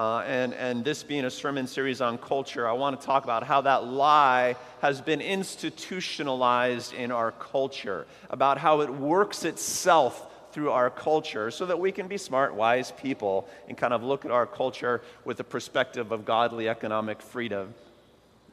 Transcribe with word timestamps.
Uh, 0.00 0.20
and, 0.20 0.54
and 0.54 0.82
this 0.82 1.02
being 1.02 1.26
a 1.26 1.30
sermon 1.30 1.66
series 1.66 2.00
on 2.00 2.16
culture, 2.16 2.66
I 2.66 2.72
want 2.72 2.98
to 2.98 3.06
talk 3.06 3.24
about 3.24 3.42
how 3.42 3.60
that 3.60 3.84
lie 3.84 4.56
has 4.80 5.02
been 5.02 5.20
institutionalized 5.20 6.94
in 6.94 7.12
our 7.12 7.32
culture, 7.32 8.06
about 8.30 8.56
how 8.56 8.80
it 8.80 8.88
works 8.88 9.44
itself 9.44 10.26
through 10.52 10.70
our 10.70 10.88
culture 10.88 11.50
so 11.50 11.66
that 11.66 11.78
we 11.78 11.92
can 11.92 12.08
be 12.08 12.16
smart, 12.16 12.54
wise 12.54 12.92
people 12.92 13.46
and 13.68 13.76
kind 13.76 13.92
of 13.92 14.02
look 14.02 14.24
at 14.24 14.30
our 14.30 14.46
culture 14.46 15.02
with 15.26 15.36
the 15.36 15.44
perspective 15.44 16.12
of 16.12 16.24
godly 16.24 16.66
economic 16.66 17.20
freedom 17.20 17.74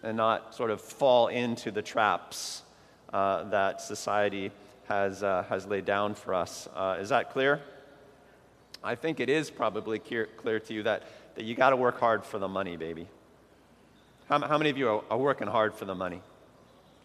and 0.04 0.18
not 0.18 0.54
sort 0.54 0.70
of 0.70 0.82
fall 0.82 1.27
into 1.29 1.71
the 1.71 1.82
traps 1.82 2.61
uh, 3.14 3.45
that 3.45 3.79
society 3.79 4.52
has, 4.89 5.23
uh, 5.23 5.45
has 5.48 5.66
laid 5.66 5.86
down 5.86 6.14
for 6.14 6.34
us. 6.34 6.68
Uh, 6.75 6.98
is 7.00 7.07
that 7.07 7.32
clear? 7.32 7.61
I 8.84 8.95
think 8.95 9.20
it 9.20 9.29
is 9.29 9.50
probably 9.50 10.00
clear, 10.00 10.27
clear 10.38 10.59
to 10.59 10.73
you 10.73 10.84
that, 10.84 11.04
that 11.38 11.45
you 11.45 11.54
got 11.54 11.69
to 11.69 11.75
work 11.75 11.99
hard 11.99 12.25
for 12.25 12.39
the 12.39 12.47
money, 12.47 12.77
baby. 12.77 13.07
How, 14.27 14.39
how 14.39 14.57
many 14.57 14.71
of 14.71 14.77
you 14.77 14.89
are, 14.89 15.04
are 15.11 15.18
working 15.19 15.47
hard 15.47 15.75
for 15.75 15.86
the 15.86 15.93
money? 15.93 16.19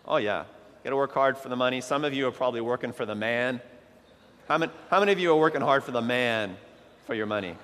Oh, 0.06 0.16
yeah. 0.16 0.40
You 0.40 0.84
got 0.84 0.90
to 0.90 0.96
work 0.96 1.12
hard 1.12 1.36
for 1.36 1.50
the 1.50 1.56
money. 1.56 1.82
Some 1.82 2.02
of 2.02 2.14
you 2.14 2.26
are 2.26 2.32
probably 2.32 2.62
working 2.62 2.94
for 2.94 3.04
the 3.04 3.14
man. 3.14 3.60
How 4.48 4.56
many, 4.56 4.72
how 4.90 5.00
many 5.00 5.12
of 5.12 5.18
you 5.18 5.30
are 5.32 5.36
working 5.36 5.60
hard 5.60 5.84
for 5.84 5.90
the 5.90 6.00
man 6.00 6.56
for 7.06 7.14
your 7.14 7.26
money? 7.26 7.56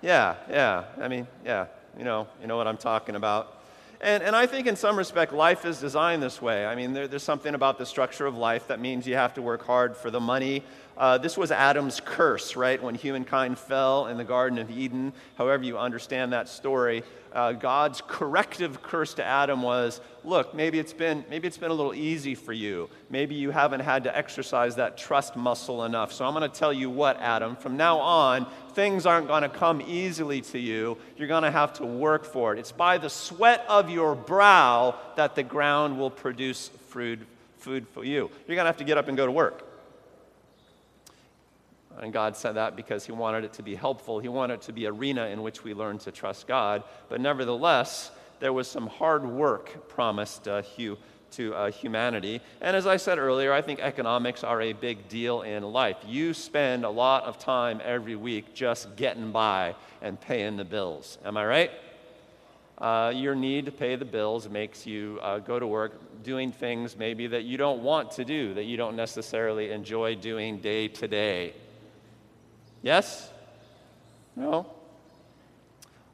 Yeah, 0.00 0.36
yeah. 0.48 0.84
I 0.98 1.06
mean, 1.06 1.26
yeah. 1.44 1.66
You 1.98 2.04
know, 2.04 2.28
you 2.40 2.46
know 2.46 2.56
what 2.56 2.66
I'm 2.66 2.78
talking 2.78 3.14
about. 3.14 3.54
And, 4.00 4.22
and 4.22 4.34
I 4.34 4.46
think 4.46 4.66
in 4.66 4.76
some 4.76 4.96
respect, 4.96 5.32
life 5.34 5.66
is 5.66 5.80
designed 5.80 6.22
this 6.22 6.40
way. 6.40 6.64
I 6.64 6.76
mean, 6.76 6.94
there, 6.94 7.08
there's 7.08 7.22
something 7.22 7.54
about 7.54 7.76
the 7.76 7.84
structure 7.84 8.24
of 8.24 8.36
life 8.36 8.68
that 8.68 8.80
means 8.80 9.06
you 9.06 9.16
have 9.16 9.34
to 9.34 9.42
work 9.42 9.66
hard 9.66 9.96
for 9.96 10.10
the 10.10 10.20
money. 10.20 10.62
Uh, 10.98 11.16
this 11.16 11.36
was 11.36 11.52
Adam's 11.52 12.00
curse, 12.04 12.56
right? 12.56 12.82
When 12.82 12.96
humankind 12.96 13.56
fell 13.56 14.08
in 14.08 14.16
the 14.16 14.24
Garden 14.24 14.58
of 14.58 14.68
Eden, 14.68 15.12
however 15.36 15.62
you 15.62 15.78
understand 15.78 16.32
that 16.32 16.48
story, 16.48 17.04
uh, 17.32 17.52
God's 17.52 18.02
corrective 18.04 18.82
curse 18.82 19.14
to 19.14 19.24
Adam 19.24 19.62
was 19.62 20.00
look, 20.24 20.54
maybe 20.54 20.80
it's, 20.80 20.92
been, 20.92 21.24
maybe 21.30 21.46
it's 21.46 21.56
been 21.56 21.70
a 21.70 21.74
little 21.74 21.94
easy 21.94 22.34
for 22.34 22.52
you. 22.52 22.90
Maybe 23.10 23.36
you 23.36 23.52
haven't 23.52 23.80
had 23.80 24.02
to 24.04 24.16
exercise 24.16 24.74
that 24.74 24.98
trust 24.98 25.36
muscle 25.36 25.84
enough. 25.84 26.12
So 26.12 26.26
I'm 26.26 26.34
going 26.34 26.50
to 26.50 26.58
tell 26.58 26.72
you 26.72 26.90
what, 26.90 27.16
Adam, 27.20 27.54
from 27.54 27.76
now 27.76 27.98
on, 27.98 28.46
things 28.72 29.06
aren't 29.06 29.28
going 29.28 29.42
to 29.42 29.48
come 29.48 29.80
easily 29.80 30.40
to 30.40 30.58
you. 30.58 30.98
You're 31.16 31.28
going 31.28 31.44
to 31.44 31.50
have 31.52 31.74
to 31.74 31.86
work 31.86 32.24
for 32.24 32.54
it. 32.54 32.58
It's 32.58 32.72
by 32.72 32.98
the 32.98 33.08
sweat 33.08 33.64
of 33.68 33.88
your 33.88 34.16
brow 34.16 34.96
that 35.14 35.36
the 35.36 35.44
ground 35.44 35.96
will 35.96 36.10
produce 36.10 36.68
food, 36.88 37.24
food 37.58 37.86
for 37.88 38.04
you. 38.04 38.30
You're 38.48 38.56
going 38.56 38.64
to 38.64 38.70
have 38.70 38.78
to 38.78 38.84
get 38.84 38.98
up 38.98 39.06
and 39.06 39.16
go 39.16 39.24
to 39.26 39.32
work. 39.32 39.67
And 42.00 42.12
God 42.12 42.36
said 42.36 42.52
that 42.52 42.76
because 42.76 43.04
He 43.04 43.12
wanted 43.12 43.44
it 43.44 43.52
to 43.54 43.62
be 43.62 43.74
helpful. 43.74 44.18
He 44.18 44.28
wanted 44.28 44.54
it 44.54 44.62
to 44.62 44.72
be 44.72 44.86
arena 44.86 45.26
in 45.26 45.42
which 45.42 45.64
we 45.64 45.74
learn 45.74 45.98
to 45.98 46.12
trust 46.12 46.46
God. 46.46 46.84
But 47.08 47.20
nevertheless, 47.20 48.10
there 48.40 48.52
was 48.52 48.68
some 48.68 48.86
hard 48.86 49.26
work 49.26 49.88
promised 49.88 50.46
uh, 50.46 50.62
to 51.32 51.54
uh, 51.54 51.70
humanity. 51.70 52.40
And 52.60 52.76
as 52.76 52.86
I 52.86 52.96
said 52.96 53.18
earlier, 53.18 53.52
I 53.52 53.62
think 53.62 53.80
economics 53.80 54.44
are 54.44 54.62
a 54.62 54.72
big 54.72 55.08
deal 55.08 55.42
in 55.42 55.62
life. 55.62 55.96
You 56.06 56.34
spend 56.34 56.84
a 56.84 56.90
lot 56.90 57.24
of 57.24 57.38
time 57.38 57.80
every 57.84 58.16
week 58.16 58.54
just 58.54 58.96
getting 58.96 59.32
by 59.32 59.74
and 60.00 60.20
paying 60.20 60.56
the 60.56 60.64
bills. 60.64 61.18
Am 61.24 61.36
I 61.36 61.44
right? 61.44 61.70
Uh, 62.78 63.12
your 63.14 63.34
need 63.34 63.66
to 63.66 63.72
pay 63.72 63.96
the 63.96 64.04
bills 64.04 64.48
makes 64.48 64.86
you 64.86 65.18
uh, 65.20 65.38
go 65.38 65.58
to 65.58 65.66
work 65.66 66.22
doing 66.22 66.52
things 66.52 66.96
maybe 66.96 67.26
that 67.26 67.42
you 67.42 67.56
don't 67.56 67.82
want 67.82 68.12
to 68.12 68.24
do, 68.24 68.54
that 68.54 68.64
you 68.64 68.76
don't 68.76 68.94
necessarily 68.94 69.72
enjoy 69.72 70.14
doing 70.14 70.58
day 70.58 70.86
to 70.86 71.08
day. 71.08 71.52
Yes? 72.82 73.30
No? 74.36 74.66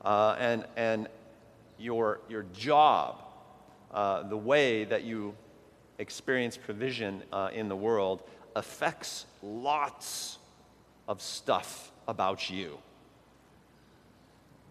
Uh, 0.04 0.36
and 0.38 0.64
and 0.76 1.08
your, 1.78 2.20
your 2.28 2.44
job, 2.54 3.22
uh, 3.92 4.22
the 4.22 4.36
way 4.36 4.84
that 4.84 5.04
you 5.04 5.34
experience 5.98 6.56
provision 6.56 7.22
uh, 7.32 7.50
in 7.52 7.68
the 7.68 7.76
world, 7.76 8.22
affects 8.56 9.26
lots 9.42 10.38
of 11.08 11.20
stuff 11.20 11.90
about 12.08 12.50
you. 12.50 12.78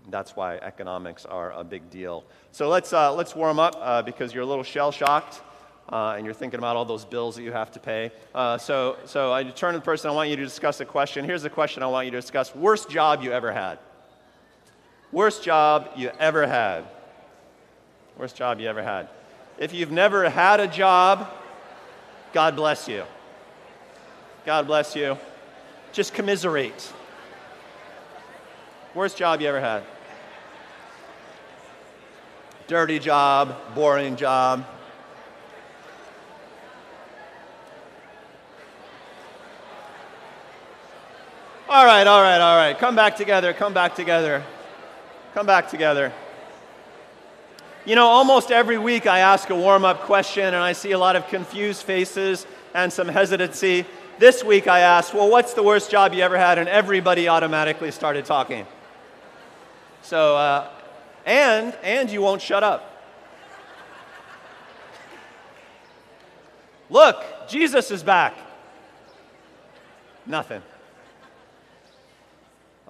That's 0.10 0.36
why 0.36 0.58
economics 0.58 1.26
are 1.26 1.52
a 1.52 1.64
big 1.64 1.90
deal. 1.90 2.26
So 2.52 2.68
let's, 2.68 2.92
uh, 2.92 3.14
let's 3.14 3.36
warm 3.36 3.60
up 3.60 3.76
uh, 3.80 4.02
because 4.02 4.34
you're 4.34 4.44
a 4.44 4.48
little 4.48 4.64
shell 4.64 4.92
shocked 4.92 5.42
uh, 5.90 6.16
and 6.16 6.26
you're 6.26 6.34
thinking 6.34 6.58
about 6.58 6.76
all 6.76 6.86
those 6.86 7.06
bills 7.06 7.36
that 7.36 7.44
you 7.44 7.52
have 7.52 7.72
to 7.72 7.80
pay. 7.80 8.12
Uh, 8.34 8.58
so, 8.58 8.98
so 9.06 9.34
I 9.34 9.44
turn 9.44 9.74
to 9.74 9.80
the 9.80 9.86
person, 9.86 10.10
I 10.10 10.14
want 10.14 10.30
you 10.30 10.36
to 10.36 10.44
discuss 10.44 10.80
a 10.80 10.86
question. 10.86 11.26
Here's 11.26 11.44
the 11.44 11.50
question 11.50 11.84
I 11.84 11.88
want 11.88 12.06
you 12.06 12.12
to 12.12 12.22
discuss 12.22 12.56
Worst 12.56 12.90
job 12.90 13.22
you 13.24 13.32
ever 13.32 13.52
had? 13.52 13.80
Worst 15.12 15.44
job 15.44 15.90
you 15.96 16.12
ever 16.20 16.48
had? 16.48 16.86
Worst 18.18 18.36
job 18.36 18.60
you 18.60 18.68
ever 18.68 18.82
had? 18.82 19.10
If 19.58 19.74
you've 19.74 19.92
never 19.92 20.30
had 20.30 20.60
a 20.60 20.68
job, 20.68 21.30
God 22.34 22.56
bless 22.56 22.88
you. 22.88 23.04
God 24.46 24.66
bless 24.66 24.96
you. 24.96 25.18
Just 25.92 26.14
commiserate. 26.14 26.92
Worst 28.96 29.18
job 29.18 29.42
you 29.42 29.48
ever 29.48 29.62
had? 29.62 29.84
Dirty 32.68 32.98
job, 32.98 33.56
boring 33.76 34.16
job, 34.16 34.66
All 41.74 41.88
right, 41.88 42.06
all 42.06 42.22
right, 42.22 42.40
all 42.40 42.56
right. 42.56 42.78
Come 42.78 42.96
back 42.96 43.16
together, 43.16 43.52
come 43.52 43.74
back 43.74 43.96
together. 43.96 44.44
Come 45.34 45.48
back 45.48 45.72
together. 45.72 46.14
You 47.84 47.96
know, 47.96 48.06
almost 48.06 48.52
every 48.52 48.78
week 48.78 49.08
I 49.08 49.18
ask 49.22 49.50
a 49.50 49.56
warm 49.56 49.84
up 49.84 50.02
question 50.02 50.46
and 50.46 50.58
I 50.58 50.74
see 50.74 50.92
a 50.92 51.00
lot 51.00 51.16
of 51.16 51.28
confused 51.30 51.82
faces 51.82 52.46
and 52.76 52.94
some 52.94 53.08
hesitancy. 53.08 53.88
This 54.20 54.44
week 54.44 54.68
I 54.68 54.82
asked, 54.82 55.16
Well, 55.16 55.32
what's 55.32 55.56
the 55.56 55.64
worst 55.64 55.90
job 55.90 56.14
you 56.14 56.22
ever 56.22 56.38
had? 56.38 56.60
And 56.60 56.70
everybody 56.70 57.28
automatically 57.28 57.90
started 57.90 58.26
talking. 58.26 58.68
So, 60.04 60.38
uh, 60.38 60.70
and, 61.26 61.76
and 61.82 62.08
you 62.12 62.22
won't 62.22 62.44
shut 62.44 62.62
up. 62.62 63.04
Look, 66.92 67.26
Jesus 67.48 67.90
is 67.90 68.04
back. 68.04 68.36
Nothing. 70.28 70.62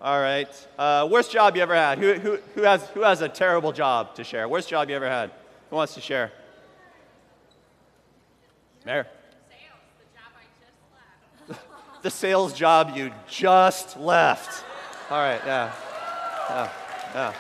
All 0.04 0.20
right. 0.20 0.68
Uh, 0.78 1.08
worst 1.10 1.32
job 1.32 1.56
you 1.56 1.62
ever 1.62 1.74
had? 1.74 1.98
Who, 1.98 2.16
who, 2.16 2.38
who, 2.56 2.64
has, 2.64 2.86
who 2.90 3.04
has 3.04 3.22
a 3.22 3.30
terrible 3.30 3.72
job 3.72 4.16
to 4.16 4.26
share? 4.26 4.50
Worst 4.50 4.68
job 4.68 4.90
you 4.90 4.98
ever 4.98 5.08
had? 5.08 5.32
Who 5.70 5.78
wants 5.78 5.94
to 5.94 6.02
share? 6.02 6.30
Mayor. 8.86 9.08
the 12.02 12.10
sales 12.10 12.52
job 12.52 12.98
you 12.98 13.14
just 13.30 13.98
left. 13.98 14.66
All 15.10 15.20
right, 15.20 15.40
yeah. 15.46 15.72
Yeah, 16.50 16.70
yeah. 17.16 17.34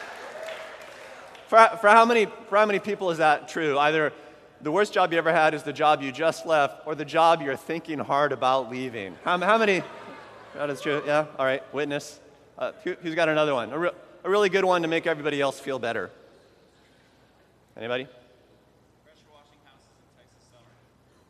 For, 1.47 1.77
for, 1.81 1.89
how 1.89 2.05
many, 2.05 2.27
for 2.47 2.57
how 2.57 2.65
many 2.65 2.79
people 2.79 3.11
is 3.11 3.17
that 3.17 3.49
true? 3.49 3.77
Either 3.77 4.13
the 4.61 4.71
worst 4.71 4.93
job 4.93 5.11
you 5.11 5.17
ever 5.17 5.33
had 5.33 5.53
is 5.53 5.63
the 5.63 5.73
job 5.73 6.01
you 6.01 6.13
just 6.13 6.45
left, 6.45 6.87
or 6.87 6.95
the 6.95 7.03
job 7.03 7.41
you're 7.41 7.57
thinking 7.57 7.99
hard 7.99 8.31
about 8.31 8.71
leaving. 8.71 9.17
How, 9.25 9.37
how 9.39 9.57
many? 9.57 9.83
That 10.55 10.69
is 10.69 10.79
true, 10.79 11.03
yeah? 11.05 11.25
All 11.37 11.45
right, 11.45 11.61
witness. 11.73 12.21
Uh, 12.57 12.71
who, 12.83 12.95
has 13.03 13.15
got 13.15 13.29
another 13.29 13.53
one? 13.53 13.71
A, 13.71 13.77
re- 13.77 13.91
a 14.23 14.29
really 14.29 14.49
good 14.49 14.65
one 14.65 14.81
to 14.83 14.87
make 14.87 15.07
everybody 15.07 15.41
else 15.41 15.59
feel 15.59 15.79
better. 15.79 16.11
Anybody? 17.75 18.07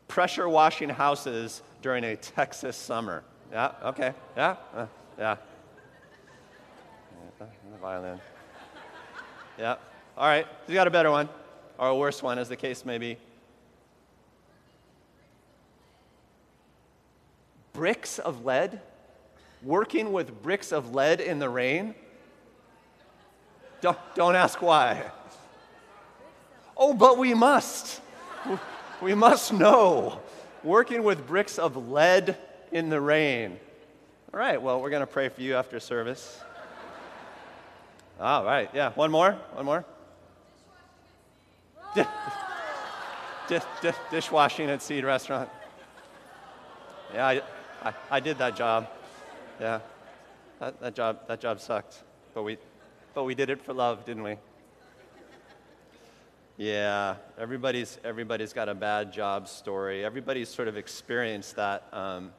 Pressure 0.08 0.48
washing 0.48 0.90
houses 0.90 1.62
during 1.82 2.04
a 2.04 2.16
Texas 2.16 2.76
summer. 2.76 3.24
Yeah, 3.50 3.72
okay. 3.84 4.12
Yeah, 4.36 4.56
uh, 4.74 4.86
yeah. 5.18 5.36
The 7.38 7.46
violin. 7.80 8.20
Yeah. 9.58 9.76
All 10.16 10.26
right. 10.26 10.46
You 10.68 10.74
got 10.74 10.86
a 10.86 10.90
better 10.90 11.10
one, 11.10 11.28
or 11.78 11.88
a 11.88 11.96
worse 11.96 12.22
one, 12.22 12.38
as 12.38 12.48
the 12.48 12.56
case 12.56 12.84
may 12.84 12.98
be. 12.98 13.16
Bricks 17.72 18.20
of 18.20 18.44
lead 18.44 18.80
working 19.64 20.12
with 20.12 20.42
bricks 20.42 20.72
of 20.72 20.94
lead 20.94 21.20
in 21.20 21.38
the 21.38 21.48
rain? 21.48 21.94
Don't, 23.80 23.98
don't 24.14 24.34
ask 24.34 24.60
why. 24.62 25.10
Oh, 26.76 26.94
but 26.94 27.18
we 27.18 27.34
must. 27.34 28.00
We 29.02 29.14
must 29.14 29.52
know. 29.52 30.20
Working 30.62 31.02
with 31.02 31.26
bricks 31.26 31.58
of 31.58 31.90
lead 31.90 32.36
in 32.72 32.88
the 32.88 33.00
rain. 33.00 33.58
All 34.32 34.40
right, 34.40 34.60
well, 34.60 34.80
we're 34.80 34.90
going 34.90 35.00
to 35.00 35.06
pray 35.06 35.28
for 35.28 35.42
you 35.42 35.54
after 35.54 35.78
service. 35.78 36.40
All 38.18 38.44
right, 38.44 38.70
yeah. 38.72 38.92
One 38.92 39.10
more? 39.10 39.32
One 39.32 39.64
more? 39.64 39.84
Dish, 41.94 43.62
dish, 43.82 43.94
dishwashing 44.10 44.70
at 44.70 44.80
Seed 44.80 45.04
Restaurant. 45.04 45.50
Yeah, 47.12 47.26
I, 47.26 47.42
I, 47.82 47.94
I 48.10 48.20
did 48.20 48.38
that 48.38 48.56
job. 48.56 48.88
Yeah, 49.60 49.80
that, 50.58 50.80
that, 50.80 50.94
job, 50.94 51.28
that 51.28 51.40
job 51.40 51.60
sucked. 51.60 52.02
But 52.34 52.42
we, 52.42 52.58
but 53.14 53.22
we 53.22 53.36
did 53.36 53.50
it 53.50 53.62
for 53.62 53.72
love, 53.72 54.04
didn't 54.04 54.24
we? 54.24 54.36
Yeah, 56.56 57.16
everybody's, 57.38 57.98
everybody's 58.04 58.52
got 58.52 58.68
a 58.68 58.74
bad 58.74 59.12
job 59.12 59.48
story. 59.48 60.04
Everybody's 60.04 60.48
sort 60.48 60.66
of 60.66 60.76
experienced 60.76 61.56
that, 61.56 61.84
um, 61.92 62.32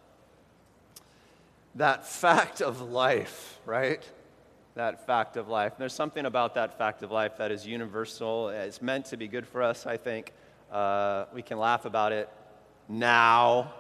that 1.76 2.06
fact 2.06 2.62
of 2.62 2.82
life, 2.82 3.60
right? 3.66 4.04
That 4.76 5.06
fact 5.06 5.38
of 5.38 5.48
life. 5.48 5.74
And 5.74 5.82
there's 5.82 5.94
something 5.94 6.26
about 6.26 6.56
that 6.56 6.78
fact 6.78 7.02
of 7.02 7.12
life 7.12 7.38
that 7.38 7.52
is 7.52 7.66
universal. 7.66 8.50
It's 8.50 8.82
meant 8.82 9.06
to 9.06 9.18
be 9.18 9.30
good 9.30 9.48
for 9.48 9.64
us, 9.64 9.86
I 9.86 9.96
think. 9.96 10.34
Uh, 10.70 11.26
we 11.34 11.42
can 11.42 11.60
laugh 11.60 11.86
about 11.86 12.12
it 12.12 12.30
now. 12.90 13.74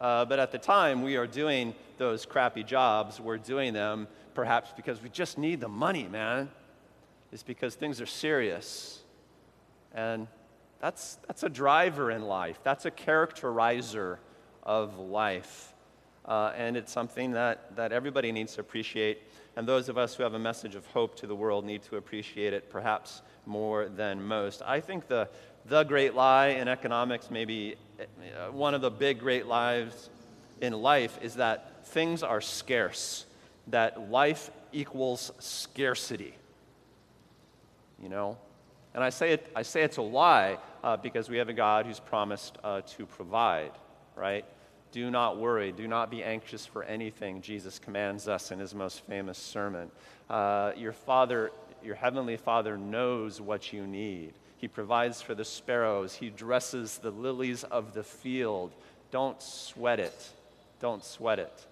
Uh, 0.00 0.24
but 0.24 0.38
at 0.38 0.52
the 0.52 0.58
time, 0.58 1.02
we 1.02 1.16
are 1.16 1.26
doing 1.26 1.74
those 1.98 2.24
crappy 2.24 2.62
jobs. 2.62 3.20
We're 3.20 3.38
doing 3.38 3.72
them 3.72 4.06
perhaps 4.34 4.72
because 4.76 5.02
we 5.02 5.08
just 5.08 5.38
need 5.38 5.60
the 5.60 5.68
money, 5.68 6.06
man. 6.06 6.48
It's 7.32 7.42
because 7.42 7.74
things 7.74 8.00
are 8.00 8.06
serious. 8.06 9.00
And 9.92 10.28
that's, 10.80 11.18
that's 11.26 11.42
a 11.42 11.48
driver 11.48 12.10
in 12.10 12.22
life, 12.22 12.60
that's 12.62 12.84
a 12.84 12.90
characterizer 12.90 14.18
of 14.62 14.98
life. 14.98 15.74
Uh, 16.24 16.52
and 16.56 16.76
it's 16.76 16.92
something 16.92 17.32
that, 17.32 17.74
that 17.74 17.90
everybody 17.90 18.30
needs 18.30 18.54
to 18.54 18.60
appreciate. 18.60 19.22
And 19.56 19.66
those 19.66 19.88
of 19.88 19.96
us 19.96 20.14
who 20.14 20.22
have 20.22 20.34
a 20.34 20.38
message 20.38 20.74
of 20.74 20.86
hope 20.86 21.16
to 21.16 21.26
the 21.26 21.34
world 21.34 21.64
need 21.64 21.82
to 21.84 21.96
appreciate 21.96 22.52
it 22.52 22.70
perhaps 22.70 23.22
more 23.46 23.88
than 23.88 24.22
most. 24.22 24.60
I 24.64 24.80
think 24.80 25.08
the, 25.08 25.28
the 25.64 25.84
great 25.84 26.14
lie 26.14 26.48
in 26.48 26.68
economics, 26.68 27.30
maybe 27.30 27.76
one 28.52 28.74
of 28.74 28.80
the 28.80 28.90
big 28.90 29.20
great 29.20 29.46
lies 29.46 30.10
in 30.60 30.72
life, 30.72 31.18
is 31.22 31.34
that 31.34 31.86
things 31.86 32.22
are 32.22 32.40
scarce, 32.40 33.26
that 33.68 34.10
life 34.10 34.50
equals 34.72 35.32
scarcity. 35.38 36.34
You 38.02 38.08
know? 38.08 38.38
And 38.94 39.04
I 39.04 39.10
say, 39.10 39.32
it, 39.32 39.50
I 39.54 39.62
say 39.62 39.82
it's 39.82 39.96
a 39.96 40.02
lie 40.02 40.58
uh, 40.82 40.96
because 40.96 41.28
we 41.28 41.36
have 41.38 41.48
a 41.48 41.52
God 41.52 41.86
who's 41.86 42.00
promised 42.00 42.58
uh, 42.64 42.80
to 42.96 43.06
provide, 43.06 43.72
right? 44.16 44.44
Do 44.92 45.10
not 45.10 45.38
worry. 45.38 45.72
Do 45.72 45.86
not 45.86 46.10
be 46.10 46.22
anxious 46.22 46.64
for 46.64 46.82
anything, 46.82 47.42
Jesus 47.42 47.78
commands 47.78 48.26
us 48.26 48.50
in 48.50 48.58
his 48.58 48.74
most 48.74 49.04
famous 49.06 49.38
sermon. 49.38 49.90
Uh, 50.30 50.72
your 50.76 50.92
Father, 50.92 51.50
your 51.82 51.94
Heavenly 51.94 52.36
Father, 52.36 52.76
knows 52.76 53.40
what 53.40 53.72
you 53.72 53.86
need. 53.86 54.32
He 54.58 54.68
provides 54.68 55.22
for 55.22 55.34
the 55.34 55.44
sparrows, 55.44 56.14
He 56.14 56.30
dresses 56.30 56.98
the 56.98 57.10
lilies 57.10 57.64
of 57.64 57.94
the 57.94 58.02
field. 58.02 58.72
Don't 59.10 59.40
sweat 59.40 60.00
it. 60.00 60.30
Don't 60.80 61.04
sweat 61.04 61.38
it. 61.38 61.66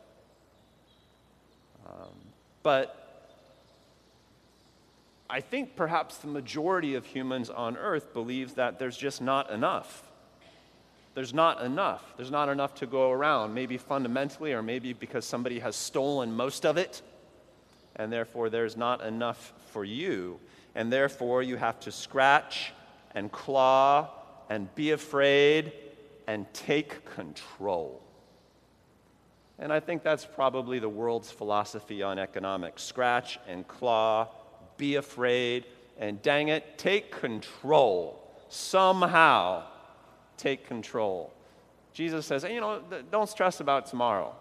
Um, 1.87 2.15
but 2.63 3.03
I 5.29 5.41
think 5.41 5.77
perhaps 5.77 6.19
the 6.19 6.29
majority 6.29 6.95
of 6.95 7.05
humans 7.05 7.51
on 7.51 7.77
earth 7.77 8.13
believes 8.13 8.55
that 8.55 8.79
there's 8.79 8.97
just 8.97 9.21
not 9.21 9.51
enough. 9.51 10.05
There's 11.15 11.35
not 11.35 11.63
enough. 11.63 12.03
There's 12.17 12.31
not 12.31 12.49
enough 12.49 12.75
to 12.77 12.87
go 12.87 13.11
around, 13.11 13.55
maybe 13.55 13.79
fundamentally, 13.79 14.53
or 14.53 14.63
maybe 14.63 14.93
because 14.93 15.25
somebody 15.25 15.59
has 15.59 15.75
stolen 15.75 16.37
most 16.37 16.65
of 16.65 16.77
it, 16.77 17.03
and 17.97 18.13
therefore 18.13 18.51
there's 18.51 18.77
not 18.77 19.01
enough 19.01 19.53
for 19.73 19.85
you. 19.85 20.39
And 20.75 20.93
therefore 20.93 21.43
you 21.43 21.57
have 21.57 21.81
to 21.81 21.93
scratch 21.93 22.73
and 23.17 23.33
claw 23.33 24.09
and 24.49 24.73
be 24.77 24.93
afraid 24.93 25.73
and 26.29 26.47
take 26.53 27.05
control. 27.17 28.01
And 29.59 29.73
I 29.73 29.81
think 29.81 30.05
that's 30.05 30.25
probably 30.25 30.79
the 30.79 30.89
world's 30.89 31.33
philosophy 31.33 32.03
on 32.03 32.19
economics 32.19 32.85
scratch 32.85 33.41
and 33.49 33.67
claw 33.67 34.29
be 34.77 34.97
afraid, 34.97 35.65
and 35.99 36.21
dang 36.21 36.49
it, 36.49 36.77
take 36.77 37.11
control. 37.11 38.23
Somehow, 38.49 39.65
take 40.37 40.67
control. 40.67 41.33
Jesus 41.95 42.27
says, 42.27 42.43
hey, 42.43 42.55
you 42.55 42.61
know, 42.61 42.83
don't 43.11 43.29
stress 43.29 43.61
about 43.61 43.87
tomorrow. 43.87 44.35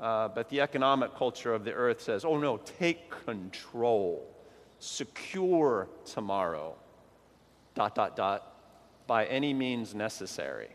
Uh, 0.00 0.28
but 0.28 0.48
the 0.48 0.62
economic 0.62 1.14
culture 1.14 1.52
of 1.52 1.64
the 1.64 1.72
earth 1.72 2.00
says, 2.00 2.24
oh 2.24 2.38
no, 2.38 2.56
take 2.56 3.10
control. 3.26 4.26
Secure 4.78 5.88
tomorrow. 6.06 6.74
Dot, 7.78 7.94
dot, 7.94 8.16
dot. 8.16 8.56
By 9.06 9.26
any 9.26 9.54
means 9.54 9.94
necessary. 9.94 10.68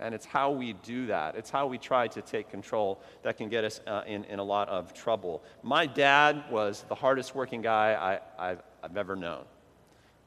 And 0.00 0.14
it's 0.14 0.24
how 0.24 0.50
we 0.50 0.72
do 0.72 1.08
that. 1.08 1.34
It's 1.34 1.50
how 1.50 1.66
we 1.66 1.76
try 1.76 2.08
to 2.08 2.22
take 2.22 2.48
control 2.48 3.02
that 3.22 3.36
can 3.36 3.50
get 3.50 3.64
us 3.64 3.82
uh, 3.86 4.04
in, 4.06 4.24
in 4.24 4.38
a 4.38 4.42
lot 4.42 4.70
of 4.70 4.94
trouble. 4.94 5.42
My 5.62 5.84
dad 5.84 6.42
was 6.50 6.86
the 6.88 6.94
hardest 6.94 7.34
working 7.34 7.60
guy 7.60 8.20
I, 8.38 8.50
I've, 8.52 8.62
I've 8.82 8.96
ever 8.96 9.14
known. 9.14 9.44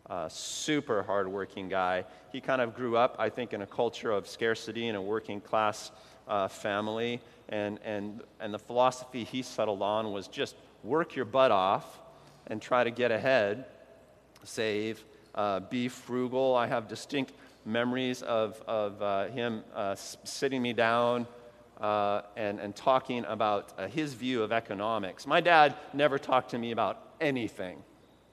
Uh, 0.07 0.29
super 0.29 1.01
hardworking 1.01 1.67
guy. 1.67 2.05
He 2.31 2.39
kind 2.39 2.61
of 2.61 2.75
grew 2.75 2.95
up, 2.95 3.15
I 3.17 3.29
think, 3.29 3.53
in 3.53 3.63
a 3.63 3.67
culture 3.67 4.11
of 4.11 4.27
scarcity 4.27 4.89
in 4.89 4.95
a 4.95 5.01
working 5.01 5.41
class 5.41 5.89
uh, 6.27 6.47
family. 6.49 7.19
And, 7.49 7.79
and, 7.83 8.21
and 8.39 8.53
the 8.53 8.59
philosophy 8.59 9.23
he 9.23 9.41
settled 9.41 9.81
on 9.81 10.11
was 10.11 10.27
just 10.27 10.55
work 10.83 11.15
your 11.15 11.25
butt 11.25 11.49
off 11.49 11.99
and 12.45 12.61
try 12.61 12.83
to 12.83 12.91
get 12.91 13.09
ahead, 13.09 13.65
save, 14.43 15.03
uh, 15.35 15.59
be 15.61 15.87
frugal. 15.87 16.55
I 16.55 16.67
have 16.67 16.87
distinct 16.87 17.33
memories 17.65 18.21
of, 18.21 18.61
of 18.67 19.01
uh, 19.01 19.27
him 19.27 19.63
uh, 19.75 19.95
sitting 19.95 20.61
me 20.61 20.73
down 20.73 21.27
uh, 21.79 22.21
and, 22.35 22.59
and 22.59 22.75
talking 22.75 23.25
about 23.25 23.73
uh, 23.77 23.87
his 23.87 24.13
view 24.13 24.43
of 24.43 24.51
economics. 24.51 25.25
My 25.25 25.41
dad 25.41 25.75
never 25.93 26.19
talked 26.19 26.51
to 26.51 26.57
me 26.57 26.71
about 26.71 26.99
anything, 27.19 27.83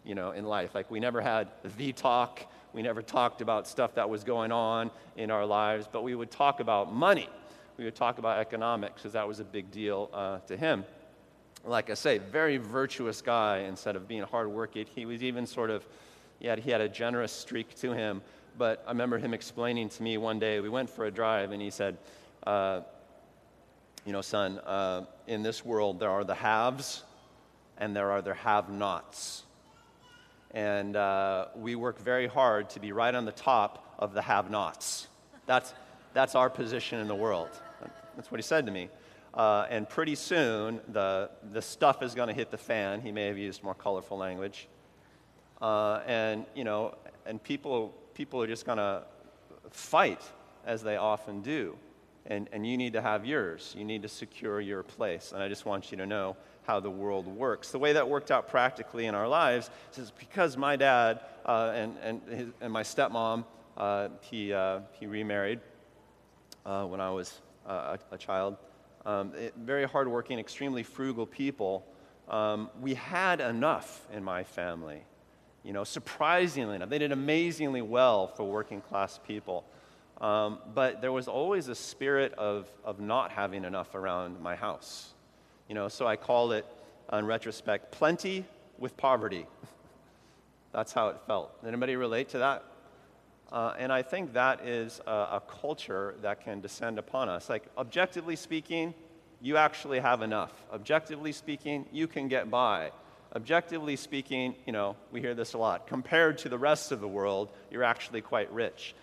you 0.05 0.15
know, 0.15 0.33
in 0.33 0.45
life. 0.45 0.75
Like 0.75 0.91
we 0.91 1.01
never 1.01 1.21
had 1.21 1.49
the 1.77 1.93
talk. 1.93 2.41
We 2.73 2.83
never 2.83 3.03
talked 3.03 3.41
about 3.41 3.67
stuff 3.67 3.95
that 3.95 4.09
was 4.09 4.25
going 4.25 4.53
on 4.53 4.91
in 5.17 5.31
our 5.31 5.47
lives, 5.47 5.89
but 5.91 6.03
we 6.03 6.15
would 6.15 6.31
talk 6.31 6.61
about 6.61 6.93
money. 6.93 7.29
We 7.77 7.85
would 7.85 7.97
talk 7.97 8.19
about 8.19 8.39
economics 8.39 9.03
because 9.03 9.13
that 9.13 9.27
was 9.27 9.41
a 9.41 9.45
big 9.45 9.71
deal 9.71 10.11
uh, 10.13 10.39
to 10.47 10.57
him. 10.57 10.85
Like 11.65 11.91
I 11.91 11.95
say, 11.95 12.19
very 12.19 12.57
virtuous 12.57 13.21
guy 13.21 13.59
instead 13.69 13.97
of 13.97 14.09
being 14.09 14.23
hardworking. 14.23 14.87
He 14.95 15.07
was 15.07 15.23
even 15.23 15.47
sort 15.47 15.71
of, 15.71 15.87
he 16.39 16.47
had, 16.47 16.59
he 16.61 16.71
had 16.71 16.81
a 16.81 16.89
generous 16.89 17.33
streak 17.33 17.75
to 17.81 17.93
him 17.93 18.23
but 18.59 18.83
I 18.87 18.91
remember 18.91 19.19
him 19.19 19.33
explaining 19.33 19.89
to 19.91 20.03
me 20.03 20.19
one 20.19 20.41
day, 20.41 20.59
we 20.59 20.69
went 20.69 20.91
for 20.91 21.05
a 21.05 21.11
drive, 21.11 21.53
and 21.53 21.63
he 21.63 21.71
said, 21.71 21.97
uh, 22.45 22.81
You 24.05 24.13
know, 24.13 24.21
son, 24.21 24.59
uh, 24.59 25.05
in 25.29 25.43
this 25.43 25.65
world 25.65 26.01
there 26.01 26.11
are 26.11 26.25
the 26.25 26.35
haves 26.35 27.05
and 27.79 27.95
there 27.95 28.11
are 28.11 28.21
the 28.21 28.35
have 28.35 28.69
nots. 28.69 29.45
And 30.51 30.97
uh, 30.97 31.47
we 31.55 31.77
work 31.77 32.01
very 32.01 32.27
hard 32.27 32.71
to 32.71 32.81
be 32.81 32.91
right 32.91 33.15
on 33.15 33.25
the 33.25 33.33
top 33.33 33.95
of 33.99 34.15
the 34.15 34.23
have 34.23 34.51
nots. 34.51 35.07
That's, 35.47 35.73
that's 36.13 36.35
our 36.35 36.51
position 36.51 36.99
in 36.99 37.07
the 37.07 37.15
world. 37.15 37.51
That's 38.17 38.33
what 38.33 38.39
he 38.39 38.43
said 38.43 38.67
to 38.67 38.73
me. 38.73 38.89
Uh, 39.39 39.67
and 39.71 39.89
pretty 39.89 40.17
soon, 40.17 40.81
the, 40.89 41.31
the 41.53 41.63
stuff 41.63 42.03
is 42.03 42.15
going 42.15 42.29
to 42.29 42.35
hit 42.35 42.51
the 42.51 42.59
fan. 42.59 43.01
He 43.01 43.13
may 43.13 43.27
have 43.29 43.39
used 43.39 43.63
more 43.63 43.75
colorful 43.75 44.19
language. 44.19 44.69
Uh, 45.63 46.01
and, 46.07 46.45
you 46.55 46.65
know, 46.65 46.95
and 47.25 47.43
people 47.43 47.95
people 48.19 48.43
are 48.43 48.49
just 48.49 48.67
going 48.67 48.79
to 48.79 49.05
fight 49.71 50.21
as 50.67 50.83
they 50.83 50.97
often 50.97 51.41
do. 51.41 51.77
And, 52.27 52.49
and 52.53 52.67
you 52.67 52.77
need 52.77 52.93
to 52.95 53.01
have 53.01 53.25
yours. 53.25 53.75
You 53.79 53.85
need 53.85 54.03
to 54.03 54.09
secure 54.09 54.61
your 54.61 54.83
place. 54.83 55.31
And 55.33 55.41
I 55.41 55.49
just 55.49 55.65
want 55.65 55.93
you 55.93 55.97
to 55.99 56.07
know 56.07 56.37
how 56.67 56.81
the 56.81 56.91
world 56.91 57.29
works. 57.29 57.71
The 57.71 57.79
way 57.79 57.93
that 57.93 58.07
worked 58.07 58.33
out 58.33 58.49
practically 58.49 59.07
in 59.07 59.15
our 59.15 59.29
lives 59.29 59.71
is 59.97 60.11
because 60.11 60.57
my 60.57 60.75
dad 60.75 61.21
uh, 61.47 61.73
and, 61.75 61.97
and, 62.03 62.21
his, 62.29 62.49
and 62.61 62.73
my 62.73 62.83
stepmom, 62.83 63.45
uh, 63.77 64.09
he, 64.21 64.53
uh, 64.53 64.81
he 64.99 65.07
remarried 65.07 65.61
uh, 66.67 66.85
when 66.87 67.01
I 67.01 67.11
was 67.11 67.41
uh, 67.67 67.97
a, 68.11 68.15
a, 68.17 68.19
child. 68.19 68.57
Um, 69.07 69.33
it, 69.35 69.55
very 69.57 69.85
hardworking, 69.85 70.39
extremely 70.39 70.83
frugal 70.83 71.27
people. 71.27 71.87
Um, 72.29 72.71
we 72.81 72.95
had 72.95 73.41
enough 73.41 74.07
in 74.13 74.23
my 74.23 74.45
family 74.45 75.03
you 75.69 75.75
know, 75.75 75.85
surprisingly 75.85 76.77
enough. 76.77 76.89
They 76.89 76.99
did 76.99 77.13
amazingly 77.13 77.83
well 77.83 78.27
for 78.27 78.45
working 78.45 78.81
class 78.81 79.21
people. 79.27 79.65
Um, 80.19 80.61
but 80.75 81.01
there 81.01 81.13
was 81.13 81.29
always 81.29 81.69
a 81.69 81.75
spirit 81.75 82.33
of, 82.35 82.71
of 82.85 83.01
not 83.01 83.31
having 83.31 83.65
enough 83.65 83.95
around 83.95 84.41
my 84.41 84.57
house. 84.57 85.13
You 85.69 85.75
know, 85.75 85.89
so 85.89 86.07
I 86.07 86.17
call 86.17 86.53
it, 86.53 86.65
in 87.13 87.27
retrospect, 87.27 87.93
plenty 87.93 88.47
with 88.79 88.97
poverty. 88.97 89.47
That's 90.73 90.93
how 90.93 91.09
it 91.09 91.19
felt. 91.27 91.53
Anybody 91.67 91.97
relate 91.97 92.31
to 92.31 92.39
that? 92.39 92.65
Uh, 93.51 93.75
and 93.79 93.93
I 93.93 94.03
think 94.03 94.35
that 94.35 94.67
is 94.67 95.01
a, 95.07 95.11
a 95.11 95.43
culture 95.61 96.15
that 96.23 96.45
can 96.45 96.61
descend 96.61 96.99
upon 96.99 97.29
us. 97.29 97.49
Like, 97.49 97.65
objectively 97.79 98.37
speaking, 98.37 98.95
you 99.41 99.57
actually 99.57 100.01
have 100.01 100.23
enough. 100.23 100.53
Objectively 100.73 101.33
speaking, 101.33 101.87
you 101.93 102.07
can 102.07 102.29
get 102.29 102.51
by 102.51 102.93
objectively 103.37 103.95
speaking, 103.95 104.55
you 104.67 104.73
know, 104.73 104.97
we 105.13 105.21
hear 105.21 105.35
this 105.35 105.53
a 105.53 105.59
lot. 105.59 105.87
Compared 105.87 106.39
to 106.39 106.49
the 106.49 106.57
rest 106.57 106.93
of 106.93 107.01
the 107.01 107.07
world, 107.07 107.51
you're 107.71 107.85
actually 107.85 108.23
quite 108.23 108.51
rich. 108.51 108.95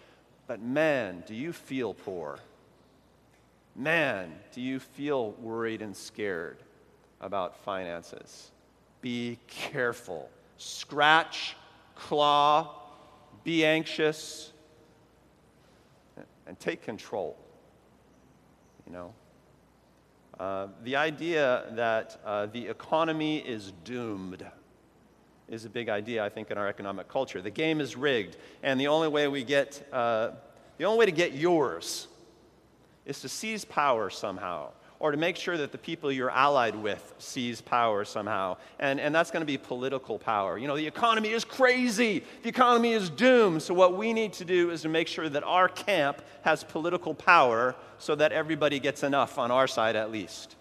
But 0.48 0.60
man, 0.60 1.24
do 1.28 1.36
you 1.36 1.54
feel 1.54 1.94
poor? 1.94 2.40
Man, 3.76 4.34
do 4.52 4.62
you 4.62 4.80
feel 4.80 5.32
worried 5.34 5.84
and 5.84 5.96
scared? 5.96 6.58
about 7.22 7.58
finances. 7.64 8.52
Be 9.02 9.38
careful. 9.48 10.30
Scratch, 10.58 11.56
claw, 11.96 12.82
be 13.46 13.64
anxious, 13.64 14.52
and 16.48 16.60
take 16.60 16.82
control. 16.82 17.38
You 18.86 18.94
know? 18.94 19.14
Uh, 20.40 20.68
the 20.84 20.98
idea 20.98 21.64
that 21.72 22.20
uh, 22.26 22.48
the 22.48 22.68
economy 22.68 23.38
is 23.38 23.72
doomed 23.86 24.46
is 25.48 25.64
a 25.64 25.70
big 25.70 25.90
idea, 25.90 26.26
I 26.26 26.30
think, 26.30 26.50
in 26.52 26.58
our 26.58 26.68
economic 26.68 27.08
culture. 27.08 27.42
The 27.42 27.52
game 27.52 27.80
is 27.80 27.96
rigged, 27.96 28.36
and 28.64 28.80
the 28.80 28.88
only 28.88 29.08
way 29.08 29.28
we 29.28 29.44
get, 29.44 29.88
uh, 29.94 30.32
the 30.78 30.86
only 30.86 31.00
way 31.00 31.06
to 31.06 31.12
get 31.12 31.34
yours 31.34 32.08
is 33.06 33.22
to 33.22 33.30
seize 33.30 33.64
power 33.64 34.10
somehow 34.10 34.72
or 35.06 35.12
to 35.12 35.18
make 35.18 35.36
sure 35.36 35.56
that 35.56 35.72
the 35.72 35.78
people 35.78 36.12
you're 36.12 36.32
allied 36.32 36.76
with 36.76 37.14
seize 37.20 37.62
power 37.62 38.04
somehow. 38.04 38.58
And, 38.80 39.00
and 39.00 39.14
that's 39.14 39.30
going 39.30 39.42
to 39.42 39.46
be 39.46 39.56
political 39.56 40.18
power. 40.18 40.58
You 40.58 40.68
know, 40.68 40.76
the 40.76 40.88
economy 40.88 41.30
is 41.30 41.46
crazy, 41.46 42.24
the 42.42 42.50
economy 42.50 42.94
is 42.94 43.12
doomed. 43.12 43.62
So, 43.62 43.76
what 43.76 43.96
we 43.96 44.14
need 44.14 44.34
to 44.34 44.46
do 44.46 44.72
is 44.72 44.82
to 44.82 44.90
make 44.90 45.08
sure 45.08 45.30
that 45.30 45.44
our 45.44 45.70
camp 45.70 46.24
has 46.42 46.64
political 46.64 47.14
power 47.14 47.76
so 48.00 48.16
that 48.16 48.32
everybody 48.32 48.80
gets 48.80 49.04
enough 49.04 49.38
on 49.38 49.52
our 49.52 49.68
side 49.68 49.96
at 49.96 50.12
least. 50.12 50.56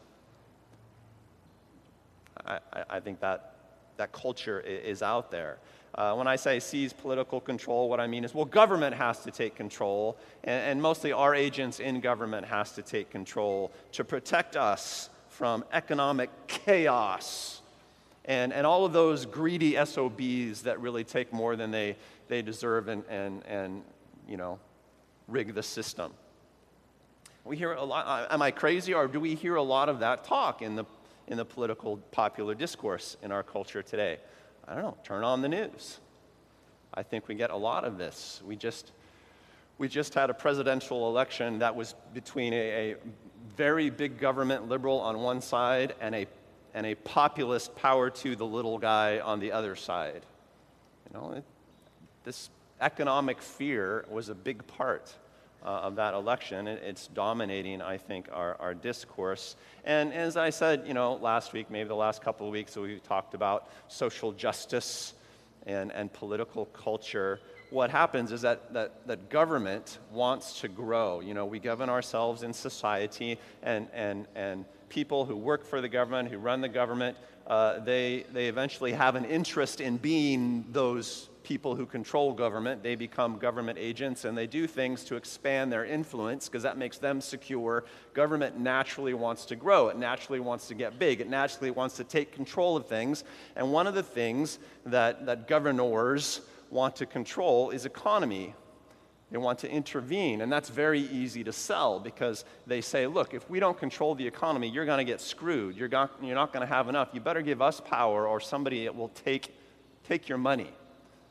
I, 2.45 2.59
I 2.91 3.01
think 3.01 3.21
that, 3.21 3.55
that 3.97 4.13
culture 4.13 4.61
is 4.61 5.01
out 5.03 5.31
there. 5.31 5.57
Uh, 5.95 6.15
when 6.15 6.27
I 6.27 6.37
say 6.37 6.59
seize 6.59 6.93
political 6.93 7.41
control, 7.41 7.89
what 7.89 8.01
I 8.01 8.07
mean 8.07 8.25
is, 8.25 8.35
well, 8.35 8.45
government 8.45 8.97
has 8.97 9.21
to 9.21 9.31
take 9.31 9.55
control, 9.55 10.17
and, 10.43 10.73
and 10.73 10.83
mostly 10.83 11.13
our 11.13 11.35
agents 11.35 11.79
in 11.79 12.01
government 12.01 12.47
has 12.47 12.73
to 12.73 12.83
take 12.83 13.11
control 13.11 13.71
to 13.93 14.03
protect 14.05 14.57
us 14.57 15.09
from 15.29 15.65
economic 15.73 16.31
chaos 16.49 17.63
and, 18.25 18.53
and 18.53 18.67
all 18.67 18.85
of 18.85 18.93
those 18.93 19.27
greedy 19.27 19.77
SOBs 19.85 20.63
that 20.63 20.81
really 20.81 21.05
take 21.05 21.33
more 21.33 21.57
than 21.57 21.71
they, 21.71 21.97
they 22.29 22.41
deserve 22.41 22.89
and, 22.89 23.05
and, 23.09 23.45
and, 23.47 23.83
you 24.29 24.37
know, 24.37 24.59
rig 25.29 25.55
the 25.55 25.63
system. 25.63 26.13
We 27.45 27.57
hear 27.59 27.73
a 27.73 27.85
lot, 27.85 28.07
uh, 28.07 28.33
am 28.33 28.41
I 28.41 28.51
crazy, 28.51 28.95
or 28.95 29.07
do 29.07 29.21
we 29.21 29.35
hear 29.35 29.57
a 29.57 29.63
lot 29.63 29.91
of 29.91 30.01
that 30.01 30.25
talk 30.25 30.63
in 30.63 30.77
the, 30.77 30.85
in 31.29 31.37
the 31.37 31.45
political 31.45 31.99
popular 32.11 32.55
discourse 32.55 33.19
in 33.23 33.31
our 33.31 33.43
culture 33.43 33.83
today? 33.83 34.19
I 34.67 34.75
don't 34.75 34.83
know, 34.83 34.97
turn 35.05 35.25
on 35.25 35.43
the 35.43 35.49
news. 35.49 35.99
I 36.95 37.03
think 37.03 37.29
we 37.29 37.35
get 37.35 37.51
a 37.51 37.57
lot 37.57 37.85
of 37.85 37.99
this. 37.99 38.41
We 38.47 38.57
just, 38.57 38.93
we 39.79 39.89
just 39.89 40.15
had 40.15 40.31
a 40.31 40.35
presidential 40.35 41.09
election 41.09 41.59
that 41.59 41.75
was 41.75 41.95
between 42.13 42.53
a, 42.53 42.93
a 42.93 42.97
very 43.57 43.91
big 43.91 44.19
government 44.19 44.69
liberal 44.69 45.01
on 45.01 45.19
one 45.21 45.41
side 45.41 45.95
and 46.01 46.15
a, 46.15 46.27
and 46.73 46.87
a 46.87 46.95
populist 46.95 47.75
power 47.77 48.11
to 48.11 48.37
the 48.37 48.47
little 48.47 48.79
guy 48.79 49.19
on 49.19 49.41
the 49.41 49.53
other 49.53 49.77
side. 49.77 50.23
You 51.13 51.19
know, 51.19 51.33
it, 51.33 51.45
this 52.25 52.49
economic 52.81 53.43
fear 53.43 54.05
was 54.09 54.29
a 54.29 54.35
big 54.35 54.67
part 54.67 55.15
uh, 55.65 55.69
of 55.69 55.97
that 55.97 56.15
election. 56.15 56.69
it's 56.69 57.07
dominating, 57.09 57.81
I 57.81 57.97
think, 57.97 58.29
our, 58.33 58.57
our 58.61 58.75
discourse. 58.75 59.57
And 59.85 60.13
as 60.13 60.37
I 60.37 60.51
said, 60.51 60.85
you 60.87 60.95
know, 60.95 61.15
last 61.15 61.53
week, 61.53 61.71
maybe 61.71 61.89
the 61.89 61.95
last 61.95 62.23
couple 62.23 62.47
of 62.47 62.53
weeks, 62.53 62.77
we 62.77 62.99
talked 63.01 63.35
about 63.35 63.71
social 63.89 64.33
justice 64.33 65.15
and, 65.67 65.91
and 65.93 66.13
political 66.13 66.67
culture. 66.67 67.41
What 67.71 67.91
happens 67.91 68.31
is 68.33 68.43
that, 68.43 68.73
that, 68.75 69.07
that 69.07 69.31
government 69.31 69.99
wants 70.13 70.61
to 70.61 70.69
grow. 70.69 71.21
You 71.21 71.35
know, 71.35 71.47
we 71.47 71.59
govern 71.59 71.89
ourselves 71.89 72.43
in 72.43 72.53
society, 72.53 73.39
and, 73.63 73.89
and, 73.95 74.27
and 74.35 74.65
people 74.89 75.25
who 75.25 75.37
work 75.37 75.65
for 75.65 75.81
the 75.81 75.89
government, 75.89 76.31
who 76.31 76.39
run 76.39 76.61
the 76.61 76.69
government, 76.69 77.17
uh, 77.47 77.79
they, 77.81 78.25
they 78.33 78.49
eventually 78.49 78.93
have 78.93 79.17
an 79.17 79.25
interest 79.25 79.81
in 79.81 79.97
being 79.97 80.65
those 80.73 81.29
people 81.45 81.77
who 81.77 81.87
control 81.87 82.33
government. 82.33 82.83
They 82.83 82.97
become 82.97 83.39
government 83.39 83.79
agents 83.79 84.25
and 84.25 84.37
they 84.37 84.49
do 84.49 84.67
things 84.67 85.05
to 85.05 85.17
expand 85.17 85.71
their 85.71 85.85
influence 85.85 86.49
because 86.49 86.65
that 86.65 86.77
makes 86.77 86.99
them 86.99 87.21
secure. 87.21 87.85
Government 88.15 88.59
naturally 88.59 89.15
wants 89.15 89.45
to 89.47 89.57
grow, 89.57 89.89
it 89.89 89.97
naturally 89.97 90.41
wants 90.41 90.67
to 90.69 90.75
get 90.75 90.99
big, 90.99 91.21
it 91.21 91.29
naturally 91.29 91.71
wants 91.71 91.97
to 91.97 92.05
take 92.05 92.33
control 92.33 92.77
of 92.77 92.89
things. 92.89 93.23
And 93.55 93.71
one 93.71 93.87
of 93.87 93.95
the 93.95 94.03
things 94.03 94.59
that, 94.87 95.27
that 95.27 95.47
governors 95.47 96.41
want 96.71 96.97
to 96.97 97.07
control 97.07 97.71
is 97.71 97.87
economy. 97.87 98.55
They 99.31 99.39
want 99.39 99.59
to 99.61 99.71
intervene, 99.71 100.43
and 100.43 100.53
that's 100.53 100.69
very 100.69 101.01
easy 101.01 101.43
to 101.45 101.53
sell 101.53 101.99
because 101.99 102.45
they 102.67 102.81
say, 102.81 103.07
look, 103.07 103.35
if 103.35 103.49
we 103.51 103.59
don't 103.59 103.77
control 103.77 104.15
the 104.15 104.27
economy, 104.27 104.69
you're 104.69 104.85
going 104.85 104.99
to 104.99 105.05
get 105.05 105.21
screwed. 105.21 105.77
You're, 105.77 105.89
not, 105.89 106.13
you're 106.23 106.37
not 106.37 106.53
going 106.53 106.61
to 106.61 106.73
have 106.73 106.89
enough. 106.89 107.09
You 107.13 107.21
better 107.21 107.43
give 107.43 107.61
us 107.61 107.81
power, 107.81 108.29
or 108.29 108.39
somebody 108.39 108.89
will 108.91 109.09
take, 109.09 109.53
take 110.05 110.29
your 110.29 110.39
money. 110.39 110.71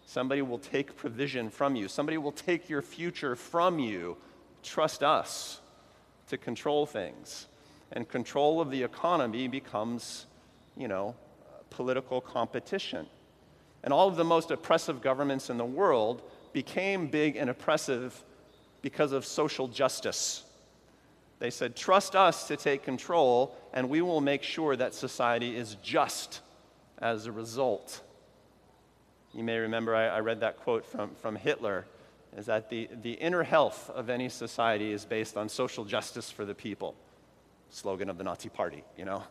Somebody 0.05 0.41
will 0.41 0.60
take 0.60 0.95
provision 0.95 1.50
from 1.50 1.75
you. 1.75 1.88
Somebody 1.88 2.17
will 2.17 2.31
take 2.31 2.69
your 2.69 2.81
future 2.81 3.36
from 3.36 3.79
you. 3.79 4.17
Trust 4.62 5.03
us 5.03 5.62
to 6.27 6.38
control 6.38 6.86
things. 6.86 7.48
And 7.91 8.07
control 8.07 8.60
of 8.60 8.72
the 8.72 8.83
economy 8.83 9.48
becomes, 9.48 10.25
you 10.77 10.88
know, 10.88 11.15
political 11.69 12.22
competition. 12.22 13.07
And 13.83 13.93
all 13.93 14.07
of 14.07 14.15
the 14.15 14.24
most 14.24 14.51
oppressive 14.51 15.01
governments 15.01 15.50
in 15.50 15.57
the 15.57 15.65
world 15.65 16.22
became 16.53 17.07
big 17.07 17.36
and 17.36 17.50
oppressive 17.50 18.24
because 18.81 19.12
of 19.12 19.25
social 19.25 19.67
justice. 19.67 20.43
They 21.39 21.50
said, 21.50 21.75
Trust 21.75 22.15
us 22.15 22.48
to 22.48 22.55
take 22.55 22.83
control, 22.83 23.55
and 23.74 23.89
we 23.89 24.01
will 24.01 24.22
make 24.22 24.43
sure 24.43 24.75
that 24.75 24.93
society 24.93 25.57
is 25.57 25.75
just 25.83 26.41
as 27.00 27.25
a 27.25 27.31
result. 27.31 28.01
You 29.33 29.43
may 29.43 29.57
remember 29.57 29.95
I, 29.95 30.07
I 30.07 30.19
read 30.19 30.41
that 30.41 30.57
quote 30.57 30.85
from, 30.85 31.11
from 31.21 31.35
Hitler 31.35 31.85
is 32.37 32.47
that 32.47 32.69
the, 32.69 32.89
the 33.01 33.13
inner 33.13 33.43
health 33.43 33.89
of 33.89 34.09
any 34.09 34.29
society 34.29 34.91
is 34.91 35.05
based 35.05 35.37
on 35.37 35.49
social 35.49 35.85
justice 35.85 36.31
for 36.31 36.45
the 36.45 36.55
people. 36.55 36.95
Slogan 37.69 38.09
of 38.09 38.17
the 38.17 38.23
Nazi 38.23 38.49
Party, 38.49 38.83
you 38.97 39.05
know. 39.05 39.23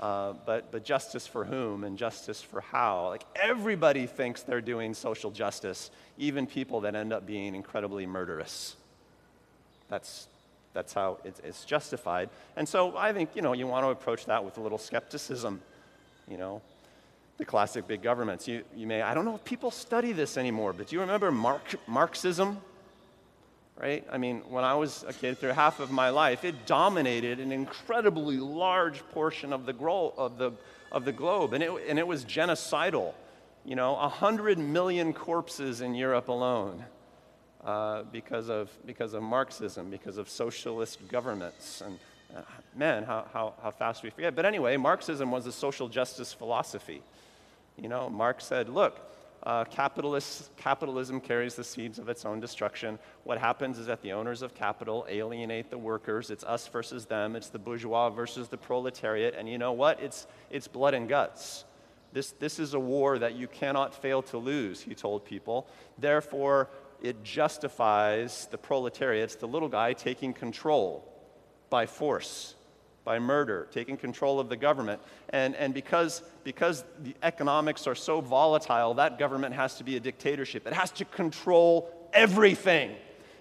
Uh, 0.00 0.32
but, 0.46 0.70
but 0.72 0.84
justice 0.84 1.26
for 1.26 1.44
whom 1.44 1.84
and 1.84 1.98
justice 1.98 2.40
for 2.40 2.60
how? 2.60 3.08
Like 3.08 3.24
everybody 3.34 4.06
thinks 4.06 4.42
they're 4.42 4.60
doing 4.60 4.94
social 4.94 5.30
justice, 5.30 5.90
even 6.16 6.46
people 6.46 6.80
that 6.82 6.94
end 6.94 7.12
up 7.12 7.26
being 7.26 7.54
incredibly 7.54 8.06
murderous. 8.06 8.76
That's, 9.88 10.28
that's 10.72 10.92
how 10.92 11.18
it's, 11.24 11.40
it's 11.40 11.64
justified. 11.64 12.30
And 12.56 12.68
so 12.68 12.96
I 12.96 13.12
think, 13.12 13.30
you 13.34 13.42
know, 13.42 13.52
you 13.52 13.66
want 13.66 13.84
to 13.84 13.90
approach 13.90 14.26
that 14.26 14.44
with 14.44 14.56
a 14.56 14.60
little 14.60 14.78
skepticism. 14.78 15.60
You 16.28 16.38
know, 16.38 16.62
the 17.38 17.44
classic 17.44 17.86
big 17.86 18.02
governments. 18.02 18.46
You, 18.46 18.62
you 18.76 18.86
may, 18.86 19.02
I 19.02 19.14
don't 19.14 19.24
know 19.24 19.34
if 19.34 19.44
people 19.44 19.70
study 19.70 20.12
this 20.12 20.36
anymore, 20.36 20.72
but 20.72 20.88
do 20.88 20.96
you 20.96 21.00
remember 21.00 21.30
Mark, 21.30 21.62
Marxism? 21.86 22.58
Right? 23.80 24.06
I 24.12 24.18
mean, 24.18 24.42
when 24.48 24.64
I 24.64 24.74
was 24.74 25.04
a 25.08 25.12
kid, 25.12 25.38
through 25.38 25.50
half 25.50 25.80
of 25.80 25.90
my 25.90 26.10
life, 26.10 26.44
it 26.44 26.66
dominated 26.66 27.40
an 27.40 27.50
incredibly 27.50 28.36
large 28.36 29.00
portion 29.10 29.52
of 29.52 29.66
the, 29.66 29.72
gro- 29.72 30.14
of 30.16 30.38
the, 30.38 30.52
of 30.92 31.04
the 31.04 31.12
globe, 31.12 31.52
and 31.54 31.64
it, 31.64 31.72
and 31.88 31.98
it 31.98 32.06
was 32.06 32.24
genocidal. 32.24 33.14
You 33.64 33.76
know, 33.76 33.94
100 33.94 34.58
million 34.58 35.12
corpses 35.12 35.80
in 35.80 35.94
Europe 35.94 36.28
alone 36.28 36.84
uh, 37.64 38.02
because, 38.12 38.50
of, 38.50 38.70
because 38.84 39.14
of 39.14 39.22
Marxism, 39.22 39.88
because 39.90 40.18
of 40.18 40.28
socialist 40.28 40.98
governments. 41.08 41.80
And 41.80 41.98
uh, 42.36 42.40
man, 42.76 43.04
how, 43.04 43.26
how, 43.32 43.54
how 43.62 43.70
fast 43.70 44.02
we 44.02 44.10
forget. 44.10 44.34
But 44.34 44.44
anyway, 44.44 44.76
Marxism 44.76 45.30
was 45.30 45.46
a 45.46 45.52
social 45.52 45.88
justice 45.88 46.32
philosophy. 46.32 47.02
You 47.76 47.88
know, 47.88 48.08
Marx 48.08 48.44
said, 48.44 48.68
look, 48.68 49.00
uh, 49.44 49.64
capitalism 49.64 51.20
carries 51.20 51.56
the 51.56 51.64
seeds 51.64 51.98
of 51.98 52.08
its 52.08 52.24
own 52.24 52.38
destruction. 52.38 52.98
What 53.24 53.38
happens 53.38 53.78
is 53.78 53.86
that 53.86 54.00
the 54.02 54.12
owners 54.12 54.42
of 54.42 54.54
capital 54.54 55.04
alienate 55.08 55.68
the 55.68 55.78
workers. 55.78 56.30
It's 56.30 56.44
us 56.44 56.68
versus 56.68 57.06
them. 57.06 57.34
It's 57.34 57.48
the 57.48 57.58
bourgeois 57.58 58.10
versus 58.10 58.48
the 58.48 58.56
proletariat. 58.56 59.34
And 59.36 59.48
you 59.48 59.58
know 59.58 59.72
what? 59.72 60.00
It's, 60.00 60.28
it's 60.50 60.68
blood 60.68 60.94
and 60.94 61.08
guts. 61.08 61.64
This, 62.12 62.30
this 62.32 62.60
is 62.60 62.74
a 62.74 62.80
war 62.80 63.18
that 63.18 63.34
you 63.34 63.48
cannot 63.48 63.94
fail 63.94 64.22
to 64.22 64.38
lose, 64.38 64.80
he 64.80 64.94
told 64.94 65.24
people. 65.24 65.66
Therefore, 65.98 66.68
it 67.00 67.24
justifies 67.24 68.46
the 68.50 68.58
proletariat, 68.58 69.24
it's 69.24 69.34
the 69.34 69.48
little 69.48 69.68
guy, 69.68 69.94
taking 69.94 70.32
control 70.32 71.08
by 71.68 71.86
force 71.86 72.54
by 73.04 73.18
murder, 73.18 73.68
taking 73.72 73.96
control 73.96 74.38
of 74.38 74.48
the 74.48 74.56
government. 74.56 75.00
And, 75.30 75.56
and 75.56 75.74
because, 75.74 76.22
because 76.44 76.84
the 77.02 77.14
economics 77.22 77.86
are 77.86 77.94
so 77.94 78.20
volatile, 78.20 78.94
that 78.94 79.18
government 79.18 79.54
has 79.54 79.76
to 79.76 79.84
be 79.84 79.96
a 79.96 80.00
dictatorship. 80.00 80.66
It 80.66 80.72
has 80.72 80.90
to 80.92 81.04
control 81.04 81.90
everything. 82.12 82.94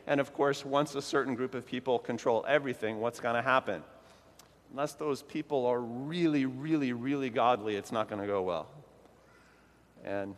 And 0.08 0.20
of 0.20 0.34
course, 0.34 0.66
once 0.66 0.96
a 0.96 1.02
certain 1.02 1.36
group 1.36 1.54
of 1.54 1.66
people 1.66 2.00
control 2.00 2.44
everything, 2.48 3.00
what's 3.00 3.20
going 3.20 3.36
to 3.36 3.42
happen? 3.42 3.84
Unless 4.72 4.94
those 4.94 5.22
people 5.22 5.66
are 5.68 5.80
really, 5.80 6.46
really, 6.46 6.94
really 6.94 7.30
godly, 7.30 7.76
it's 7.76 7.92
not 7.92 8.10
going 8.10 8.22
to 8.22 8.28
go 8.28 8.42
well. 8.42 8.68
And 10.04 10.36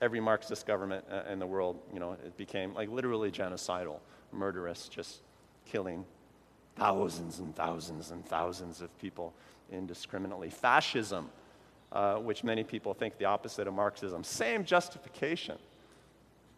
every 0.00 0.20
Marxist 0.20 0.66
government 0.66 1.04
uh, 1.10 1.30
in 1.30 1.38
the 1.38 1.46
world, 1.46 1.78
you 1.92 2.00
know, 2.00 2.12
it 2.12 2.36
became 2.36 2.74
like 2.74 2.88
literally 2.88 3.30
genocidal, 3.30 3.98
murderous, 4.32 4.88
just 4.88 5.20
killing 5.66 6.04
thousands 6.80 7.38
and 7.38 7.54
thousands 7.54 8.10
and 8.10 8.24
thousands 8.24 8.80
of 8.80 8.98
people 8.98 9.34
indiscriminately. 9.70 10.50
Fascism, 10.50 11.30
uh, 11.92 12.16
which 12.16 12.42
many 12.42 12.64
people 12.64 12.94
think 12.94 13.18
the 13.18 13.26
opposite 13.26 13.68
of 13.68 13.74
Marxism, 13.74 14.24
same 14.24 14.64
justification. 14.64 15.58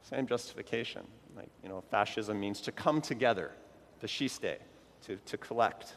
Same 0.03 0.27
justification. 0.27 1.03
Like, 1.37 1.49
you 1.63 1.69
know, 1.69 1.83
fascism 1.91 2.39
means 2.39 2.61
to 2.63 2.73
come 2.73 3.01
together, 3.01 3.51
faschiste, 4.03 4.57
to, 5.07 5.17
to 5.17 5.37
collect, 5.37 5.97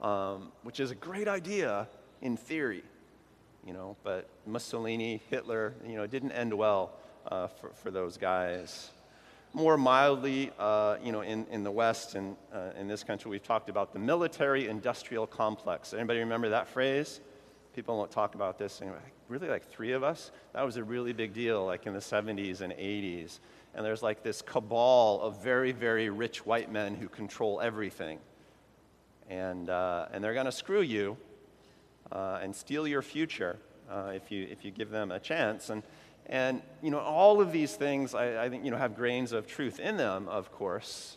um, 0.00 0.52
which 0.62 0.80
is 0.80 0.90
a 0.90 0.94
great 0.94 1.28
idea 1.28 1.88
in 2.20 2.36
theory, 2.36 2.82
you 3.66 3.72
know, 3.72 3.96
but 4.02 4.28
Mussolini, 4.46 5.22
Hitler, 5.30 5.74
you 5.86 5.96
know, 5.96 6.06
didn't 6.06 6.32
end 6.32 6.52
well 6.52 6.92
uh, 7.30 7.46
for, 7.46 7.70
for 7.74 7.90
those 7.90 8.16
guys. 8.16 8.90
More 9.54 9.78
mildly, 9.78 10.50
uh, 10.58 10.96
you 11.00 11.12
know, 11.12 11.20
in, 11.20 11.46
in 11.48 11.62
the 11.62 11.70
West 11.70 12.16
and 12.16 12.34
uh, 12.52 12.70
in 12.76 12.88
this 12.88 13.04
country, 13.04 13.30
we've 13.30 13.42
talked 13.42 13.68
about 13.68 13.92
the 13.92 14.00
military 14.00 14.66
industrial 14.66 15.28
complex. 15.28 15.94
Anybody 15.94 16.18
remember 16.18 16.48
that 16.48 16.66
phrase? 16.66 17.20
People 17.72 17.96
don't 17.96 18.10
talk 18.10 18.34
about 18.34 18.58
this. 18.58 18.82
Anyway, 18.82 18.98
really, 19.28 19.48
like 19.48 19.70
three 19.70 19.92
of 19.92 20.02
us? 20.02 20.32
That 20.54 20.62
was 20.62 20.76
a 20.76 20.82
really 20.82 21.12
big 21.12 21.32
deal, 21.34 21.64
like 21.64 21.86
in 21.86 21.92
the 21.92 22.00
70s 22.00 22.62
and 22.62 22.72
80s. 22.72 23.38
And 23.76 23.86
there's 23.86 24.02
like 24.02 24.24
this 24.24 24.42
cabal 24.42 25.20
of 25.20 25.40
very, 25.40 25.70
very 25.70 26.10
rich 26.10 26.44
white 26.44 26.72
men 26.72 26.96
who 26.96 27.08
control 27.08 27.60
everything. 27.60 28.18
And, 29.30 29.70
uh, 29.70 30.06
and 30.12 30.22
they're 30.22 30.34
going 30.34 30.46
to 30.46 30.52
screw 30.52 30.82
you 30.82 31.16
uh, 32.10 32.40
and 32.42 32.56
steal 32.56 32.88
your 32.88 33.02
future 33.02 33.56
uh, 33.88 34.10
if, 34.12 34.32
you, 34.32 34.48
if 34.50 34.64
you 34.64 34.72
give 34.72 34.90
them 34.90 35.12
a 35.12 35.20
chance. 35.20 35.70
And, 35.70 35.84
and 36.26 36.62
you 36.82 36.90
know, 36.90 36.98
all 36.98 37.40
of 37.40 37.52
these 37.52 37.74
things, 37.74 38.14
I, 38.14 38.44
I 38.44 38.48
think, 38.48 38.64
you 38.64 38.70
know, 38.70 38.76
have 38.76 38.96
grains 38.96 39.32
of 39.32 39.46
truth 39.46 39.78
in 39.78 39.96
them, 39.96 40.28
of 40.28 40.50
course. 40.52 41.16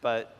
But, 0.00 0.36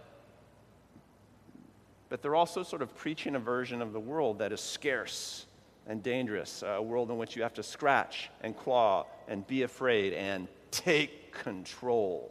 but 2.09 2.21
they're 2.21 2.35
also 2.35 2.63
sort 2.63 2.83
of 2.83 2.95
preaching 2.97 3.35
a 3.35 3.39
version 3.39 3.81
of 3.81 3.93
the 3.93 4.01
world 4.01 4.39
that 4.41 4.53
is 4.53 4.61
scarce 4.61 5.47
and 5.87 6.03
dangerous, 6.03 6.63
a 6.67 6.83
world 6.83 7.11
in 7.11 7.17
which 7.17 7.37
you 7.37 7.43
have 7.43 7.55
to 7.55 7.63
scratch 7.63 8.31
and 8.43 8.57
claw 8.57 9.07
and 9.29 9.47
be 9.47 9.63
afraid 9.63 10.13
and 10.13 10.49
take 10.71 11.33
control 11.33 12.31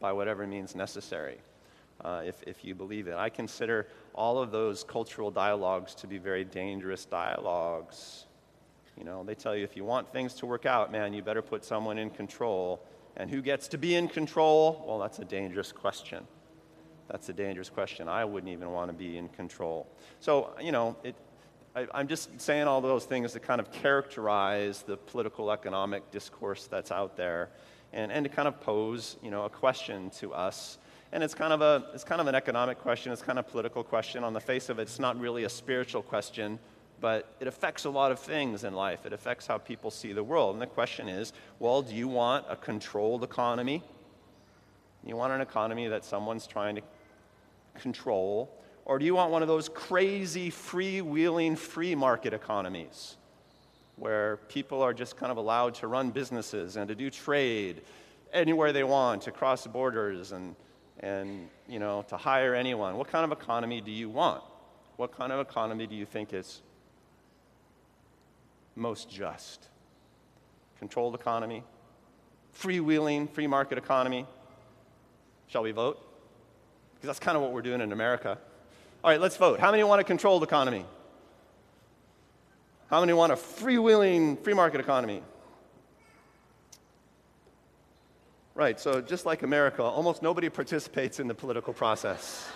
by 0.00 0.12
whatever 0.12 0.46
means 0.46 0.74
necessary, 0.74 1.38
uh, 2.04 2.22
if, 2.26 2.42
if 2.44 2.64
you 2.64 2.74
believe 2.74 3.06
it. 3.06 3.14
I 3.14 3.28
consider 3.28 3.86
all 4.14 4.38
of 4.38 4.50
those 4.50 4.82
cultural 4.84 5.30
dialogues 5.30 5.94
to 5.96 6.06
be 6.06 6.18
very 6.18 6.44
dangerous 6.44 7.04
dialogues. 7.04 8.26
You 8.96 9.04
know, 9.04 9.24
they 9.24 9.34
tell 9.34 9.56
you 9.56 9.64
if 9.64 9.76
you 9.76 9.84
want 9.84 10.12
things 10.12 10.34
to 10.34 10.46
work 10.46 10.66
out, 10.66 10.92
man, 10.92 11.12
you 11.12 11.22
better 11.22 11.42
put 11.42 11.64
someone 11.64 11.98
in 11.98 12.10
control. 12.10 12.82
And 13.16 13.30
who 13.30 13.42
gets 13.42 13.68
to 13.68 13.78
be 13.78 13.94
in 13.94 14.08
control? 14.08 14.84
Well, 14.86 14.98
that's 14.98 15.18
a 15.18 15.24
dangerous 15.24 15.72
question. 15.72 16.26
That's 17.08 17.28
a 17.28 17.32
dangerous 17.32 17.68
question. 17.68 18.08
I 18.08 18.24
wouldn't 18.24 18.52
even 18.52 18.70
want 18.70 18.90
to 18.90 18.96
be 18.96 19.18
in 19.18 19.28
control. 19.28 19.86
So, 20.20 20.54
you 20.60 20.72
know, 20.72 20.96
it, 21.02 21.14
I, 21.74 21.86
I'm 21.92 22.08
just 22.08 22.40
saying 22.40 22.64
all 22.64 22.80
those 22.80 23.04
things 23.04 23.32
to 23.32 23.40
kind 23.40 23.60
of 23.60 23.70
characterize 23.72 24.82
the 24.82 24.96
political 24.96 25.50
economic 25.50 26.10
discourse 26.10 26.66
that's 26.66 26.90
out 26.90 27.16
there 27.16 27.50
and, 27.92 28.10
and 28.10 28.24
to 28.24 28.30
kind 28.30 28.48
of 28.48 28.60
pose, 28.60 29.16
you 29.22 29.30
know, 29.30 29.44
a 29.44 29.50
question 29.50 30.10
to 30.10 30.32
us 30.32 30.78
and 31.12 31.22
it's 31.22 31.34
kind 31.34 31.52
of 31.52 31.60
a 31.60 31.84
it's 31.94 32.04
kind 32.04 32.20
of 32.20 32.26
an 32.26 32.34
economic 32.34 32.78
question 32.78 33.12
it's 33.12 33.22
kind 33.22 33.38
of 33.38 33.46
a 33.46 33.50
political 33.50 33.84
question 33.84 34.24
on 34.24 34.32
the 34.32 34.40
face 34.40 34.68
of 34.68 34.78
it 34.78 34.82
it's 34.82 34.98
not 34.98 35.18
really 35.20 35.44
a 35.44 35.48
spiritual 35.48 36.02
question 36.02 36.58
but 37.02 37.34
it 37.40 37.48
affects 37.48 37.84
a 37.84 37.90
lot 37.90 38.12
of 38.12 38.20
things 38.20 38.62
in 38.62 38.74
life. 38.74 39.04
It 39.04 39.12
affects 39.12 39.48
how 39.48 39.58
people 39.58 39.90
see 39.90 40.12
the 40.12 40.22
world. 40.22 40.54
And 40.54 40.62
the 40.62 40.66
question 40.66 41.08
is 41.08 41.34
well, 41.58 41.82
do 41.82 41.94
you 41.94 42.08
want 42.08 42.46
a 42.48 42.56
controlled 42.56 43.24
economy? 43.24 43.82
You 45.04 45.16
want 45.16 45.32
an 45.32 45.40
economy 45.40 45.88
that 45.88 46.04
someone's 46.04 46.46
trying 46.46 46.76
to 46.76 46.82
control? 47.78 48.56
Or 48.84 49.00
do 49.00 49.04
you 49.04 49.16
want 49.16 49.32
one 49.32 49.42
of 49.42 49.48
those 49.48 49.68
crazy, 49.68 50.50
freewheeling, 50.50 51.58
free 51.58 51.94
market 51.96 52.32
economies 52.32 53.16
where 53.96 54.36
people 54.48 54.80
are 54.80 54.94
just 54.94 55.16
kind 55.16 55.32
of 55.32 55.38
allowed 55.38 55.74
to 55.74 55.88
run 55.88 56.10
businesses 56.10 56.76
and 56.76 56.86
to 56.88 56.94
do 56.94 57.10
trade 57.10 57.82
anywhere 58.32 58.72
they 58.72 58.84
want, 58.84 59.22
to 59.22 59.32
cross 59.32 59.66
borders 59.66 60.30
and, 60.30 60.54
and 61.00 61.48
you 61.68 61.80
know, 61.80 62.04
to 62.08 62.16
hire 62.16 62.54
anyone? 62.54 62.96
What 62.96 63.08
kind 63.08 63.24
of 63.24 63.36
economy 63.36 63.80
do 63.80 63.90
you 63.90 64.08
want? 64.08 64.44
What 64.96 65.10
kind 65.10 65.32
of 65.32 65.40
economy 65.40 65.88
do 65.88 65.96
you 65.96 66.06
think 66.06 66.32
is 66.32 66.62
most 68.74 69.10
just. 69.10 69.68
Controlled 70.78 71.14
economy, 71.14 71.62
freewheeling, 72.58 73.30
free 73.30 73.46
market 73.46 73.78
economy. 73.78 74.26
Shall 75.46 75.62
we 75.62 75.72
vote? 75.72 76.00
Because 76.94 77.06
that's 77.06 77.18
kind 77.18 77.36
of 77.36 77.42
what 77.42 77.52
we're 77.52 77.62
doing 77.62 77.80
in 77.80 77.92
America. 77.92 78.38
All 79.04 79.10
right, 79.10 79.20
let's 79.20 79.36
vote. 79.36 79.60
How 79.60 79.70
many 79.70 79.82
want 79.84 80.00
a 80.00 80.04
controlled 80.04 80.42
economy? 80.42 80.84
How 82.88 83.00
many 83.00 83.12
want 83.12 83.32
a 83.32 83.36
freewheeling, 83.36 84.42
free 84.42 84.54
market 84.54 84.80
economy? 84.80 85.22
Right, 88.54 88.78
so 88.78 89.00
just 89.00 89.24
like 89.24 89.42
America, 89.42 89.82
almost 89.82 90.22
nobody 90.22 90.48
participates 90.50 91.18
in 91.18 91.26
the 91.26 91.34
political 91.34 91.72
process. 91.72 92.46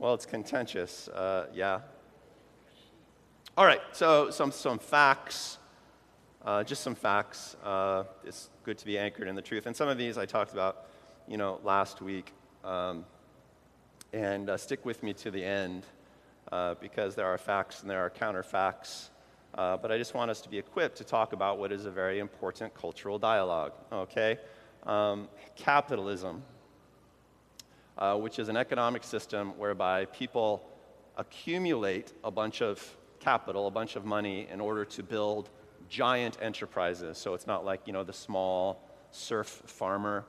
Well, 0.00 0.14
it's 0.14 0.24
contentious, 0.24 1.08
uh, 1.08 1.48
yeah. 1.52 1.80
All 3.54 3.66
right, 3.66 3.82
so 3.92 4.30
some, 4.30 4.50
some 4.50 4.78
facts, 4.78 5.58
uh, 6.42 6.64
just 6.64 6.82
some 6.82 6.94
facts. 6.94 7.54
Uh, 7.62 8.04
it's 8.24 8.48
good 8.64 8.78
to 8.78 8.86
be 8.86 8.96
anchored 8.96 9.28
in 9.28 9.34
the 9.34 9.42
truth. 9.42 9.66
And 9.66 9.76
some 9.76 9.90
of 9.90 9.98
these 9.98 10.16
I 10.16 10.24
talked 10.24 10.54
about, 10.54 10.86
you 11.28 11.36
know, 11.36 11.60
last 11.64 12.00
week. 12.00 12.32
Um, 12.64 13.04
and 14.14 14.48
uh, 14.48 14.56
stick 14.56 14.86
with 14.86 15.02
me 15.02 15.12
to 15.12 15.30
the 15.30 15.44
end 15.44 15.84
uh, 16.50 16.76
because 16.80 17.14
there 17.14 17.26
are 17.26 17.36
facts 17.36 17.82
and 17.82 17.90
there 17.90 18.00
are 18.00 18.08
counterfacts. 18.08 19.10
Uh, 19.54 19.76
but 19.76 19.92
I 19.92 19.98
just 19.98 20.14
want 20.14 20.30
us 20.30 20.40
to 20.40 20.48
be 20.48 20.56
equipped 20.56 20.96
to 20.96 21.04
talk 21.04 21.34
about 21.34 21.58
what 21.58 21.72
is 21.72 21.84
a 21.84 21.90
very 21.90 22.20
important 22.20 22.72
cultural 22.72 23.18
dialogue, 23.18 23.72
okay? 23.92 24.38
Um, 24.86 25.28
capitalism 25.56 26.42
uh, 27.98 28.16
which 28.16 28.38
is 28.38 28.48
an 28.48 28.56
economic 28.56 29.04
system 29.04 29.56
whereby 29.58 30.04
people 30.06 30.62
accumulate 31.16 32.12
a 32.24 32.30
bunch 32.30 32.62
of 32.62 32.96
capital, 33.18 33.66
a 33.66 33.70
bunch 33.70 33.96
of 33.96 34.04
money, 34.04 34.48
in 34.50 34.60
order 34.60 34.84
to 34.84 35.02
build 35.02 35.50
giant 35.88 36.38
enterprises. 36.40 37.18
So 37.18 37.34
it's 37.34 37.46
not 37.46 37.64
like, 37.64 37.82
you 37.86 37.92
know, 37.92 38.04
the 38.04 38.12
small 38.12 38.82
serf 39.10 39.48
farmer. 39.66 40.24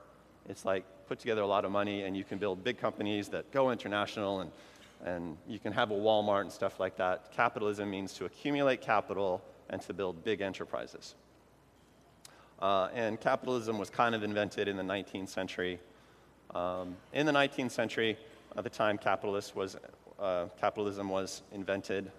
It's 0.49 0.65
like 0.65 0.83
put 1.07 1.19
together 1.19 1.41
a 1.41 1.47
lot 1.47 1.65
of 1.65 1.71
money 1.71 2.03
and 2.03 2.15
you 2.17 2.23
can 2.23 2.37
build 2.37 2.63
big 2.63 2.77
companies 2.77 3.29
that 3.29 3.51
go 3.51 3.71
international 3.71 4.41
and, 4.41 4.51
and 5.05 5.37
you 5.47 5.59
can 5.59 5.71
have 5.71 5.91
a 5.91 5.93
Walmart 5.93 6.41
and 6.41 6.51
stuff 6.51 6.79
like 6.79 6.97
that. 6.97 7.31
Capitalism 7.31 7.89
means 7.89 8.13
to 8.13 8.25
accumulate 8.25 8.81
capital 8.81 9.41
and 9.69 9.81
to 9.83 9.93
build 9.93 10.23
big 10.23 10.41
enterprises. 10.41 11.15
Uh, 12.59 12.89
and 12.93 13.19
capitalism 13.19 13.77
was 13.77 13.89
kind 13.89 14.13
of 14.13 14.23
invented 14.23 14.67
in 14.67 14.77
the 14.77 14.83
19th 14.83 15.29
century 15.29 15.79
um, 16.55 16.95
in 17.13 17.25
the 17.25 17.31
19th 17.31 17.71
century, 17.71 18.17
at 18.57 18.63
the 18.63 18.69
time 18.69 18.97
was, 19.55 19.77
uh, 20.19 20.45
capitalism 20.59 21.09
was 21.09 21.43
invented, 21.51 22.11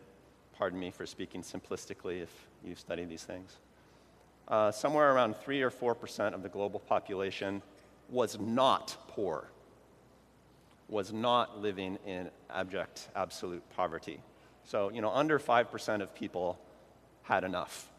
pardon 0.57 0.79
me 0.79 0.90
for 0.90 1.07
speaking 1.07 1.42
simplistically 1.42 2.23
if 2.23 2.31
you've 2.64 2.81
studied 2.81 3.09
these 3.09 3.25
things, 3.25 3.57
uh, 4.49 4.71
somewhere 4.71 5.14
around 5.14 5.37
3 5.37 5.62
or 5.62 5.71
4% 5.71 6.35
of 6.35 6.42
the 6.42 6.49
global 6.49 6.81
population 6.81 7.62
was 8.09 8.38
not 8.38 8.97
poor, 9.09 9.49
was 10.88 11.12
not 11.12 11.61
living 11.61 11.99
in 12.07 12.31
abject, 12.51 13.09
absolute 13.14 13.62
poverty. 13.77 14.21
So, 14.64 14.90
you 14.90 15.01
know, 15.01 15.11
under 15.11 15.38
5% 15.38 16.03
of 16.03 16.14
people 16.14 16.59
had 17.23 17.45
enough, 17.45 17.90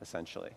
essentially. 0.00 0.50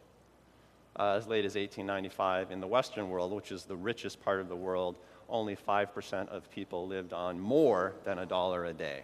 Uh, 0.98 1.16
as 1.18 1.28
late 1.28 1.46
as 1.46 1.56
1895 1.56 2.52
in 2.52 2.60
the 2.60 2.68
Western 2.68 3.10
world, 3.10 3.32
which 3.32 3.52
is 3.52 3.64
the 3.64 3.76
richest 3.76 4.22
part 4.22 4.42
of 4.42 4.50
the 4.50 4.56
world, 4.56 4.98
only 5.30 5.56
5% 5.56 6.28
of 6.28 6.52
people 6.52 6.86
lived 6.86 7.14
on 7.14 7.40
more 7.40 7.94
than 8.04 8.20
a 8.20 8.26
dollar 8.26 8.66
a 8.66 8.74
day. 8.74 9.04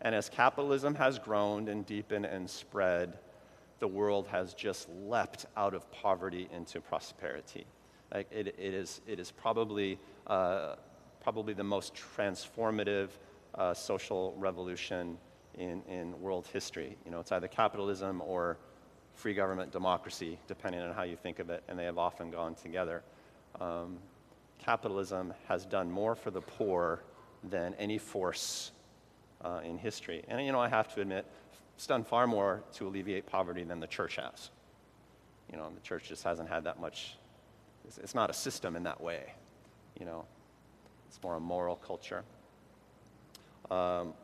And 0.00 0.14
as 0.14 0.28
capitalism 0.28 0.94
has 0.96 1.18
grown 1.18 1.68
and 1.68 1.86
deepened 1.86 2.26
and 2.26 2.50
spread, 2.50 3.18
the 3.78 3.88
world 3.88 4.26
has 4.28 4.54
just 4.54 4.88
leapt 5.04 5.46
out 5.56 5.72
of 5.72 5.90
poverty 5.92 6.48
into 6.52 6.80
prosperity. 6.80 7.64
Like 8.12 8.26
it, 8.30 8.48
it, 8.48 8.74
is, 8.74 9.00
it 9.06 9.18
is 9.18 9.30
probably, 9.30 9.98
uh, 10.26 10.74
probably 11.22 11.54
the 11.54 11.64
most 11.64 11.94
transformative 11.94 13.10
uh, 13.54 13.72
social 13.72 14.34
revolution 14.36 15.16
in, 15.58 15.82
in 15.88 16.20
world 16.20 16.48
history. 16.52 16.96
You 17.04 17.10
know, 17.10 17.20
it's 17.20 17.32
either 17.32 17.48
capitalism 17.48 18.20
or 18.20 18.58
free 19.14 19.34
government 19.34 19.72
democracy, 19.72 20.38
depending 20.46 20.80
on 20.80 20.94
how 20.94 21.02
you 21.02 21.16
think 21.16 21.38
of 21.38 21.50
it, 21.50 21.62
and 21.68 21.78
they 21.78 21.84
have 21.84 21.98
often 21.98 22.30
gone 22.30 22.54
together. 22.54 23.02
Um, 23.60 23.98
capitalism 24.58 25.32
has 25.48 25.64
done 25.66 25.90
more 25.90 26.14
for 26.14 26.30
the 26.30 26.40
poor 26.40 27.02
than 27.42 27.74
any 27.78 27.98
force 27.98 28.72
uh, 29.44 29.60
in 29.64 29.78
history. 29.78 30.24
And, 30.28 30.44
you 30.44 30.52
know, 30.52 30.60
I 30.60 30.68
have 30.68 30.94
to 30.94 31.00
admit, 31.00 31.26
it's 31.76 31.86
done 31.86 32.04
far 32.04 32.26
more 32.26 32.62
to 32.74 32.88
alleviate 32.88 33.26
poverty 33.26 33.64
than 33.64 33.80
the 33.80 33.86
church 33.86 34.16
has. 34.16 34.50
You 35.50 35.58
know, 35.58 35.70
the 35.74 35.80
church 35.80 36.08
just 36.08 36.24
hasn't 36.24 36.48
had 36.48 36.64
that 36.64 36.80
much 36.80 37.16
It's, 37.86 37.98
it's 37.98 38.14
not 38.14 38.30
a 38.30 38.32
system 38.32 38.76
in 38.76 38.84
that 38.84 39.00
way, 39.00 39.34
you 39.98 40.06
know. 40.06 40.24
It's 41.08 41.22
more 41.22 41.36
a 41.36 41.40
moral 41.40 41.76
culture. 41.76 42.24
Um, 43.70 44.14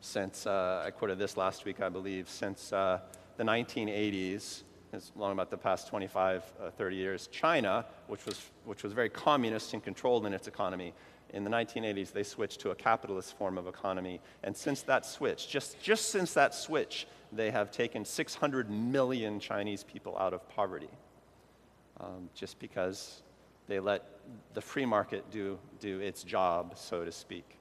since, 0.00 0.46
uh, 0.46 0.84
I 0.86 0.90
quoted 0.90 1.18
this 1.18 1.36
last 1.36 1.64
week, 1.64 1.80
I 1.80 1.88
believe, 1.88 2.28
since 2.28 2.72
uh, 2.72 3.00
the 3.38 3.44
1980s, 3.44 4.64
as 4.92 5.12
long 5.16 5.32
about 5.32 5.48
the 5.48 5.56
past 5.56 5.88
25, 5.88 6.52
uh, 6.60 6.70
30 6.70 6.96
years, 6.96 7.28
China, 7.28 7.86
which 8.08 8.26
was, 8.26 8.50
which 8.64 8.82
was 8.82 8.92
very 8.92 9.08
communist 9.08 9.72
and 9.72 9.82
controlled 9.82 10.26
in 10.26 10.34
its 10.34 10.48
economy, 10.48 10.92
in 11.30 11.44
the 11.44 11.50
1980s, 11.50 12.12
they 12.12 12.22
switched 12.22 12.60
to 12.60 12.70
a 12.70 12.74
capitalist 12.74 13.36
form 13.36 13.56
of 13.56 13.66
economy. 13.66 14.20
And 14.42 14.56
since 14.56 14.82
that 14.82 15.06
switch, 15.06 15.48
just, 15.48 15.80
just 15.80 16.10
since 16.10 16.34
that 16.34 16.54
switch, 16.54 17.06
they 17.32 17.50
have 17.50 17.70
taken 17.70 18.04
600 18.04 18.70
million 18.70 19.38
Chinese 19.38 19.84
people 19.84 20.18
out 20.18 20.32
of 20.32 20.48
poverty 20.48 20.88
um, 22.00 22.28
just 22.34 22.58
because 22.58 23.22
they 23.68 23.78
let 23.78 24.04
the 24.54 24.60
free 24.60 24.86
market 24.86 25.30
do, 25.30 25.58
do 25.78 26.00
its 26.00 26.24
job, 26.24 26.72
so 26.76 27.04
to 27.04 27.12
speak. 27.12 27.58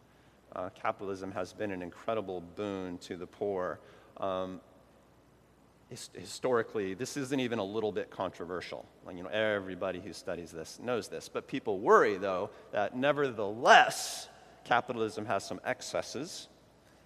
Uh, 0.56 0.70
capitalism 0.70 1.32
has 1.32 1.54
been 1.54 1.72
an 1.72 1.82
incredible 1.82 2.42
boon 2.56 2.98
to 3.00 3.18
the 3.18 3.28
poor. 3.28 3.80
Um, 4.18 4.62
historically, 5.90 6.94
this 6.94 7.16
isn't 7.16 7.40
even 7.40 7.60
a 7.60 7.64
little 7.64 7.92
bit 7.92 8.10
controversial. 8.10 8.86
Like, 9.06 9.16
you 9.16 9.24
know, 9.24 9.30
everybody 9.30 10.00
who 10.00 10.12
studies 10.12 10.52
this 10.52 10.80
knows 10.84 11.08
this. 11.08 11.30
But 11.30 11.48
people 11.48 11.80
worry, 11.80 12.18
though, 12.18 12.50
that 12.72 12.96
nevertheless, 12.96 14.28
capitalism 14.66 15.26
has 15.26 15.46
some 15.46 15.62
excesses. 15.64 16.50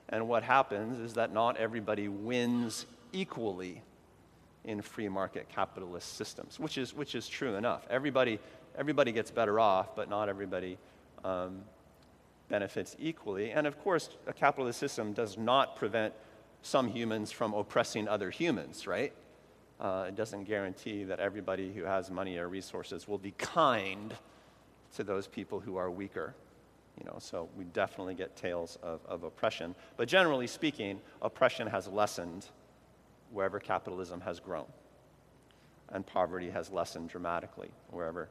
And 0.10 0.28
what 0.28 0.42
happens 0.44 1.00
is 1.00 1.14
that 1.14 1.32
not 1.32 1.58
everybody 1.58 2.08
wins 2.08 2.86
equally 3.14 3.84
in 4.64 4.82
free 4.82 5.10
market 5.10 5.48
capitalist 5.50 6.18
systems, 6.18 6.60
which 6.60 6.78
is, 6.78 6.94
which 6.94 7.14
is 7.16 7.28
true 7.28 7.56
enough. 7.56 7.86
Everybody, 7.90 8.40
everybody 8.78 9.12
gets 9.12 9.32
better 9.32 9.60
off, 9.60 9.96
but 9.96 10.10
not 10.10 10.28
everybody 10.28 10.78
um, 11.24 11.62
benefits 12.50 12.96
equally. 13.00 13.52
And 13.52 13.68
of 13.68 13.80
course, 13.80 14.10
a 14.28 14.34
capitalist 14.34 14.80
system 14.80 15.14
does 15.14 15.38
not 15.38 15.76
prevent 15.76 16.14
some 16.62 16.88
humans 16.88 17.32
from 17.32 17.54
oppressing 17.54 18.08
other 18.08 18.30
humans, 18.30 18.88
right? 18.88 19.14
Uh, 19.80 20.06
it 20.08 20.16
doesn't 20.16 20.44
guarantee 20.44 21.04
that 21.06 21.20
everybody 21.20 21.74
who 21.74 21.84
has 21.84 22.12
money 22.12 22.38
or 22.38 22.48
resources 22.48 23.08
will 23.08 23.18
be 23.18 23.32
kind 23.32 24.14
to 24.96 25.04
those 25.04 25.28
people 25.28 25.60
who 25.60 25.76
are 25.76 25.90
weaker. 25.90 26.36
You 27.00 27.06
know, 27.06 27.18
so 27.20 27.50
we 27.58 27.64
definitely 27.64 28.14
get 28.14 28.36
tales 28.36 28.78
of, 28.84 29.00
of 29.08 29.24
oppression. 29.24 29.74
But 29.98 30.08
generally 30.08 30.46
speaking, 30.46 31.00
oppression 31.22 31.66
has 31.68 31.88
lessened 31.88 32.46
wherever 33.32 33.60
capitalism 33.60 34.22
has 34.22 34.40
grown. 34.40 34.66
And 35.90 36.06
poverty 36.06 36.50
has 36.52 36.70
lessened 36.70 37.10
dramatically 37.10 37.72
wherever 37.90 38.30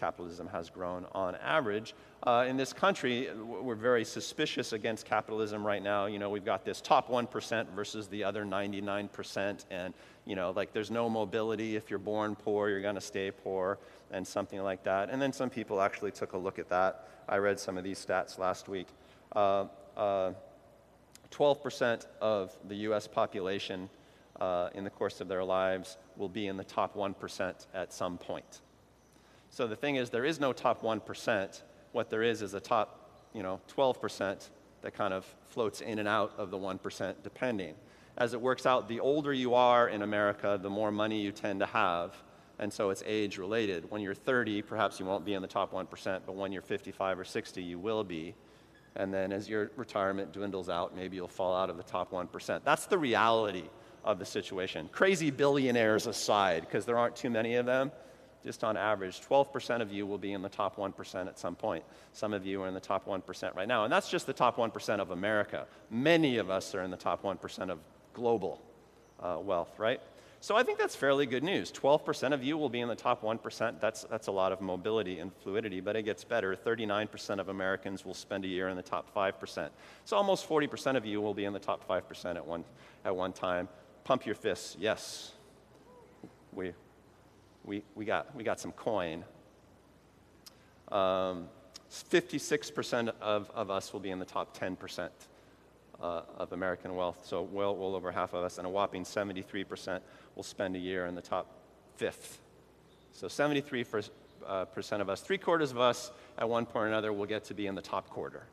capitalism 0.00 0.48
has 0.48 0.70
grown 0.70 1.06
on 1.12 1.36
average. 1.36 1.94
Uh, 2.22 2.46
in 2.48 2.56
this 2.56 2.72
country, 2.72 3.28
we're 3.34 3.74
very 3.74 4.04
suspicious 4.04 4.72
against 4.72 5.04
capitalism 5.04 5.64
right 5.64 5.82
now. 5.82 6.06
You 6.06 6.18
know, 6.18 6.30
we've 6.30 6.44
got 6.44 6.64
this 6.64 6.80
top 6.80 7.08
1% 7.08 7.68
versus 7.74 8.08
the 8.08 8.24
other 8.24 8.44
99%, 8.44 9.64
and, 9.70 9.94
you 10.24 10.36
know, 10.36 10.50
like 10.50 10.72
there's 10.72 10.90
no 10.90 11.08
mobility. 11.10 11.76
If 11.76 11.90
you're 11.90 11.98
born 11.98 12.34
poor, 12.34 12.70
you're 12.70 12.82
going 12.82 12.94
to 12.94 13.00
stay 13.00 13.30
poor, 13.30 13.78
and 14.10 14.26
something 14.26 14.62
like 14.62 14.82
that. 14.84 15.10
And 15.10 15.20
then 15.20 15.32
some 15.32 15.50
people 15.50 15.80
actually 15.80 16.12
took 16.12 16.32
a 16.32 16.38
look 16.38 16.58
at 16.58 16.68
that. 16.70 17.08
I 17.28 17.36
read 17.36 17.60
some 17.60 17.76
of 17.76 17.84
these 17.84 18.04
stats 18.04 18.38
last 18.38 18.68
week. 18.68 18.88
Uh, 19.36 19.66
uh, 19.96 20.32
12% 21.30 22.06
of 22.20 22.56
the 22.68 22.74
US 22.76 23.06
population 23.06 23.88
uh, 24.40 24.70
in 24.74 24.84
the 24.84 24.90
course 24.90 25.20
of 25.20 25.28
their 25.28 25.44
lives 25.44 25.96
will 26.16 26.28
be 26.28 26.46
in 26.46 26.56
the 26.56 26.64
top 26.64 26.96
1% 26.96 27.66
at 27.74 27.92
some 27.92 28.18
point. 28.18 28.62
So 29.50 29.66
the 29.66 29.76
thing 29.76 29.96
is, 29.96 30.10
there 30.10 30.24
is 30.24 30.38
no 30.40 30.52
top 30.52 30.82
1%. 30.82 31.62
What 31.92 32.08
there 32.08 32.22
is 32.22 32.40
is 32.40 32.54
a 32.54 32.60
top, 32.60 33.10
you 33.34 33.42
know, 33.42 33.60
12% 33.76 34.48
that 34.82 34.94
kind 34.94 35.12
of 35.12 35.26
floats 35.48 35.80
in 35.80 35.98
and 35.98 36.08
out 36.08 36.32
of 36.38 36.50
the 36.50 36.56
1%, 36.56 37.14
depending. 37.22 37.74
As 38.16 38.32
it 38.32 38.40
works 38.40 38.64
out, 38.64 38.88
the 38.88 39.00
older 39.00 39.32
you 39.32 39.54
are 39.54 39.88
in 39.88 40.02
America, 40.02 40.58
the 40.60 40.70
more 40.70 40.90
money 40.92 41.20
you 41.20 41.32
tend 41.32 41.60
to 41.60 41.66
have. 41.66 42.14
And 42.58 42.72
so 42.72 42.90
it's 42.90 43.02
age 43.06 43.38
related. 43.38 43.90
When 43.90 44.02
you're 44.02 44.14
30, 44.14 44.62
perhaps 44.62 45.00
you 45.00 45.06
won't 45.06 45.24
be 45.24 45.34
in 45.34 45.42
the 45.42 45.48
top 45.48 45.72
1%, 45.72 46.20
but 46.26 46.34
when 46.34 46.52
you're 46.52 46.62
55 46.62 47.18
or 47.18 47.24
60, 47.24 47.62
you 47.62 47.78
will 47.78 48.04
be. 48.04 48.34
And 48.96 49.12
then 49.12 49.32
as 49.32 49.48
your 49.48 49.70
retirement 49.76 50.32
dwindles 50.32 50.68
out, 50.68 50.94
maybe 50.94 51.16
you'll 51.16 51.28
fall 51.28 51.56
out 51.56 51.70
of 51.70 51.76
the 51.76 51.82
top 51.82 52.12
1%. 52.12 52.60
That's 52.64 52.86
the 52.86 52.98
reality 52.98 53.64
of 54.04 54.18
the 54.18 54.24
situation. 54.24 54.88
Crazy 54.92 55.30
billionaires 55.30 56.06
aside, 56.06 56.62
because 56.62 56.84
there 56.84 56.98
aren't 56.98 57.16
too 57.16 57.30
many 57.30 57.56
of 57.56 57.66
them, 57.66 57.90
just 58.44 58.64
on 58.64 58.76
average, 58.76 59.20
12% 59.20 59.82
of 59.82 59.92
you 59.92 60.06
will 60.06 60.18
be 60.18 60.32
in 60.32 60.42
the 60.42 60.48
top 60.48 60.76
1% 60.76 61.26
at 61.26 61.38
some 61.38 61.54
point. 61.54 61.84
Some 62.12 62.32
of 62.32 62.46
you 62.46 62.62
are 62.62 62.68
in 62.68 62.74
the 62.74 62.80
top 62.80 63.06
1% 63.06 63.54
right 63.54 63.68
now. 63.68 63.84
And 63.84 63.92
that's 63.92 64.08
just 64.08 64.26
the 64.26 64.32
top 64.32 64.56
1% 64.56 65.00
of 65.00 65.10
America. 65.10 65.66
Many 65.90 66.38
of 66.38 66.50
us 66.50 66.74
are 66.74 66.82
in 66.82 66.90
the 66.90 66.96
top 66.96 67.22
1% 67.22 67.70
of 67.70 67.78
global 68.14 68.60
uh, 69.20 69.38
wealth, 69.40 69.78
right? 69.78 70.00
So 70.42 70.56
I 70.56 70.62
think 70.62 70.78
that's 70.78 70.96
fairly 70.96 71.26
good 71.26 71.44
news. 71.44 71.70
12% 71.70 72.32
of 72.32 72.42
you 72.42 72.56
will 72.56 72.70
be 72.70 72.80
in 72.80 72.88
the 72.88 72.94
top 72.94 73.22
1%. 73.22 73.78
That's, 73.78 74.04
that's 74.04 74.28
a 74.28 74.32
lot 74.32 74.52
of 74.52 74.62
mobility 74.62 75.18
and 75.18 75.30
fluidity, 75.42 75.80
but 75.80 75.96
it 75.96 76.04
gets 76.04 76.24
better. 76.24 76.56
39% 76.56 77.40
of 77.40 77.50
Americans 77.50 78.06
will 78.06 78.14
spend 78.14 78.46
a 78.46 78.48
year 78.48 78.70
in 78.70 78.76
the 78.76 78.82
top 78.82 79.14
5%. 79.14 79.68
So 80.06 80.16
almost 80.16 80.48
40% 80.48 80.96
of 80.96 81.04
you 81.04 81.20
will 81.20 81.34
be 81.34 81.44
in 81.44 81.52
the 81.52 81.58
top 81.58 81.86
5% 81.86 82.36
at 82.36 82.46
one, 82.46 82.64
at 83.04 83.14
one 83.14 83.34
time. 83.34 83.68
Pump 84.04 84.24
your 84.24 84.34
fists. 84.34 84.78
Yes, 84.80 85.32
we, 86.54 86.72
we, 87.64 87.82
we, 87.94 88.04
got, 88.04 88.34
we 88.34 88.44
got 88.44 88.60
some 88.60 88.72
coin. 88.72 89.24
Um, 90.90 91.48
56% 91.90 93.12
of, 93.20 93.50
of 93.54 93.70
us 93.70 93.92
will 93.92 94.00
be 94.00 94.10
in 94.10 94.18
the 94.18 94.24
top 94.24 94.56
10% 94.56 95.08
uh, 96.00 96.22
of 96.38 96.52
American 96.52 96.94
wealth, 96.94 97.20
so 97.24 97.42
well, 97.42 97.76
well 97.76 97.94
over 97.94 98.10
half 98.10 98.32
of 98.32 98.44
us, 98.44 98.58
and 98.58 98.66
a 98.66 98.70
whopping 98.70 99.04
73% 99.04 100.00
will 100.34 100.42
spend 100.42 100.76
a 100.76 100.78
year 100.78 101.06
in 101.06 101.14
the 101.14 101.22
top 101.22 101.46
fifth. 101.96 102.38
So 103.12 103.26
73% 103.26 104.08
uh, 104.46 104.64
percent 104.66 105.02
of 105.02 105.10
us, 105.10 105.20
three 105.20 105.36
quarters 105.36 105.70
of 105.70 105.78
us 105.78 106.10
at 106.38 106.48
one 106.48 106.64
point 106.64 106.84
or 106.84 106.86
another 106.86 107.12
will 107.12 107.26
get 107.26 107.44
to 107.44 107.54
be 107.54 107.66
in 107.66 107.74
the 107.74 107.82
top 107.82 108.08
quarter 108.08 108.44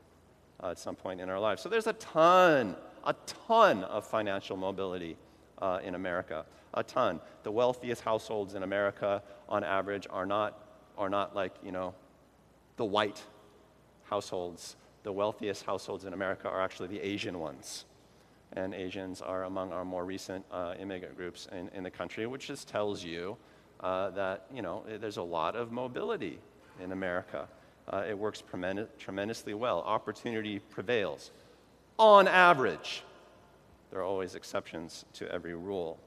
uh, 0.62 0.72
at 0.72 0.80
some 0.80 0.96
point 0.96 1.22
in 1.22 1.30
our 1.30 1.40
lives. 1.40 1.62
So 1.62 1.70
there's 1.70 1.88
a 1.88 1.94
ton, 1.94 2.76
a 3.06 3.16
ton 3.26 3.84
of 3.86 4.06
financial 4.06 4.58
mobility 4.58 5.16
uh, 5.60 5.80
in 5.84 5.96
America 5.96 6.46
a 6.78 6.84
ton. 6.84 7.20
The 7.44 7.52
wealthiest 7.52 8.02
households 8.02 8.54
in 8.54 8.64
America, 8.64 9.22
on 9.50 9.64
average, 9.64 10.08
are 10.10 10.26
not, 10.26 10.64
are 10.98 11.10
not 11.10 11.36
like, 11.36 11.54
you 11.64 11.72
know, 11.72 11.94
the 12.78 12.86
white 12.86 13.22
households. 14.04 14.76
The 15.04 15.12
wealthiest 15.12 15.66
households 15.66 16.06
in 16.06 16.14
America 16.14 16.48
are 16.48 16.62
actually 16.62 16.88
the 16.88 17.00
Asian 17.00 17.40
ones. 17.40 17.86
And 18.54 18.74
Asians 18.74 19.22
are 19.22 19.44
among 19.44 19.74
our 19.74 19.84
more 19.84 20.06
recent 20.06 20.46
uh, 20.52 20.76
immigrant 20.80 21.18
groups 21.18 21.48
in, 21.52 21.70
in 21.70 21.84
the 21.84 21.92
country, 21.92 22.26
which 22.28 22.48
just 22.48 22.68
tells 22.68 23.04
you 23.04 23.36
uh, 23.82 24.10
that, 24.12 24.46
you 24.54 24.62
know, 24.62 24.84
there's 25.00 25.18
a 25.18 25.24
lot 25.24 25.56
of 25.56 25.72
mobility 25.72 26.40
in 26.82 26.92
America. 26.92 27.48
Uh, 27.92 28.04
it 28.08 28.18
works 28.18 28.44
tremendously 29.00 29.54
well. 29.54 29.82
Opportunity 29.82 30.60
prevails. 30.60 31.32
On 31.98 32.28
average, 32.28 33.04
there 33.90 34.00
are 34.00 34.04
always 34.04 34.36
exceptions 34.36 35.06
to 35.14 35.32
every 35.32 35.56
rule. 35.56 35.98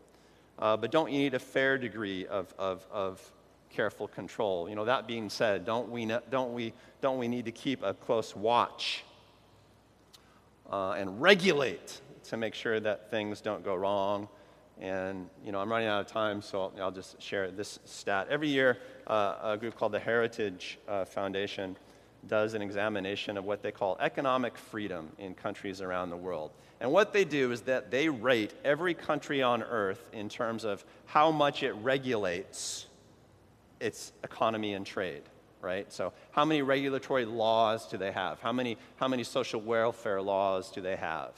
Uh, 0.61 0.77
but 0.77 0.91
don't 0.91 1.11
you 1.11 1.19
need 1.19 1.35
a 1.35 1.39
fair 1.39 1.79
degree 1.79 2.27
of, 2.27 2.53
of, 2.59 2.87
of 2.93 3.33
careful 3.71 4.07
control? 4.07 4.69
You 4.69 4.75
know, 4.75 4.85
that 4.85 5.07
being 5.07 5.31
said, 5.31 5.65
don't 5.65 5.91
we, 5.91 6.05
don't 6.31 6.53
we, 6.53 6.75
don't 7.01 7.19
we 7.19 7.29
need 7.29 7.47
to 7.47 7.53
keep 7.53 7.83
a 7.83 7.95
close 7.95 8.37
watch 8.37 9.05
uh, 10.71 10.93
and 10.93 11.21
regulate 11.21 12.01
to 12.25 12.37
make 12.37 12.55
sure 12.55 12.79
that 12.79 13.11
things 13.11 13.41
don't 13.41 13.65
go 13.65 13.75
wrong? 13.75 14.29
And, 14.81 15.29
you 15.45 15.53
know, 15.53 15.61
I'm 15.61 15.71
running 15.71 15.89
out 15.89 16.01
of 16.01 16.07
time, 16.07 16.43
so 16.43 16.73
I'll 16.79 16.91
just 16.91 17.21
share 17.21 17.51
this 17.51 17.79
stat. 17.85 18.29
Every 18.31 18.49
year, 18.49 18.79
uh, 19.07 19.37
a 19.43 19.57
group 19.57 19.77
called 19.77 19.93
the 19.93 19.99
Heritage 19.99 20.79
uh, 20.89 21.05
Foundation 21.05 21.77
does 22.29 22.55
an 22.55 22.63
examination 22.63 23.37
of 23.37 23.45
what 23.45 23.63
they 23.63 23.73
call 23.73 23.97
economic 24.01 24.57
freedom 24.57 25.11
in 25.19 25.35
countries 25.35 25.81
around 25.81 26.11
the 26.11 26.17
world. 26.17 26.51
And 26.81 26.93
what 26.93 27.13
they 27.13 27.25
do 27.25 27.53
is 27.53 27.63
that 27.63 27.91
they 27.91 28.09
rate 28.09 28.55
every 28.65 28.95
country 28.95 29.43
on 29.43 29.63
earth 29.63 30.03
in 30.13 30.29
terms 30.29 30.65
of 30.65 30.85
how 31.07 31.31
much 31.31 31.63
it 31.63 31.73
regulates 31.73 32.87
its 33.81 34.13
economy 34.25 34.75
and 34.75 34.87
trade, 34.87 35.23
right? 35.61 35.91
So, 35.93 36.13
how 36.33 36.45
many 36.45 36.63
regulatory 36.63 37.25
laws 37.25 37.87
do 37.87 37.97
they 37.97 38.13
have? 38.13 38.41
How 38.41 38.53
many, 38.53 38.79
how 38.97 39.09
many 39.09 39.25
social 39.25 39.61
welfare 39.61 40.23
laws 40.23 40.71
do 40.71 40.81
they 40.81 40.97
have? 40.97 41.33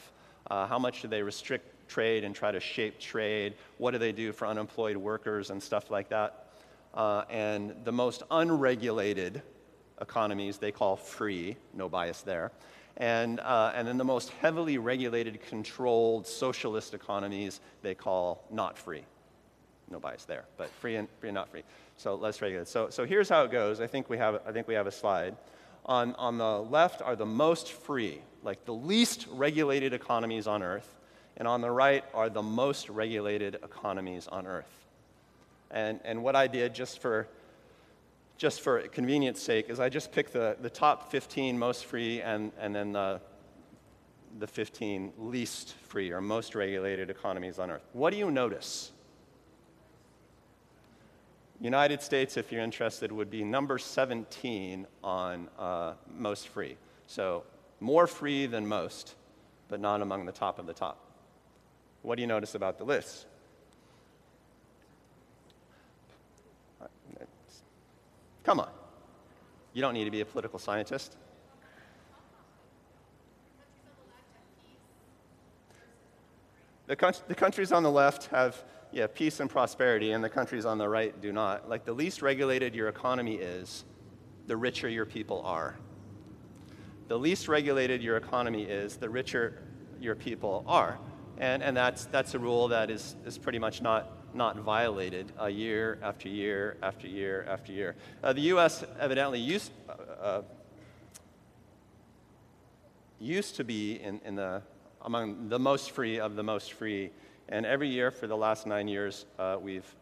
Uh, 0.50 0.66
how 0.66 0.78
much 0.78 1.02
do 1.02 1.08
they 1.08 1.22
restrict 1.22 1.88
trade 1.88 2.24
and 2.24 2.34
try 2.34 2.50
to 2.50 2.60
shape 2.60 2.98
trade? 2.98 3.54
What 3.78 3.92
do 3.92 3.98
they 3.98 4.12
do 4.12 4.32
for 4.32 4.46
unemployed 4.46 4.96
workers 4.96 5.50
and 5.50 5.62
stuff 5.62 5.90
like 5.90 6.08
that? 6.10 6.46
Uh, 6.94 7.24
and 7.30 7.74
the 7.84 7.92
most 7.92 8.22
unregulated 8.30 9.42
economies 10.02 10.58
they 10.58 10.72
call 10.72 10.96
free, 10.96 11.56
no 11.72 11.88
bias 11.88 12.20
there. 12.20 12.52
And, 12.98 13.40
uh, 13.40 13.72
and 13.74 13.88
then 13.88 13.96
the 13.96 14.04
most 14.04 14.28
heavily 14.40 14.76
regulated, 14.76 15.40
controlled 15.48 16.26
socialist 16.26 16.92
economies 16.92 17.60
they 17.80 17.94
call 17.94 18.44
not 18.50 18.76
free. 18.76 19.04
No 19.90 19.98
bias 19.98 20.26
there, 20.26 20.44
but 20.58 20.68
free 20.68 20.96
and, 20.96 21.08
free 21.20 21.30
and 21.30 21.34
not 21.34 21.48
free. 21.48 21.62
So 21.96 22.16
less 22.16 22.42
regulated. 22.42 22.68
So, 22.68 22.90
so 22.90 23.06
here's 23.06 23.28
how 23.28 23.44
it 23.44 23.50
goes. 23.50 23.80
I 23.80 23.86
think 23.86 24.10
we 24.10 24.18
have, 24.18 24.42
I 24.46 24.52
think 24.52 24.68
we 24.68 24.74
have 24.74 24.86
a 24.86 24.92
slide. 24.92 25.36
On, 25.86 26.14
on 26.16 26.36
the 26.36 26.58
left 26.62 27.00
are 27.00 27.16
the 27.16 27.26
most 27.26 27.72
free, 27.72 28.20
like 28.42 28.64
the 28.66 28.74
least 28.74 29.26
regulated 29.30 29.94
economies 29.94 30.46
on 30.46 30.62
earth. 30.62 30.94
And 31.38 31.48
on 31.48 31.62
the 31.62 31.70
right 31.70 32.04
are 32.12 32.28
the 32.28 32.42
most 32.42 32.90
regulated 32.90 33.54
economies 33.56 34.28
on 34.28 34.46
earth. 34.46 34.70
And, 35.70 35.98
and 36.04 36.22
what 36.22 36.36
I 36.36 36.46
did 36.46 36.74
just 36.74 36.98
for, 37.00 37.26
just 38.36 38.60
for 38.60 38.80
convenience 38.88 39.40
sake 39.40 39.70
is 39.70 39.80
I 39.80 39.88
just 39.88 40.12
picked 40.12 40.32
the, 40.32 40.56
the 40.60 40.70
top 40.70 41.10
15 41.10 41.58
most 41.58 41.84
free 41.84 42.20
and, 42.20 42.52
and 42.58 42.74
then 42.74 42.92
the, 42.92 43.20
the 44.38 44.46
15 44.46 45.12
least 45.18 45.74
free 45.88 46.10
or 46.10 46.20
most 46.20 46.54
regulated 46.54 47.10
economies 47.10 47.58
on 47.58 47.70
earth. 47.70 47.84
What 47.92 48.10
do 48.10 48.16
you 48.16 48.30
notice? 48.30 48.92
United 51.60 52.02
States, 52.02 52.36
if 52.36 52.50
you're 52.50 52.62
interested, 52.62 53.12
would 53.12 53.30
be 53.30 53.44
number 53.44 53.78
17 53.78 54.86
on 55.04 55.48
uh, 55.58 55.92
most 56.18 56.48
free. 56.48 56.76
So 57.06 57.44
more 57.78 58.08
free 58.08 58.46
than 58.46 58.66
most, 58.66 59.14
but 59.68 59.80
not 59.80 60.02
among 60.02 60.26
the 60.26 60.32
top 60.32 60.58
of 60.58 60.66
the 60.66 60.72
top. 60.72 60.98
What 62.02 62.16
do 62.16 62.22
you 62.22 62.26
notice 62.26 62.56
about 62.56 62.78
the 62.78 62.84
list? 62.84 63.26
Come 68.52 68.60
on. 68.60 68.70
You 69.72 69.80
don't 69.80 69.94
need 69.94 70.04
to 70.04 70.10
be 70.10 70.20
a 70.20 70.26
political 70.26 70.58
scientist. 70.58 71.16
The, 76.86 77.22
the 77.28 77.34
countries 77.34 77.72
on 77.72 77.82
the 77.82 77.90
left 77.90 78.26
have 78.26 78.62
yeah, 78.92 79.06
peace 79.06 79.40
and 79.40 79.48
prosperity, 79.48 80.12
and 80.12 80.22
the 80.22 80.28
countries 80.28 80.66
on 80.66 80.76
the 80.76 80.86
right 80.86 81.18
do 81.18 81.32
not. 81.32 81.70
Like 81.70 81.86
the 81.86 81.94
least 81.94 82.20
regulated 82.20 82.74
your 82.74 82.88
economy 82.88 83.36
is, 83.36 83.86
the 84.48 84.56
richer 84.58 84.90
your 84.90 85.06
people 85.06 85.40
are. 85.46 85.78
The 87.08 87.18
least 87.18 87.48
regulated 87.48 88.02
your 88.02 88.18
economy 88.18 88.64
is, 88.64 88.98
the 88.98 89.08
richer 89.08 89.62
your 89.98 90.14
people 90.14 90.62
are. 90.66 90.98
And, 91.38 91.62
and 91.62 91.74
that's, 91.74 92.04
that's 92.04 92.34
a 92.34 92.38
rule 92.38 92.68
that 92.68 92.90
is, 92.90 93.16
is 93.24 93.38
pretty 93.38 93.58
much 93.58 93.80
not, 93.80 94.12
not 94.34 94.56
violated 94.56 95.32
uh, 95.40 95.46
year 95.46 95.98
after 96.02 96.28
year 96.28 96.76
after 96.82 97.06
year 97.06 97.46
after 97.48 97.72
year. 97.72 97.94
Uh, 98.22 98.32
the 98.32 98.42
U.S. 98.42 98.84
evidently 98.98 99.38
used, 99.38 99.70
uh, 99.88 99.92
uh, 100.22 100.42
used 103.20 103.56
to 103.56 103.64
be 103.64 104.00
in, 104.00 104.20
in 104.24 104.34
the, 104.36 104.62
among 105.02 105.48
the 105.48 105.58
most 105.58 105.90
free 105.90 106.18
of 106.18 106.36
the 106.36 106.42
most 106.42 106.72
free 106.72 107.10
and 107.48 107.66
every 107.66 107.88
year 107.88 108.10
for 108.10 108.26
the 108.26 108.36
last 108.36 108.66
nine 108.66 108.88
years, 108.88 109.26
uh, 109.38 109.58
we've 109.60 109.94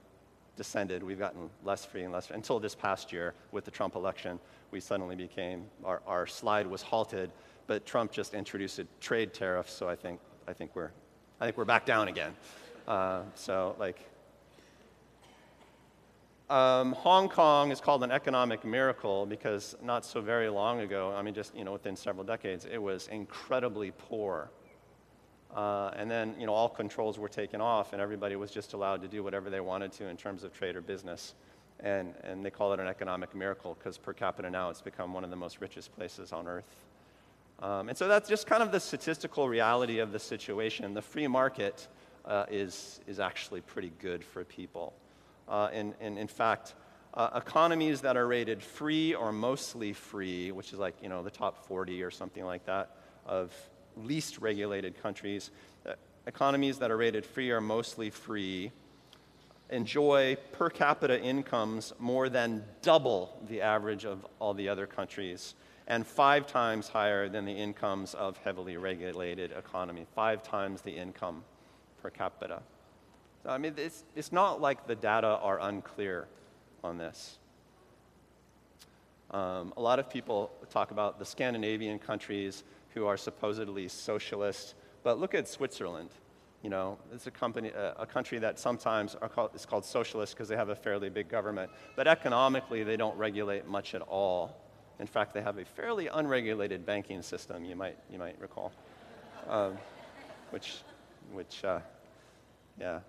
descended. 0.57 1.03
We've 1.03 1.19
gotten 1.19 1.51
less 1.65 1.85
free 1.85 2.05
and 2.05 2.13
less 2.13 2.27
free. 2.27 2.37
Until 2.37 2.61
this 2.61 2.75
past 2.75 3.13
year, 3.13 3.35
with 3.51 3.65
the 3.65 3.71
Trump 3.71 3.97
election, 3.97 4.39
we 4.71 4.79
suddenly 4.79 5.17
became, 5.17 5.65
our, 5.85 6.01
our 6.07 6.27
slide 6.27 6.67
was 6.67 6.83
halted, 6.83 7.33
but 7.67 7.87
Trump 7.87 8.13
just 8.13 8.35
introduced 8.35 8.79
a 8.79 8.87
trade 9.01 9.35
tariff, 9.35 9.69
so 9.69 9.89
I 9.89 9.97
think, 9.97 10.21
I 10.47 10.53
think, 10.53 10.77
we're, 10.77 10.91
I 11.41 11.45
think 11.45 11.57
we're 11.57 11.65
back 11.65 11.87
down 11.87 12.09
again. 12.09 12.35
Uh, 12.87 13.23
so, 13.35 13.75
like, 13.79 13.99
um, 16.51 16.93
Hong 16.93 17.29
Kong 17.29 17.71
is 17.71 17.81
called 17.81 18.03
an 18.03 18.11
economic 18.11 18.65
miracle 18.65 19.25
because 19.25 19.77
not 19.83 20.05
so 20.05 20.21
very 20.21 20.49
long 20.49 20.81
ago, 20.81 21.15
I 21.17 21.23
mean, 21.23 21.33
just 21.33 21.55
you 21.55 21.65
know, 21.65 21.73
within 21.73 21.97
several 21.97 22.25
decades, 22.25 22.67
it 22.71 22.79
was 22.79 23.09
incredibly 23.09 23.93
poor. 23.93 24.51
Uh, 25.55 25.91
and 25.97 26.11
then, 26.11 26.35
you 26.39 26.47
know, 26.47 26.53
all 26.53 26.69
controls 26.69 27.19
were 27.19 27.29
taken 27.29 27.61
off, 27.61 27.93
and 27.93 28.03
everybody 28.03 28.37
was 28.37 28.51
just 28.51 28.73
allowed 28.73 29.03
to 29.03 29.09
do 29.09 29.23
whatever 29.23 29.51
they 29.51 29.61
wanted 29.61 29.93
to 29.93 30.07
in 30.07 30.17
terms 30.17 30.45
of 30.45 30.53
trade 30.53 30.77
or 30.77 30.81
business. 30.81 31.35
And, 31.81 32.15
and 32.25 32.45
they 32.45 32.51
call 32.51 32.73
it 32.73 32.81
an 32.81 32.87
economic 32.87 33.35
miracle 33.35 33.77
because 33.79 33.97
per 33.97 34.13
capita 34.13 34.51
now 34.51 34.71
it's 34.71 34.83
become 34.83 35.15
one 35.15 35.25
of 35.25 35.31
the 35.31 35.37
most 35.37 35.61
richest 35.61 35.95
places 35.97 36.33
on 36.33 36.47
earth. 36.47 36.77
Um, 37.61 37.89
and 37.89 37.97
so 37.97 38.09
that's 38.09 38.29
just 38.29 38.47
kind 38.47 38.63
of 38.63 38.73
the 38.73 38.81
statistical 38.81 39.49
reality 39.49 39.99
of 39.99 40.13
the 40.13 40.19
situation. 40.19 40.93
The 40.95 41.03
free 41.03 41.27
market 41.27 41.89
uh, 42.25 42.47
is, 42.51 43.01
is 43.07 43.21
actually 43.21 43.61
pretty 43.61 43.93
good 44.01 44.25
for 44.25 44.45
people. 44.45 44.93
Uh, 45.51 45.69
and, 45.73 45.95
in 46.01 46.29
fact, 46.29 46.75
uh, 47.15 47.29
economies 47.35 48.01
that 48.03 48.17
are 48.17 48.27
rated 48.27 48.63
free 48.63 49.15
or 49.15 49.33
mostly 49.33 49.93
free, 49.93 50.53
which 50.53 50.73
is 50.73 50.79
like, 50.79 50.95
you 51.03 51.09
know, 51.09 51.25
the 51.25 51.31
top 51.31 51.67
40 51.67 52.03
or 52.05 52.11
something 52.11 52.45
like 52.45 52.65
that 52.67 52.97
of 53.27 53.53
least 53.97 54.39
regulated 54.39 55.01
countries, 55.03 55.51
uh, 55.87 55.95
economies 56.27 56.79
that 56.79 56.91
are 56.91 56.97
rated 56.97 57.27
free 57.27 57.51
or 57.51 57.61
mostly 57.61 58.11
free, 58.11 58.71
enjoy 59.71 60.37
per 60.53 60.71
capita 60.71 61.21
incomes 61.21 61.93
more 61.99 62.29
than 62.29 62.65
double 62.83 63.37
the 63.49 63.61
average 63.61 64.05
of 64.05 64.25
all 64.39 64.55
the 64.55 64.69
other 64.69 64.87
countries, 64.87 65.55
and 65.87 66.07
five 66.07 66.47
times 66.47 66.89
higher 66.89 67.29
than 67.29 67.45
the 67.45 67.53
incomes 67.53 68.15
of 68.15 68.37
heavily 68.39 68.77
regulated 68.77 69.51
economy, 69.53 70.07
five 70.15 70.43
times 70.43 70.83
the 70.83 70.97
income 70.97 71.43
per 72.03 72.11
capita. 72.11 72.63
So, 73.43 73.51
I 73.51 73.59
mean, 73.59 73.75
it's, 73.77 74.05
it's 74.15 74.33
not 74.33 74.61
like 74.61 74.87
the 74.87 74.95
data 74.95 75.27
are 75.27 75.61
unclear 75.61 76.29
on 76.85 76.99
this. 76.99 77.39
Um, 79.31 79.73
a 79.77 79.81
lot 79.81 79.99
of 79.99 80.11
people 80.11 80.51
talk 80.71 80.91
about 80.91 81.19
the 81.19 81.25
Scandinavian 81.25 81.99
countries 81.99 82.65
who 82.95 83.07
are 83.07 83.17
supposedly 83.17 83.89
socialist. 83.89 84.75
But 85.03 85.19
look 85.19 85.35
at 85.35 85.49
Switzerland. 85.49 86.11
You 86.63 86.69
know, 86.69 86.99
it's 87.15 87.27
a, 87.27 87.31
company, 87.31 87.71
a, 87.71 87.95
a 88.01 88.07
country 88.07 88.39
that 88.41 88.59
sometimes 88.59 89.17
called, 89.35 89.53
is 89.55 89.65
called 89.65 89.85
socialist 89.85 90.35
because 90.35 90.49
they 90.49 90.57
have 90.57 90.69
a 90.69 90.75
fairly 90.75 91.09
big 91.09 91.29
government. 91.29 91.71
But 91.97 92.07
economically, 92.07 92.83
they 92.83 92.97
don't 92.97 93.17
regulate 93.17 93.67
much 93.67 93.95
at 93.95 94.03
all. 94.03 94.57
In 94.99 95.07
fact, 95.07 95.33
they 95.33 95.41
have 95.41 95.57
a 95.57 95.65
fairly 95.65 96.09
unregulated 96.09 96.85
banking 96.85 97.23
system, 97.23 97.65
you 97.65 97.75
might, 97.75 97.97
you 98.13 98.19
might 98.19 98.39
recall, 98.39 98.71
um, 99.49 99.79
which, 100.51 100.83
which 101.33 101.65
uh, 101.65 101.79
yeah. 102.79 103.01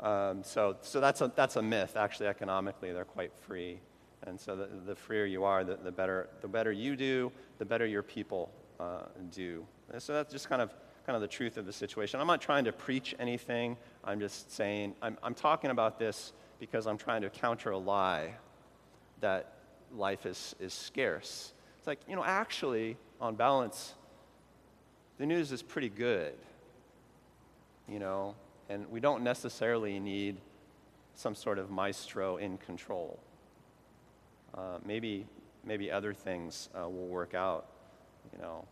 Um, 0.00 0.42
so 0.44 0.76
so 0.80 1.00
that's, 1.00 1.20
a, 1.20 1.32
that's 1.34 1.56
a 1.56 1.62
myth. 1.62 1.96
Actually, 1.96 2.28
economically, 2.28 2.92
they're 2.92 3.04
quite 3.04 3.32
free. 3.46 3.80
And 4.26 4.38
so 4.38 4.56
the, 4.56 4.68
the 4.86 4.94
freer 4.94 5.26
you 5.26 5.44
are, 5.44 5.64
the, 5.64 5.76
the, 5.76 5.92
better, 5.92 6.28
the 6.40 6.48
better 6.48 6.72
you 6.72 6.96
do, 6.96 7.32
the 7.58 7.64
better 7.64 7.86
your 7.86 8.02
people 8.02 8.50
uh, 8.80 9.02
do. 9.30 9.64
And 9.92 10.02
so 10.02 10.12
that's 10.12 10.32
just 10.32 10.48
kind 10.48 10.62
of 10.62 10.74
kind 11.06 11.16
of 11.16 11.22
the 11.22 11.28
truth 11.28 11.56
of 11.56 11.64
the 11.64 11.72
situation. 11.72 12.20
I'm 12.20 12.26
not 12.26 12.42
trying 12.42 12.66
to 12.66 12.72
preach 12.72 13.14
anything. 13.18 13.78
I'm 14.04 14.20
just 14.20 14.52
saying 14.52 14.94
I'm, 15.00 15.16
I'm 15.22 15.34
talking 15.34 15.70
about 15.70 15.98
this 15.98 16.34
because 16.60 16.86
I'm 16.86 16.98
trying 16.98 17.22
to 17.22 17.30
counter 17.30 17.70
a 17.70 17.78
lie 17.78 18.34
that 19.20 19.54
life 19.96 20.26
is, 20.26 20.54
is 20.60 20.74
scarce. 20.74 21.54
It's 21.78 21.86
like, 21.86 22.00
you 22.06 22.14
know, 22.14 22.24
actually, 22.24 22.98
on 23.22 23.36
balance, 23.36 23.94
the 25.16 25.24
news 25.24 25.50
is 25.50 25.62
pretty 25.62 25.88
good. 25.88 26.34
You 27.88 28.00
know, 28.00 28.34
and 28.68 28.88
we 28.90 29.00
don't 29.00 29.22
necessarily 29.22 29.98
need 29.98 30.36
some 31.14 31.34
sort 31.34 31.58
of 31.58 31.70
maestro 31.70 32.36
in 32.36 32.58
control. 32.58 33.18
Uh, 34.54 34.78
maybe, 34.84 35.26
maybe 35.64 35.90
other 35.90 36.14
things 36.14 36.68
uh, 36.74 36.88
will 36.88 37.06
work 37.06 37.34
out 37.34 37.66
you 38.32 38.38
know. 38.38 38.64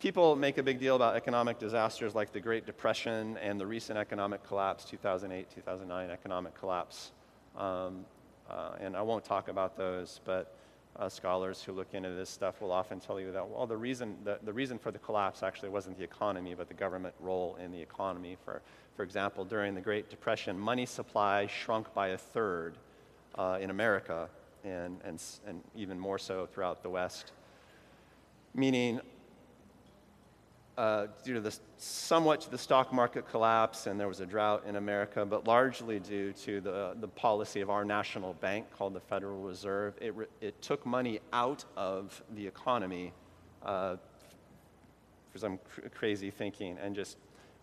People 0.00 0.34
make 0.34 0.56
a 0.56 0.62
big 0.62 0.78
deal 0.78 0.96
about 0.96 1.14
economic 1.14 1.58
disasters 1.58 2.14
like 2.14 2.32
the 2.32 2.40
Great 2.40 2.64
Depression 2.64 3.36
and 3.36 3.60
the 3.60 3.66
recent 3.66 3.98
economic 3.98 4.42
collapse, 4.46 4.84
2008, 4.84 5.50
2009 5.54 6.10
economic 6.10 6.54
collapse. 6.54 7.12
Um, 7.56 8.06
uh, 8.48 8.72
and 8.80 8.96
I 8.96 9.02
won't 9.02 9.24
talk 9.24 9.48
about 9.48 9.76
those, 9.76 10.20
but 10.24 10.56
uh, 10.96 11.08
scholars 11.08 11.62
who 11.62 11.72
look 11.72 11.92
into 11.92 12.10
this 12.10 12.30
stuff 12.30 12.62
will 12.62 12.72
often 12.72 12.98
tell 12.98 13.20
you 13.20 13.30
that, 13.32 13.46
well, 13.46 13.66
the 13.66 13.76
reason, 13.76 14.16
the, 14.24 14.38
the 14.42 14.52
reason 14.52 14.78
for 14.78 14.90
the 14.90 14.98
collapse 14.98 15.42
actually 15.42 15.68
wasn't 15.68 15.98
the 15.98 16.04
economy, 16.04 16.54
but 16.54 16.68
the 16.68 16.74
government 16.74 17.14
role 17.20 17.58
in 17.62 17.70
the 17.70 17.80
economy. 17.80 18.38
For, 18.42 18.62
for 19.00 19.04
example, 19.04 19.46
during 19.46 19.74
the 19.74 19.80
Great 19.80 20.10
Depression, 20.10 20.58
money 20.58 20.84
supply 20.84 21.46
shrunk 21.46 21.94
by 21.94 22.08
a 22.08 22.18
third 22.18 22.76
uh, 23.34 23.56
in 23.58 23.70
America 23.70 24.28
and, 24.62 25.00
and, 25.04 25.22
and 25.46 25.62
even 25.74 25.98
more 25.98 26.18
so 26.18 26.44
throughout 26.44 26.82
the 26.82 26.90
West 26.90 27.32
meaning 28.52 29.00
uh, 30.76 31.06
due 31.24 31.32
to 31.32 31.40
the, 31.40 31.58
somewhat 31.78 32.42
to 32.42 32.50
the 32.50 32.58
stock 32.58 32.92
market 32.92 33.26
collapse 33.26 33.86
and 33.86 33.98
there 33.98 34.06
was 34.06 34.20
a 34.20 34.26
drought 34.26 34.64
in 34.66 34.76
America, 34.76 35.24
but 35.24 35.46
largely 35.46 35.98
due 35.98 36.34
to 36.34 36.60
the, 36.60 36.94
the 37.00 37.08
policy 37.08 37.62
of 37.62 37.70
our 37.70 37.86
national 37.86 38.34
bank 38.34 38.66
called 38.76 38.92
the 38.92 39.00
Federal 39.00 39.40
Reserve. 39.40 39.94
It, 39.98 40.14
re, 40.14 40.26
it 40.42 40.60
took 40.60 40.84
money 40.84 41.20
out 41.32 41.64
of 41.74 42.22
the 42.34 42.46
economy 42.46 43.14
uh, 43.62 43.96
for 45.32 45.38
some 45.38 45.58
cr- 45.72 45.88
crazy 45.88 46.30
thinking, 46.30 46.76
and 46.82 46.94
just 46.94 47.16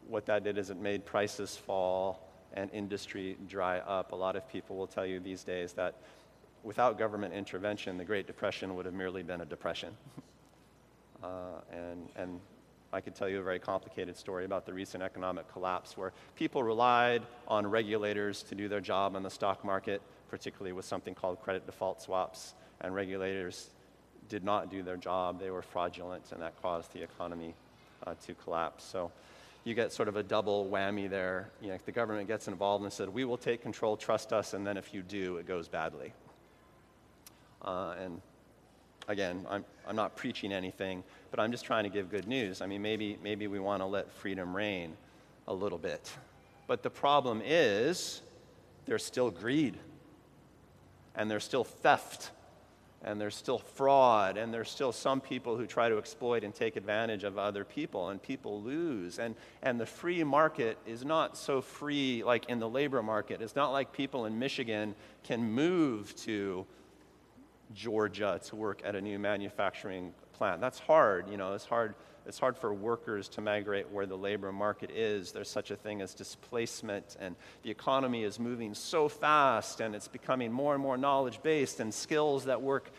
what 0.08 0.26
that 0.28 0.44
did 0.44 0.58
is 0.58 0.70
it 0.70 0.78
made 0.78 1.06
prices 1.06 1.56
fall 1.56 2.28
and 2.54 2.72
industry 2.74 3.38
dry 3.48 3.80
up. 3.80 4.12
A 4.12 4.16
lot 4.16 4.36
of 4.36 4.48
people 4.50 4.76
will 4.76 4.88
tell 4.88 5.06
you 5.06 5.20
these 5.20 5.44
days 5.44 5.74
that 5.74 5.96
without 6.64 6.98
government 6.98 7.34
intervention, 7.34 7.98
the 7.98 8.06
Great 8.06 8.28
Depression 8.28 8.76
would 8.76 8.86
have 8.86 8.94
merely 8.94 9.24
been 9.24 9.42
a 9.42 9.46
depression. 9.46 9.96
Uh, 11.24 11.60
and, 11.72 12.08
and 12.16 12.40
I 12.94 13.02
could 13.02 13.16
tell 13.16 13.28
you 13.28 13.40
a 13.40 13.44
very 13.44 13.58
complicated 13.58 14.16
story 14.16 14.46
about 14.46 14.68
the 14.68 14.74
recent 14.74 15.02
economic 15.02 15.52
collapse 15.52 15.98
where 15.98 16.14
people 16.36 16.62
relied 16.62 17.24
on 17.48 17.66
regulators 17.66 18.44
to 18.44 18.56
do 18.56 18.70
their 18.70 18.82
job 18.82 19.16
on 19.16 19.24
the 19.24 19.30
stock 19.30 19.66
market, 19.66 20.02
particularly 20.30 20.74
with 20.74 20.86
something 20.86 21.16
called 21.16 21.42
credit 21.42 21.66
default 21.66 22.04
swaps, 22.04 22.54
and 22.82 22.94
regulators 22.94 23.72
did 24.30 24.44
not 24.44 24.70
do 24.70 24.84
their 24.84 24.96
job. 24.96 25.40
They 25.40 25.50
were 25.50 25.64
fraudulent, 25.64 26.32
and 26.32 26.42
that 26.42 26.62
caused 26.62 26.94
the 26.94 27.02
economy 27.02 27.56
uh, 28.06 28.14
to 28.26 28.34
collapse. 28.36 28.84
So 28.84 29.12
you 29.68 29.74
get 29.74 29.92
sort 29.92 30.08
of 30.08 30.16
a 30.16 30.24
double 30.24 30.70
whammy 30.72 31.10
there. 31.10 31.50
You 31.62 31.70
know, 31.70 31.78
the 31.86 31.92
government 31.92 32.28
gets 32.30 32.48
involved 32.48 32.86
and 32.86 32.94
said, 32.94 33.10
"We 33.10 33.26
will 33.26 33.38
take 33.38 33.62
control, 33.62 33.98
trust 33.98 34.32
us," 34.32 34.54
and 34.54 34.66
then 34.66 34.78
if 34.78 34.94
you 34.94 35.02
do, 35.02 35.38
it 35.38 35.46
goes 35.46 35.68
badly. 35.68 36.14
Uh, 37.62 37.96
and 38.00 38.22
again, 39.10 39.46
I'm, 39.50 39.66
I'm 39.86 39.98
not 39.98 40.16
preaching 40.16 40.54
anything, 40.54 41.04
but 41.32 41.42
I'm 41.42 41.52
just 41.52 41.66
trying 41.66 41.84
to 41.84 41.90
give 41.90 42.10
good 42.10 42.28
news. 42.28 42.62
I 42.62 42.66
mean, 42.66 42.82
maybe, 42.82 43.18
maybe 43.22 43.48
we 43.48 43.60
want 43.60 43.82
to 43.82 43.86
let 43.86 44.10
freedom 44.10 44.56
reign 44.56 44.96
a 45.50 45.54
little 45.54 45.78
bit. 45.78 46.14
But 46.66 46.82
the 46.82 46.90
problem 46.90 47.42
is 47.44 48.22
there's 48.86 49.04
still 49.04 49.32
greed, 49.32 49.78
and 51.14 51.30
there's 51.30 51.44
still 51.44 51.66
theft, 51.66 52.32
and 53.08 53.22
there's 53.22 53.36
still 53.36 53.60
fraud, 53.60 54.36
and 54.38 54.54
there's 54.54 54.70
still 54.70 54.92
some 54.92 55.22
people 55.22 55.56
who 55.56 55.66
try 55.66 55.88
to 55.88 55.98
exploit 55.98 56.44
and 56.44 56.54
take 56.54 56.76
advantage 56.76 57.24
of 57.24 57.38
other 57.38 57.64
people, 57.64 58.10
and 58.10 58.22
people 58.22 58.62
lose. 58.62 59.18
And, 59.18 59.34
and 59.64 59.80
the 59.80 59.86
free 59.86 60.24
market 60.26 60.78
is 60.86 61.06
not 61.06 61.38
so 61.38 61.62
free 61.62 62.24
like 62.24 62.50
in 62.50 62.60
the 62.60 62.68
labor 62.68 63.02
market. 63.02 63.42
It's 63.42 63.56
not 63.56 63.72
like 63.72 63.94
people 63.94 64.26
in 64.26 64.38
Michigan 64.38 64.94
can 65.24 65.42
move 65.42 66.16
to 66.18 66.66
Georgia 67.74 68.40
to 68.46 68.56
work 68.56 68.82
at 68.84 68.96
a 68.96 69.02
new 69.02 69.20
manufacturing 69.20 70.14
plant. 70.38 70.62
That's 70.62 70.80
hard, 70.80 71.30
you 71.30 71.38
know, 71.38 71.54
it's 71.54 71.66
hard. 71.66 71.96
It's 72.26 72.40
hard 72.40 72.58
for 72.58 72.74
workers 72.74 73.30
to 73.30 73.42
migrate 73.42 73.90
where 73.90 74.06
the 74.06 74.18
labor 74.18 74.52
market 74.52 74.92
is. 74.92 75.32
There's 75.32 75.50
such 75.50 75.72
a 75.72 75.78
thing 75.78 76.02
as 76.02 76.14
displacement, 76.14 77.16
and 77.22 77.38
the 77.64 77.72
economy 77.72 78.26
is 78.26 78.38
moving 78.38 78.74
so 78.74 79.08
fast, 79.08 79.80
and 79.80 79.96
it's 79.96 80.10
becoming 80.10 80.52
more 80.52 80.74
and 80.74 80.84
more 80.84 80.98
knowledge 80.98 81.42
based, 81.42 81.80
and 81.80 81.94
skills 81.94 82.44
that 82.44 82.62
work 82.62 82.92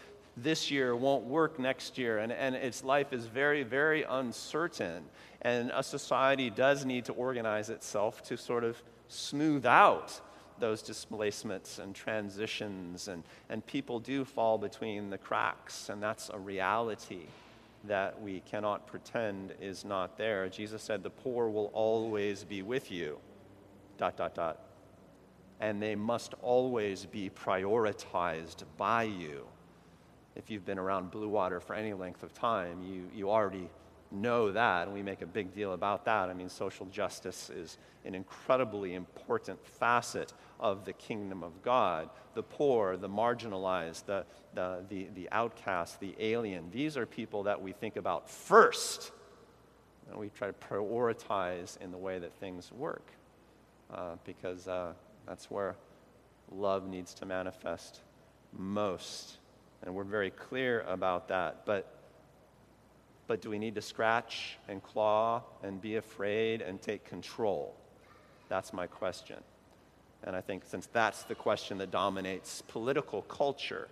this 0.42 0.70
year 0.70 0.96
won't 0.96 1.24
work 1.24 1.58
next 1.58 1.98
year, 1.98 2.18
and, 2.18 2.32
and 2.32 2.54
its 2.54 2.82
life 2.82 3.12
is 3.12 3.26
very, 3.26 3.64
very 3.64 4.02
uncertain. 4.04 5.04
And 5.42 5.70
a 5.74 5.82
society 5.82 6.48
does 6.48 6.86
need 6.86 7.04
to 7.04 7.12
organize 7.12 7.68
itself 7.68 8.22
to 8.24 8.38
sort 8.38 8.64
of 8.64 8.82
smooth 9.08 9.66
out 9.66 10.20
those 10.60 10.82
displacements 10.82 11.78
and 11.78 11.94
transitions, 11.94 13.08
and, 13.08 13.22
and 13.48 13.64
people 13.66 14.00
do 14.00 14.24
fall 14.24 14.58
between 14.58 15.10
the 15.10 15.18
cracks, 15.18 15.88
and 15.88 16.02
that's 16.02 16.30
a 16.30 16.38
reality 16.38 17.26
that 17.84 18.20
we 18.20 18.40
cannot 18.40 18.86
pretend 18.86 19.54
is 19.60 19.84
not 19.84 20.18
there. 20.18 20.48
Jesus 20.48 20.82
said, 20.82 21.02
The 21.02 21.10
poor 21.10 21.48
will 21.48 21.70
always 21.72 22.44
be 22.44 22.62
with 22.62 22.90
you, 22.90 23.18
dot, 23.96 24.16
dot, 24.16 24.34
dot. 24.34 24.60
And 25.60 25.82
they 25.82 25.94
must 25.94 26.34
always 26.42 27.06
be 27.06 27.30
prioritized 27.30 28.64
by 28.76 29.04
you. 29.04 29.46
If 30.36 30.50
you've 30.50 30.64
been 30.64 30.78
around 30.78 31.10
Bluewater 31.10 31.60
for 31.60 31.74
any 31.74 31.92
length 31.94 32.22
of 32.22 32.32
time, 32.32 32.82
you, 32.82 33.10
you 33.12 33.30
already 33.30 33.68
know 34.10 34.52
that, 34.52 34.86
and 34.86 34.94
we 34.94 35.02
make 35.02 35.22
a 35.22 35.26
big 35.26 35.54
deal 35.54 35.72
about 35.72 36.04
that. 36.06 36.28
I 36.30 36.34
mean, 36.34 36.48
social 36.48 36.86
justice 36.86 37.50
is 37.50 37.78
an 38.04 38.14
incredibly 38.14 38.94
important 38.94 39.64
facet 39.66 40.32
of 40.58 40.84
the 40.84 40.92
kingdom 40.94 41.42
of 41.42 41.62
God. 41.62 42.08
The 42.34 42.42
poor, 42.42 42.96
the 42.96 43.08
marginalized, 43.08 44.06
the, 44.06 44.24
the, 44.54 44.84
the, 44.88 45.08
the 45.14 45.28
outcast, 45.30 46.00
the 46.00 46.14
alien, 46.18 46.70
these 46.70 46.96
are 46.96 47.06
people 47.06 47.42
that 47.44 47.60
we 47.60 47.72
think 47.72 47.96
about 47.96 48.30
first. 48.30 49.12
And 50.10 50.18
we 50.18 50.30
try 50.30 50.48
to 50.48 50.54
prioritize 50.54 51.78
in 51.80 51.90
the 51.90 51.98
way 51.98 52.18
that 52.18 52.32
things 52.40 52.72
work 52.72 53.12
uh, 53.92 54.16
because 54.24 54.66
uh, 54.66 54.92
that's 55.26 55.50
where 55.50 55.76
love 56.50 56.88
needs 56.88 57.12
to 57.14 57.26
manifest 57.26 58.00
most. 58.56 59.36
And 59.82 59.94
we're 59.94 60.04
very 60.04 60.30
clear 60.30 60.80
about 60.88 61.28
that. 61.28 61.66
But 61.66 61.97
but 63.28 63.42
do 63.42 63.50
we 63.50 63.58
need 63.58 63.76
to 63.76 63.82
scratch 63.82 64.58
and 64.68 64.82
claw 64.82 65.42
and 65.62 65.80
be 65.80 65.96
afraid 65.96 66.62
and 66.62 66.82
take 66.82 67.04
control? 67.04 67.76
That's 68.48 68.72
my 68.72 68.86
question. 68.86 69.36
And 70.24 70.34
I 70.34 70.40
think 70.40 70.64
since 70.64 70.88
that's 70.92 71.22
the 71.22 71.34
question 71.34 71.78
that 71.78 71.90
dominates 71.90 72.62
political 72.62 73.22
culture, 73.22 73.88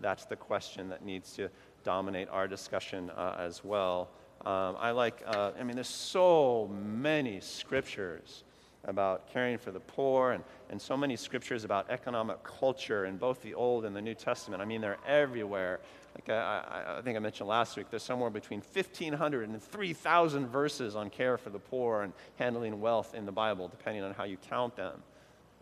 that's 0.00 0.24
the 0.24 0.36
question 0.36 0.88
that 0.88 1.04
needs 1.04 1.32
to 1.34 1.50
dominate 1.82 2.28
our 2.30 2.48
discussion 2.48 3.10
uh, 3.10 3.36
as 3.38 3.62
well. 3.62 4.08
Um, 4.46 4.76
I 4.78 4.92
like, 4.92 5.22
uh, 5.26 5.50
I 5.58 5.64
mean, 5.64 5.74
there's 5.74 5.88
so 5.88 6.70
many 6.72 7.40
scriptures 7.40 8.44
about 8.84 9.32
caring 9.32 9.58
for 9.58 9.70
the 9.70 9.80
poor 9.80 10.32
and, 10.32 10.44
and 10.70 10.80
so 10.80 10.96
many 10.96 11.16
scriptures 11.16 11.64
about 11.64 11.90
economic 11.90 12.42
culture 12.44 13.06
in 13.06 13.16
both 13.16 13.40
the 13.42 13.54
Old 13.54 13.84
and 13.84 13.96
the 13.96 14.02
New 14.02 14.14
Testament. 14.14 14.62
I 14.62 14.64
mean, 14.64 14.80
they're 14.80 14.98
everywhere. 15.06 15.80
Like 16.14 16.28
I, 16.28 16.96
I, 16.98 17.02
think 17.02 17.16
I 17.16 17.20
mentioned 17.20 17.48
last 17.48 17.76
week, 17.76 17.86
there's 17.90 18.02
somewhere 18.02 18.30
between 18.30 18.62
1,500 18.72 19.48
and 19.48 19.62
3,000 19.62 20.46
verses 20.46 20.94
on 20.94 21.10
care 21.10 21.36
for 21.36 21.50
the 21.50 21.58
poor 21.58 22.02
and 22.02 22.12
handling 22.36 22.80
wealth 22.80 23.14
in 23.14 23.26
the 23.26 23.32
Bible, 23.32 23.68
depending 23.68 24.04
on 24.04 24.14
how 24.14 24.24
you 24.24 24.36
count 24.36 24.76
them. 24.76 25.02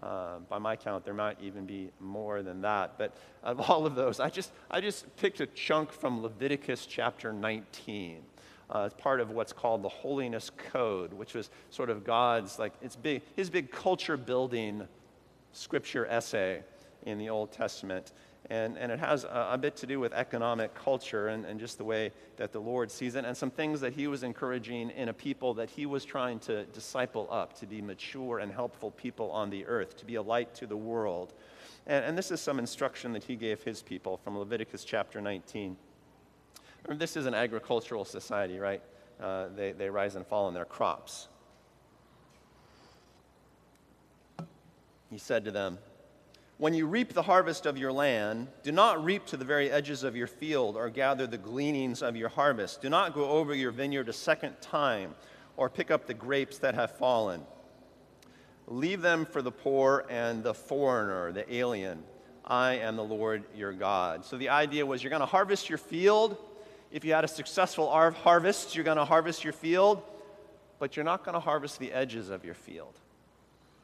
Uh, 0.03 0.39
by 0.49 0.59
my 0.59 0.75
count, 0.75 1.05
there 1.05 1.15
might 1.15 1.39
even 1.41 1.65
be 1.65 1.89
more 2.01 2.43
than 2.43 2.61
that. 2.63 2.99
But 2.99 3.17
of 3.43 3.61
all 3.71 3.87
of 3.87 3.95
those, 3.95 4.21
I 4.21 4.29
just, 4.29 4.53
I 4.71 4.81
just 4.81 5.17
picked 5.17 5.41
a 5.41 5.47
chunk 5.47 5.93
from 5.93 6.23
Leviticus 6.23 6.87
chapter 6.87 7.33
19. 7.33 8.23
Uh, 8.69 8.85
it's 8.87 9.01
part 9.01 9.21
of 9.21 9.31
what's 9.31 9.53
called 9.53 9.83
the 9.83 9.89
Holiness 9.89 10.51
Code, 10.73 11.13
which 11.13 11.35
was 11.35 11.51
sort 11.71 11.89
of 11.89 12.05
God's, 12.05 12.59
like, 12.59 12.73
it's 12.83 12.97
big, 12.97 13.23
his 13.37 13.49
big 13.49 13.71
culture 13.71 14.17
building 14.17 14.87
scripture 15.53 16.07
essay 16.07 16.63
in 17.05 17.19
the 17.19 17.29
Old 17.29 17.53
Testament. 17.53 18.13
And, 18.53 18.77
and 18.77 18.93
it 18.93 18.99
has 18.99 19.25
a, 19.25 19.49
a, 19.53 19.57
bit 19.57 19.77
to 19.77 19.87
do 19.87 19.99
with 19.99 20.13
economic 20.13 20.75
culture 20.75 21.29
and, 21.29 21.47
and 21.47 21.59
just 21.59 21.79
the 21.79 21.85
way 21.85 22.13
that 22.37 22.53
the 22.53 22.59
Lord 22.59 22.91
sees 22.91 23.15
it, 23.15 23.25
and 23.25 23.35
some 23.35 23.51
things 23.51 23.81
that 23.81 23.95
He 23.95 24.09
was 24.09 24.23
encouraging 24.23 24.91
in 24.91 25.09
a 25.09 25.13
people 25.15 25.55
that 25.55 25.71
He 25.71 25.87
was 25.87 26.05
trying 26.05 26.39
to 26.41 26.65
disciple 26.67 27.27
up 27.31 27.59
to 27.61 27.67
be 27.67 27.81
mature 27.81 28.41
and 28.41 28.53
helpful 28.53 28.91
people 28.91 29.31
on 29.31 29.49
the 29.49 29.65
earth, 29.65 29.97
to 29.97 30.05
be 30.05 30.17
a 30.17 30.23
light 30.23 30.55
to 30.57 30.67
the 30.67 30.77
world. 30.77 31.33
And, 31.87 32.05
and 32.05 32.19
this 32.19 32.31
is 32.31 32.43
some 32.43 32.59
instruction 32.59 33.15
that 33.15 33.25
He 33.25 33.37
gave 33.37 33.63
His 33.63 33.81
people 33.81 34.19
from 34.19 34.39
Leviticus 34.39 34.85
chapter 34.85 35.23
19. 35.23 35.75
Remember, 36.85 37.01
this 37.01 37.17
is 37.17 37.25
an 37.25 37.33
agricultural 37.33 38.05
society, 38.05 38.59
right? 38.59 38.83
Uh, 39.19 39.47
they, 39.57 39.73
they 39.73 39.89
rise 39.89 40.15
and 40.15 40.27
fall 40.27 40.49
in 40.49 40.53
their 40.53 40.67
crops. 40.67 41.29
He 45.11 45.17
said 45.17 45.47
to 45.47 45.51
them, 45.51 45.79
when 46.63 46.75
you 46.75 46.87
reap 46.87 47.13
the 47.13 47.23
harvest 47.23 47.67
of 47.67 47.77
your 47.77 47.91
land, 47.91 48.47
do 48.63 48.71
not 48.71 49.03
reap 49.03 49.27
to 49.27 49.37
the 49.37 49.45
very 49.45 49.69
edges 49.69 50.05
of 50.05 50.15
your 50.15 50.29
field 50.29 50.77
or 50.77 50.89
gather 50.89 51.27
the 51.27 51.37
gleanings 51.37 52.03
of 52.03 52.15
your 52.15 52.29
harvest. 52.29 52.81
Do 52.81 52.89
not 52.89 53.15
go 53.15 53.29
over 53.31 53.53
your 53.53 53.73
vineyard 53.73 54.09
a 54.09 54.13
second 54.13 54.55
time 54.61 55.17
or 55.57 55.69
pick 55.69 55.91
up 55.91 56.07
the 56.07 56.15
grapes 56.15 56.59
that 56.59 56.77
have 56.77 56.97
fallen. 56.97 57.43
Leave 58.69 59.03
them 59.03 59.27
for 59.27 59.43
the 59.43 59.51
poor 59.51 60.07
and 60.09 60.45
the 60.45 60.55
foreigner, 60.55 61.33
the 61.33 61.53
alien. 61.53 62.05
I 62.45 62.75
am 62.75 62.95
the 62.95 63.03
Lord 63.03 63.43
your 63.57 63.73
God. 63.73 64.25
So 64.25 64.37
the 64.37 64.51
idea 64.51 64.87
was 64.87 65.03
you're 65.03 65.11
going 65.11 65.19
to 65.19 65.27
harvest 65.27 65.69
your 65.69 65.79
field. 65.79 66.37
If 66.93 67.05
you 67.05 67.13
had 67.13 67.25
a 67.25 67.29
successful 67.29 67.91
harvest, 67.91 68.77
you're 68.77 68.85
going 68.85 68.99
to 68.99 69.05
harvest 69.05 69.43
your 69.43 69.53
field, 69.53 70.01
but 70.79 70.95
you're 70.95 71.05
not 71.05 71.25
going 71.25 71.35
to 71.35 71.41
harvest 71.41 71.81
the 71.81 71.93
edges 71.93 72.31
of 72.31 72.45
your 72.45 72.55
field. 72.55 72.95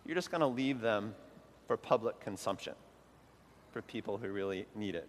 You're 0.07 0.15
just 0.15 0.31
going 0.31 0.43
to 0.43 0.47
leave 0.47 0.81
them 0.81 1.17
for 1.69 1.77
public 1.77 2.19
consumption 2.19 2.73
for 3.71 3.83
people 3.83 4.17
who 4.17 4.29
really 4.29 4.67
need 4.75 4.95
it. 4.97 5.09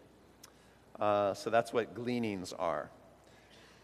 Uh, 1.00 1.34
so 1.34 1.50
that's 1.50 1.72
what 1.72 1.96
gleanings 1.96 2.54
are. 2.54 2.92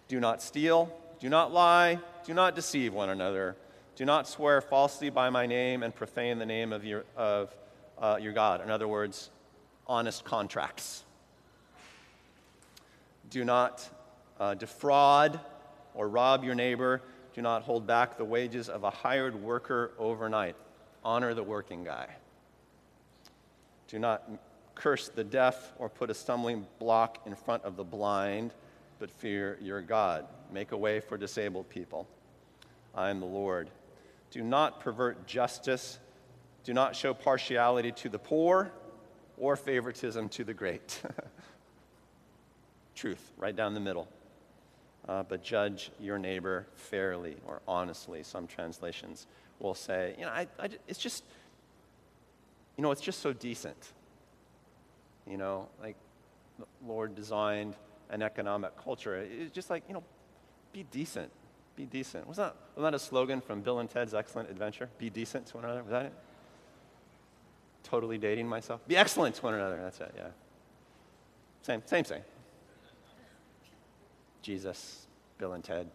Do 0.10 0.20
not 0.20 0.44
steal, 0.44 0.94
do 1.20 1.30
not 1.30 1.52
lie, 1.52 2.00
do 2.26 2.34
not 2.34 2.54
deceive 2.54 2.94
one 2.94 3.10
another, 3.10 3.56
do 3.96 4.04
not 4.04 4.28
swear 4.28 4.60
falsely 4.60 5.10
by 5.10 5.30
my 5.30 5.46
name 5.46 5.82
and 5.82 5.96
profane 5.96 6.38
the 6.38 6.46
name 6.46 6.74
of 6.74 6.84
your, 6.84 7.06
of, 7.16 7.56
uh, 7.98 8.18
your 8.22 8.34
God. 8.34 8.62
In 8.62 8.70
other 8.70 8.90
words, 8.90 9.30
honest 9.88 10.26
contracts. 10.26 11.04
Do 13.30 13.46
not 13.46 13.90
uh, 14.38 14.54
defraud 14.54 15.40
or 15.94 16.10
rob 16.10 16.44
your 16.44 16.56
neighbor. 16.56 17.02
Do 17.34 17.42
not 17.42 17.64
hold 17.64 17.88
back 17.88 18.18
the 18.18 18.26
wages 18.26 18.68
of 18.68 18.84
a 18.84 18.90
hired 18.90 19.42
worker 19.42 19.92
overnight. 19.98 20.58
Honor 21.04 21.34
the 21.34 21.44
working 21.44 21.86
guy. 21.86 22.08
Do 23.96 24.00
not 24.00 24.30
curse 24.76 25.08
the 25.08 25.24
deaf 25.24 25.72
or 25.80 25.88
put 25.88 26.10
a 26.10 26.14
stumbling 26.14 26.68
block 26.80 27.20
in 27.26 27.34
front 27.34 27.64
of 27.64 27.78
the 27.78 27.84
blind, 27.86 28.54
but 29.00 29.10
fear 29.10 29.58
your 29.62 29.80
God. 29.80 30.26
Make 30.52 30.74
a 30.74 30.78
way 30.78 31.00
for 31.00 31.18
disabled 31.18 31.70
people. 31.70 32.06
I 32.94 33.10
am 33.10 33.22
the 33.22 33.26
Lord. 33.26 33.70
Do 34.32 34.44
not 34.44 34.82
pervert 34.82 35.26
justice. 35.26 35.98
Do 36.66 36.74
not 36.74 36.94
show 36.94 37.14
partiality 37.14 37.94
to 37.94 38.10
the 38.10 38.20
poor 38.20 38.70
or 39.38 39.56
favoritism 39.56 40.28
to 40.28 40.44
the 40.44 40.54
great. 40.54 41.02
Truth, 42.96 43.32
right 43.38 43.56
down 43.56 43.74
the 43.76 43.80
middle. 43.80 44.10
Uh, 45.08 45.24
but 45.24 45.42
judge 45.42 45.90
your 46.02 46.20
neighbor 46.20 46.68
fairly 46.76 47.38
or 47.48 47.62
honestly. 47.66 48.24
Some 48.24 48.46
translations 48.46 49.26
will 49.60 49.74
say, 49.74 50.16
you 50.20 50.26
know, 50.26 50.32
I, 50.32 50.48
I, 50.60 50.68
it's 50.86 51.00
just 51.00 51.24
you 52.78 52.82
know, 52.82 52.92
it's 52.92 53.02
just 53.02 53.22
so 53.22 53.34
decent 53.34 53.94
You 55.28 55.38
know, 55.38 55.68
like 55.82 55.96
the 56.60 56.66
Lord 56.86 57.16
designed 57.16 57.76
an 58.10 58.22
economic 58.22 58.78
culture. 58.78 59.16
It's 59.16 59.52
just 59.52 59.70
like, 59.70 59.84
you 59.88 59.94
know, 59.94 60.04
be 60.72 60.84
decent. 60.92 61.32
Be 61.76 61.86
decent. 61.86 62.28
Was 62.28 62.38
that, 62.38 62.56
was 62.76 62.84
that 62.84 62.94
a 62.94 63.00
slogan 63.00 63.42
from 63.42 63.62
Bill 63.62 63.80
and 63.80 63.90
Ted's 63.90 64.14
Excellent 64.14 64.50
Adventure? 64.50 64.90
Be 64.98 65.10
decent 65.10 65.48
to 65.48 65.58
one 65.58 65.66
another? 65.66 65.84
Was 65.84 65.92
that 65.92 66.06
it? 66.06 66.14
Totally 67.84 68.18
dating 68.18 68.48
myself. 68.48 68.86
Be 68.88 68.98
excellent 68.98 69.36
to 69.36 69.42
one 69.42 69.54
another. 69.54 69.80
That's 69.82 70.00
it, 70.00 70.14
yeah. 70.16 70.28
Same, 71.62 71.82
same, 71.86 72.06
same. 72.06 72.22
Jesus, 74.42 75.08
Bill 75.38 75.54
and 75.54 75.64
Ted. 75.64 75.90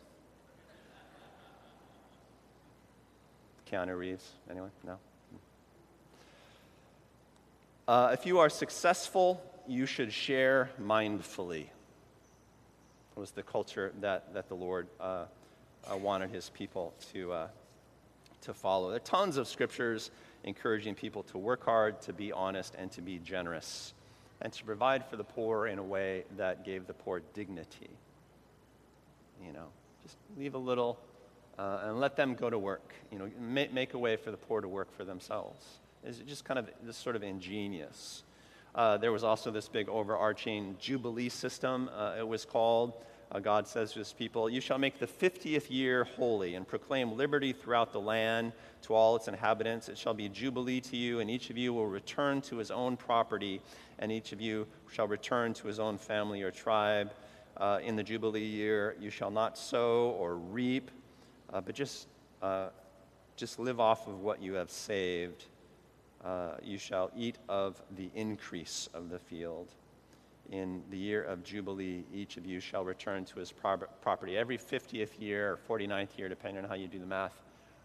Keanu 3.70 3.96
Reeves. 3.96 4.32
Anyone? 4.50 4.70
No? 4.84 4.98
Uh, 7.90 8.10
if 8.12 8.24
you 8.24 8.38
are 8.38 8.48
successful, 8.48 9.42
you 9.66 9.84
should 9.84 10.12
share 10.12 10.70
mindfully. 10.80 11.62
It 11.62 11.70
was 13.16 13.32
the 13.32 13.42
culture 13.42 13.92
that, 14.00 14.32
that 14.32 14.48
the 14.48 14.54
Lord 14.54 14.86
uh, 15.00 15.24
uh, 15.90 15.96
wanted 15.96 16.30
his 16.30 16.50
people 16.50 16.94
to, 17.12 17.32
uh, 17.32 17.48
to 18.42 18.54
follow. 18.54 18.90
There 18.90 18.96
are 18.98 19.00
tons 19.00 19.36
of 19.38 19.48
scriptures 19.48 20.12
encouraging 20.44 20.94
people 20.94 21.24
to 21.24 21.38
work 21.38 21.64
hard, 21.64 22.00
to 22.02 22.12
be 22.12 22.30
honest, 22.30 22.76
and 22.78 22.92
to 22.92 23.02
be 23.02 23.18
generous, 23.18 23.92
and 24.40 24.52
to 24.52 24.62
provide 24.62 25.04
for 25.06 25.16
the 25.16 25.24
poor 25.24 25.66
in 25.66 25.80
a 25.80 25.82
way 25.82 26.22
that 26.36 26.64
gave 26.64 26.86
the 26.86 26.94
poor 26.94 27.22
dignity. 27.34 27.90
You 29.44 29.52
know, 29.52 29.66
just 30.04 30.16
leave 30.38 30.54
a 30.54 30.58
little 30.58 30.96
uh, 31.58 31.80
and 31.86 31.98
let 31.98 32.14
them 32.14 32.36
go 32.36 32.50
to 32.50 32.56
work. 32.56 32.94
You 33.10 33.18
know, 33.18 33.30
make, 33.40 33.72
make 33.72 33.94
a 33.94 33.98
way 33.98 34.14
for 34.14 34.30
the 34.30 34.36
poor 34.36 34.60
to 34.60 34.68
work 34.68 34.96
for 34.96 35.02
themselves. 35.02 35.80
It's 36.04 36.18
just 36.18 36.44
kind 36.44 36.58
of 36.58 36.68
this 36.82 36.96
sort 36.96 37.14
of 37.14 37.22
ingenious. 37.22 38.24
Uh, 38.74 38.96
there 38.96 39.12
was 39.12 39.24
also 39.24 39.50
this 39.50 39.68
big 39.68 39.88
overarching 39.88 40.76
Jubilee 40.78 41.28
system, 41.28 41.90
uh, 41.94 42.14
it 42.18 42.26
was 42.26 42.44
called. 42.44 42.94
Uh, 43.32 43.38
God 43.38 43.68
says 43.68 43.92
to 43.92 44.00
his 44.00 44.12
people, 44.12 44.48
You 44.48 44.60
shall 44.60 44.78
make 44.78 44.98
the 44.98 45.06
50th 45.06 45.70
year 45.70 46.04
holy 46.04 46.56
and 46.56 46.66
proclaim 46.66 47.16
liberty 47.16 47.52
throughout 47.52 47.92
the 47.92 48.00
land 48.00 48.52
to 48.82 48.94
all 48.94 49.14
its 49.14 49.28
inhabitants. 49.28 49.88
It 49.88 49.98
shall 49.98 50.14
be 50.14 50.26
a 50.26 50.28
Jubilee 50.28 50.80
to 50.80 50.96
you, 50.96 51.20
and 51.20 51.30
each 51.30 51.50
of 51.50 51.56
you 51.56 51.72
will 51.72 51.86
return 51.86 52.40
to 52.42 52.56
his 52.56 52.70
own 52.70 52.96
property, 52.96 53.60
and 53.98 54.10
each 54.10 54.32
of 54.32 54.40
you 54.40 54.66
shall 54.90 55.06
return 55.06 55.54
to 55.54 55.68
his 55.68 55.78
own 55.78 55.96
family 55.96 56.42
or 56.42 56.50
tribe. 56.50 57.12
Uh, 57.56 57.78
in 57.84 57.94
the 57.94 58.02
Jubilee 58.02 58.42
year, 58.42 58.96
you 58.98 59.10
shall 59.10 59.30
not 59.30 59.56
sow 59.56 60.16
or 60.18 60.36
reap, 60.36 60.90
uh, 61.52 61.60
but 61.60 61.74
just, 61.74 62.08
uh, 62.42 62.70
just 63.36 63.58
live 63.58 63.78
off 63.78 64.08
of 64.08 64.20
what 64.20 64.42
you 64.42 64.54
have 64.54 64.70
saved. 64.70 65.44
Uh, 66.24 66.52
you 66.62 66.78
shall 66.78 67.10
eat 67.16 67.38
of 67.48 67.80
the 67.96 68.10
increase 68.14 68.88
of 68.92 69.08
the 69.08 69.18
field 69.18 69.68
in 70.50 70.82
the 70.90 70.96
year 70.96 71.22
of 71.22 71.44
Jubilee, 71.44 72.04
each 72.12 72.36
of 72.36 72.44
you 72.44 72.60
shall 72.60 72.84
return 72.84 73.24
to 73.26 73.38
his 73.38 73.52
property. 73.52 74.36
Every 74.36 74.58
50th 74.58 75.20
year 75.20 75.58
or 75.68 75.78
49th 75.78 76.18
year, 76.18 76.28
depending 76.28 76.64
on 76.64 76.68
how 76.68 76.74
you 76.74 76.88
do 76.88 76.98
the 76.98 77.06
math, 77.06 77.40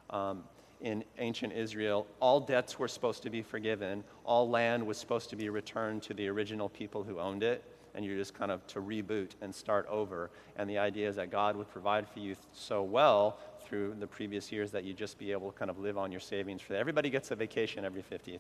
um, 0.09 0.43
in 0.81 1.03
ancient 1.19 1.53
Israel, 1.53 2.05
all 2.19 2.39
debts 2.39 2.77
were 2.77 2.87
supposed 2.87 3.23
to 3.23 3.29
be 3.29 3.41
forgiven. 3.41 4.03
All 4.25 4.49
land 4.49 4.85
was 4.85 4.97
supposed 4.97 5.29
to 5.29 5.35
be 5.35 5.49
returned 5.49 6.03
to 6.03 6.13
the 6.13 6.27
original 6.27 6.67
people 6.67 7.03
who 7.03 7.19
owned 7.19 7.43
it. 7.43 7.63
And 7.93 8.03
you're 8.03 8.17
just 8.17 8.33
kind 8.33 8.51
of 8.51 8.65
to 8.67 8.81
reboot 8.81 9.31
and 9.41 9.55
start 9.55 9.87
over. 9.87 10.29
And 10.57 10.69
the 10.69 10.77
idea 10.77 11.07
is 11.07 11.15
that 11.15 11.31
God 11.31 11.55
would 11.55 11.69
provide 11.69 12.09
for 12.09 12.19
you 12.19 12.35
so 12.51 12.83
well 12.83 13.37
through 13.65 13.95
the 13.99 14.07
previous 14.07 14.51
years 14.51 14.71
that 14.71 14.83
you 14.83 14.93
just 14.93 15.17
be 15.17 15.31
able 15.31 15.51
to 15.51 15.57
kind 15.57 15.71
of 15.71 15.79
live 15.79 15.97
on 15.97 16.11
your 16.11 16.21
savings 16.21 16.61
for 16.61 16.73
that. 16.73 16.79
Everybody 16.79 17.09
gets 17.09 17.31
a 17.31 17.35
vacation 17.35 17.85
every 17.85 18.01
50, 18.01 18.39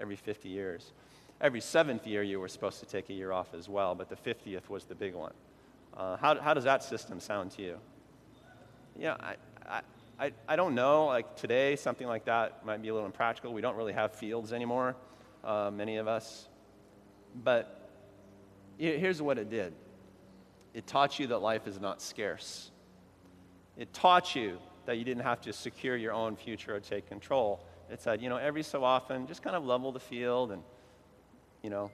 every 0.00 0.16
50 0.16 0.48
years 0.48 0.92
every 1.42 1.60
seventh 1.60 2.06
year 2.06 2.22
you 2.22 2.40
were 2.40 2.48
supposed 2.48 2.78
to 2.80 2.86
take 2.86 3.10
a 3.10 3.12
year 3.12 3.32
off 3.32 3.52
as 3.52 3.68
well, 3.68 3.94
but 3.94 4.08
the 4.08 4.16
50th 4.16 4.68
was 4.68 4.84
the 4.84 4.94
big 4.94 5.14
one. 5.14 5.32
Uh, 5.94 6.16
how, 6.16 6.40
how 6.40 6.54
does 6.54 6.64
that 6.64 6.82
system 6.82 7.20
sound 7.20 7.50
to 7.50 7.62
you? 7.62 7.76
Yeah, 8.98 9.16
I, 9.68 9.80
I, 10.18 10.32
I 10.48 10.56
don't 10.56 10.74
know. 10.74 11.06
Like 11.06 11.36
today, 11.36 11.76
something 11.76 12.06
like 12.06 12.24
that 12.26 12.64
might 12.64 12.80
be 12.80 12.88
a 12.88 12.94
little 12.94 13.06
impractical. 13.06 13.52
We 13.52 13.60
don't 13.60 13.76
really 13.76 13.92
have 13.92 14.14
fields 14.14 14.52
anymore, 14.52 14.96
uh, 15.44 15.70
many 15.74 15.96
of 15.96 16.06
us. 16.06 16.48
But 17.42 17.90
here's 18.78 19.20
what 19.20 19.38
it 19.38 19.50
did 19.50 19.74
it 20.74 20.86
taught 20.86 21.18
you 21.18 21.26
that 21.28 21.38
life 21.38 21.66
is 21.66 21.80
not 21.80 22.00
scarce. 22.00 22.70
It 23.76 23.92
taught 23.92 24.34
you 24.34 24.58
that 24.86 24.98
you 24.98 25.04
didn't 25.04 25.22
have 25.22 25.40
to 25.42 25.52
secure 25.52 25.96
your 25.96 26.12
own 26.12 26.36
future 26.36 26.74
or 26.74 26.80
take 26.80 27.08
control. 27.08 27.64
It 27.90 28.00
said, 28.00 28.22
you 28.22 28.28
know, 28.28 28.36
every 28.36 28.62
so 28.62 28.84
often, 28.84 29.26
just 29.26 29.42
kind 29.42 29.54
of 29.54 29.64
level 29.64 29.92
the 29.92 30.00
field 30.00 30.52
and 30.52 30.62
you 31.62 31.70
know, 31.70 31.90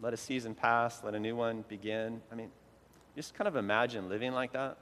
let 0.00 0.14
a 0.14 0.16
season 0.16 0.54
pass, 0.54 1.02
let 1.02 1.14
a 1.14 1.18
new 1.18 1.34
one 1.34 1.64
begin. 1.68 2.20
I 2.30 2.36
mean, 2.36 2.50
just 3.16 3.34
kind 3.34 3.48
of 3.48 3.56
imagine 3.56 4.08
living 4.08 4.32
like 4.32 4.52
that. 4.52 4.78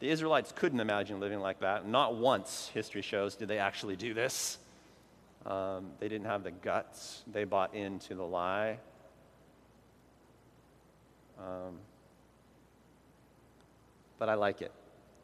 The 0.00 0.08
Israelites 0.08 0.52
couldn't 0.54 0.80
imagine 0.80 1.20
living 1.20 1.40
like 1.40 1.60
that. 1.60 1.86
Not 1.86 2.16
once, 2.16 2.70
history 2.72 3.02
shows, 3.02 3.34
did 3.34 3.48
they 3.48 3.58
actually 3.58 3.96
do 3.96 4.14
this. 4.14 4.58
Um, 5.44 5.90
they 5.98 6.08
didn't 6.08 6.26
have 6.26 6.44
the 6.44 6.50
guts. 6.50 7.22
They 7.30 7.44
bought 7.44 7.74
into 7.74 8.14
the 8.14 8.22
lie. 8.22 8.78
Um, 11.38 11.78
but 14.18 14.28
I 14.28 14.34
like 14.34 14.62
it. 14.62 14.72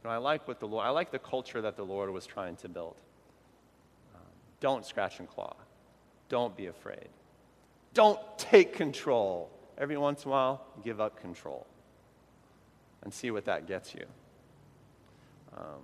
You 0.02 0.08
know, 0.08 0.14
I 0.14 0.18
like 0.18 0.46
what 0.46 0.60
the 0.60 0.66
Lord. 0.66 0.86
I 0.86 0.90
like 0.90 1.10
the 1.10 1.18
culture 1.18 1.60
that 1.62 1.76
the 1.76 1.84
Lord 1.84 2.10
was 2.10 2.26
trying 2.26 2.56
to 2.56 2.68
build. 2.68 2.96
Um, 4.14 4.20
don't 4.60 4.84
scratch 4.84 5.18
and 5.18 5.28
claw. 5.28 5.54
Don't 6.28 6.56
be 6.56 6.66
afraid. 6.66 7.08
Don't 7.92 8.20
take 8.38 8.74
control. 8.74 9.50
Every 9.78 9.96
once 9.96 10.24
in 10.24 10.28
a 10.28 10.32
while, 10.32 10.66
give 10.84 11.00
up 11.00 11.20
control 11.20 11.66
and 13.02 13.12
see 13.12 13.30
what 13.30 13.44
that 13.44 13.66
gets 13.66 13.94
you. 13.94 14.04
Um, 15.56 15.82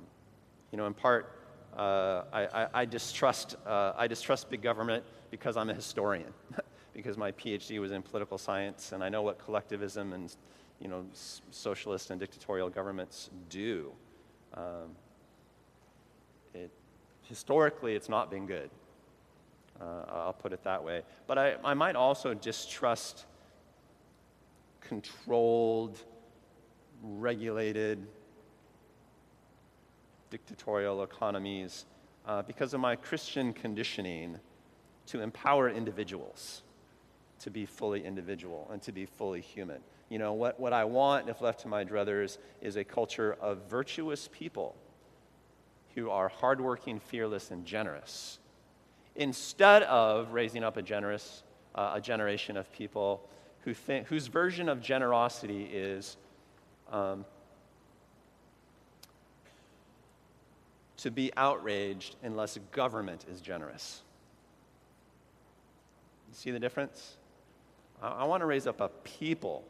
you 0.73 0.79
know, 0.79 0.87
in 0.87 0.95
part, 0.95 1.37
uh, 1.77 2.23
I, 2.33 2.47
I, 2.47 2.69
I, 2.75 2.85
distrust, 2.85 3.57
uh, 3.67 3.93
I 3.97 4.07
distrust 4.07 4.51
big 4.51 4.63
government 4.63 5.05
because 5.31 5.57
I'm 5.57 5.71
a 5.71 5.75
historian, 5.75 6.33
because 6.95 7.17
my 7.17 7.31
PhD 7.33 7.81
was 7.81 7.93
in 7.93 8.03
political 8.03 8.39
science, 8.39 8.93
and 8.93 9.05
I 9.05 9.09
know 9.09 9.23
what 9.23 9.39
collectivism 9.39 10.13
and 10.13 10.35
you 10.81 10.89
know, 10.89 11.05
s- 11.13 11.43
socialist 11.51 12.11
and 12.11 12.19
dictatorial 12.19 12.71
governments 12.71 13.31
do. 13.49 13.93
Um, 14.55 14.97
it, 16.55 16.71
historically, 17.23 17.95
it's 17.95 18.09
not 18.09 18.31
been 18.31 18.47
good. 18.47 18.71
Uh, 19.81 20.05
I'll 20.09 20.33
put 20.33 20.53
it 20.53 20.63
that 20.65 20.83
way. 20.83 21.03
But 21.27 21.39
I, 21.39 21.55
I 21.65 21.75
might 21.75 21.97
also 21.97 22.35
distrust 22.35 23.27
controlled, 24.81 25.99
regulated, 27.03 28.07
dictatorial 30.31 31.03
economies 31.03 31.87
uh, 32.27 32.43
because 32.43 32.75
of 32.75 32.81
my 32.81 32.97
Christian 32.97 33.53
conditioning 33.53 34.39
to 35.07 35.21
empower 35.21 35.69
individuals 35.69 36.63
to 37.41 37.51
be 37.51 37.67
fully 37.67 38.05
individual 38.05 38.69
and 38.73 38.81
to 38.83 38.93
be 38.93 39.07
fully 39.07 39.41
human. 39.41 39.81
You 40.09 40.19
know, 40.19 40.33
what, 40.33 40.59
what 40.59 40.73
I 40.73 40.85
want, 40.85 41.29
if 41.29 41.41
left 41.41 41.61
to 41.61 41.69
my 41.69 41.85
druthers, 41.85 42.39
is 42.61 42.77
a 42.77 42.85
culture 42.85 43.37
of 43.41 43.63
virtuous 43.69 44.29
people 44.33 44.75
who 45.95 46.11
are 46.11 46.29
hardworking, 46.29 47.01
fearless, 47.01 47.51
and 47.51 47.65
generous 47.65 48.39
instead 49.17 49.83
of 49.85 50.33
raising 50.33 50.63
up 50.65 50.77
a 50.77 50.83
generous 50.83 51.43
uh, 51.75 51.93
a 51.95 52.01
generation 52.01 52.57
of 52.57 52.71
people 52.73 53.29
who 53.61 53.75
think, 53.75 54.07
whose 54.09 54.27
version 54.27 54.69
of 54.69 54.81
generosity 54.81 55.65
is 55.65 56.17
um, 56.91 57.25
to 60.97 61.11
be 61.11 61.31
outraged 61.37 62.17
unless 62.23 62.59
government 62.73 63.25
is 63.31 63.41
generous. 63.41 64.03
See 66.33 66.51
the 66.51 66.61
difference? 66.61 67.17
I, 68.03 68.25
want 68.25 68.41
to 68.41 68.47
raise 68.47 68.67
up 68.67 68.81
a 68.81 68.89
people 68.89 69.65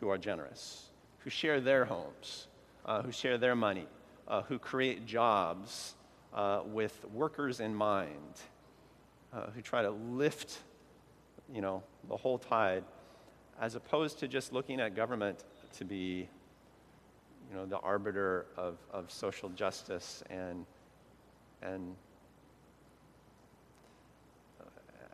who 0.00 0.08
are 0.08 0.18
generous, 0.18 0.88
who 1.20 1.30
share 1.30 1.60
their 1.60 1.84
homes, 1.84 2.48
uh, 2.84 3.02
who 3.02 3.12
share 3.12 3.38
their 3.38 3.54
money, 3.54 3.86
uh, 4.26 4.42
who 4.42 4.58
create 4.58 5.06
jobs 5.06 5.94
uh, 6.34 6.62
with 6.64 7.04
workers 7.12 7.60
in 7.60 7.74
mind, 7.74 8.40
uh, 9.32 9.46
who 9.54 9.60
try 9.60 9.82
to 9.82 9.90
lift, 9.90 10.58
you 11.52 11.60
know, 11.60 11.82
the 12.08 12.16
whole 12.16 12.38
tide, 12.38 12.84
as 13.60 13.74
opposed 13.74 14.18
to 14.18 14.28
just 14.28 14.52
looking 14.52 14.80
at 14.80 14.96
government 14.96 15.44
to 15.76 15.84
be, 15.84 16.28
you 17.48 17.56
know, 17.56 17.66
the 17.66 17.78
arbiter 17.78 18.46
of, 18.56 18.78
of 18.92 19.10
social 19.10 19.48
justice 19.50 20.24
and, 20.30 20.64
and, 21.62 21.94
uh, 24.60 24.64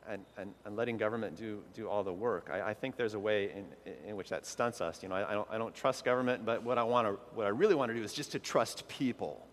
and, 0.09 0.25
and, 0.37 0.55
and, 0.65 0.77
letting 0.77 0.97
government 0.97 1.37
do, 1.37 1.63
do 1.75 1.89
all 1.89 2.05
the 2.05 2.13
work. 2.13 2.49
I, 2.53 2.71
I 2.71 2.75
think 2.75 2.97
there's 2.97 3.15
a 3.15 3.19
way 3.19 3.51
in, 3.53 3.93
in 4.07 4.17
which 4.17 4.29
that 4.29 4.47
stunts 4.47 4.81
us. 4.81 5.03
You 5.03 5.09
know, 5.09 5.15
I, 5.17 5.31
I, 5.31 5.35
don't, 5.35 5.49
I 5.53 5.59
don't 5.59 5.75
trust 5.75 6.05
government, 6.05 6.45
but 6.45 6.63
what 6.63 6.79
I, 6.79 6.83
want 6.83 7.09
to, 7.09 7.19
what 7.35 7.47
I 7.47 7.51
really 7.51 7.75
want 7.75 7.91
to 7.91 7.95
do 7.95 8.03
is 8.03 8.13
just 8.13 8.33
to 8.33 8.39
trust 8.39 8.87
people, 8.89 9.47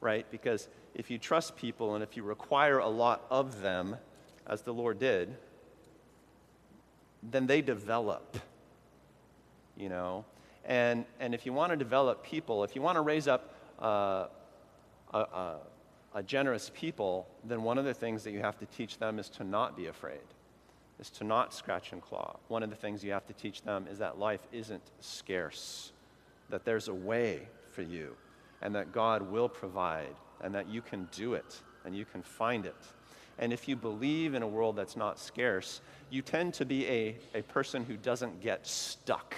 right? 0.00 0.26
Because 0.30 0.68
if 0.94 1.10
you 1.10 1.18
trust 1.18 1.56
people 1.56 1.94
and 1.94 2.02
if 2.02 2.16
you 2.16 2.22
require 2.22 2.78
a 2.78 2.88
lot 2.88 3.24
of 3.30 3.62
them, 3.62 3.96
as 4.46 4.62
the 4.62 4.74
Lord 4.74 4.98
did, 4.98 5.36
then 7.22 7.46
they 7.46 7.62
develop. 7.62 8.38
You 9.76 9.88
know? 9.88 10.24
And, 10.64 11.04
and 11.20 11.34
if 11.34 11.46
you 11.46 11.52
want 11.52 11.70
to 11.70 11.76
develop 11.76 12.24
people, 12.24 12.64
if 12.64 12.74
you 12.74 12.82
want 12.82 12.96
to 12.96 13.02
raise 13.02 13.28
up 13.28 13.54
uh, 13.80 14.26
a, 15.12 15.18
a, 15.18 15.56
a 16.14 16.22
generous 16.22 16.70
people, 16.74 17.28
then 17.44 17.62
one 17.62 17.78
of 17.78 17.84
the 17.84 17.94
things 17.94 18.24
that 18.24 18.32
you 18.32 18.40
have 18.40 18.58
to 18.58 18.66
teach 18.66 18.98
them 18.98 19.18
is 19.18 19.28
to 19.28 19.44
not 19.44 19.76
be 19.76 19.86
afraid, 19.86 20.18
is 20.98 21.10
to 21.10 21.24
not 21.24 21.54
scratch 21.54 21.92
and 21.92 22.02
claw. 22.02 22.36
One 22.48 22.62
of 22.62 22.70
the 22.70 22.76
things 22.76 23.04
you 23.04 23.12
have 23.12 23.26
to 23.26 23.32
teach 23.32 23.62
them 23.62 23.86
is 23.90 23.98
that 23.98 24.18
life 24.18 24.40
isn't 24.52 24.82
scarce, 25.00 25.92
that 26.48 26.64
there's 26.64 26.88
a 26.88 26.94
way 26.94 27.46
for 27.72 27.82
you, 27.82 28.16
and 28.60 28.74
that 28.74 28.92
God 28.92 29.30
will 29.30 29.48
provide, 29.48 30.14
and 30.42 30.54
that 30.54 30.68
you 30.68 30.82
can 30.82 31.08
do 31.12 31.34
it, 31.34 31.60
and 31.84 31.96
you 31.96 32.04
can 32.04 32.22
find 32.22 32.66
it. 32.66 32.76
And 33.38 33.52
if 33.52 33.68
you 33.68 33.76
believe 33.76 34.34
in 34.34 34.42
a 34.42 34.48
world 34.48 34.76
that's 34.76 34.96
not 34.96 35.18
scarce, 35.18 35.80
you 36.10 36.22
tend 36.22 36.54
to 36.54 36.66
be 36.66 36.86
a, 36.88 37.16
a 37.34 37.42
person 37.42 37.84
who 37.84 37.96
doesn't 37.96 38.42
get 38.42 38.66
stuck, 38.66 39.34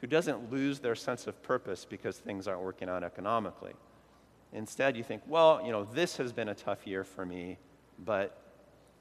who 0.00 0.06
doesn't 0.06 0.52
lose 0.52 0.80
their 0.80 0.94
sense 0.94 1.26
of 1.26 1.40
purpose 1.42 1.86
because 1.88 2.18
things 2.18 2.46
aren't 2.46 2.62
working 2.62 2.88
out 2.88 3.04
economically. 3.04 3.72
Instead, 4.52 4.96
you 4.96 5.04
think, 5.04 5.22
well, 5.26 5.60
you 5.64 5.72
know, 5.72 5.84
this 5.84 6.16
has 6.16 6.32
been 6.32 6.48
a 6.48 6.54
tough 6.54 6.86
year 6.86 7.04
for 7.04 7.26
me, 7.26 7.58
but 8.04 8.36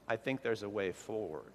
I 0.08 0.16
think 0.16 0.42
there's 0.42 0.64
a 0.64 0.70
way 0.70 0.92
forward. 0.92 1.52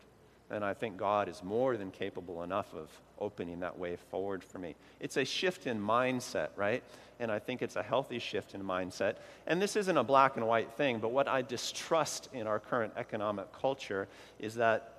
And 0.51 0.65
I 0.65 0.75
think 0.75 0.97
God 0.99 1.29
is 1.29 1.43
more 1.43 1.77
than 1.77 1.91
capable 1.91 2.43
enough 2.43 2.75
of 2.75 2.91
opening 3.19 3.61
that 3.61 3.79
way 3.79 3.97
forward 4.11 4.45
for 4.45 4.59
me. 4.59 4.75
It's 5.01 5.17
a 5.17 5.25
shift 5.25 5.67
in 5.67 5.81
mindset, 5.81 6.49
right? 6.57 6.83
And 7.21 7.31
I 7.31 7.39
think 7.39 7.63
it's 7.63 7.77
a 7.77 7.83
healthy 7.83 8.19
shift 8.19 8.55
in 8.55 8.63
mindset. 8.63 9.17
And 9.47 9.63
this 9.63 9.77
isn't 9.77 9.97
a 9.97 10.05
black 10.05 10.37
and 10.37 10.47
white 10.47 10.73
thing, 10.73 10.99
but 10.99 11.11
what 11.11 11.29
I 11.29 11.41
distrust 11.41 12.29
in 12.35 12.47
our 12.47 12.59
current 12.59 12.93
economic 12.97 13.51
culture 13.53 14.09
is 14.39 14.55
that 14.57 14.95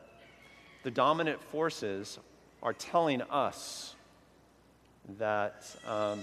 the 0.84 0.92
dominant 0.92 1.42
forces 1.42 2.18
are 2.64 2.74
telling 2.74 3.22
us 3.24 3.96
that. 5.20 5.76
Um, 5.88 6.22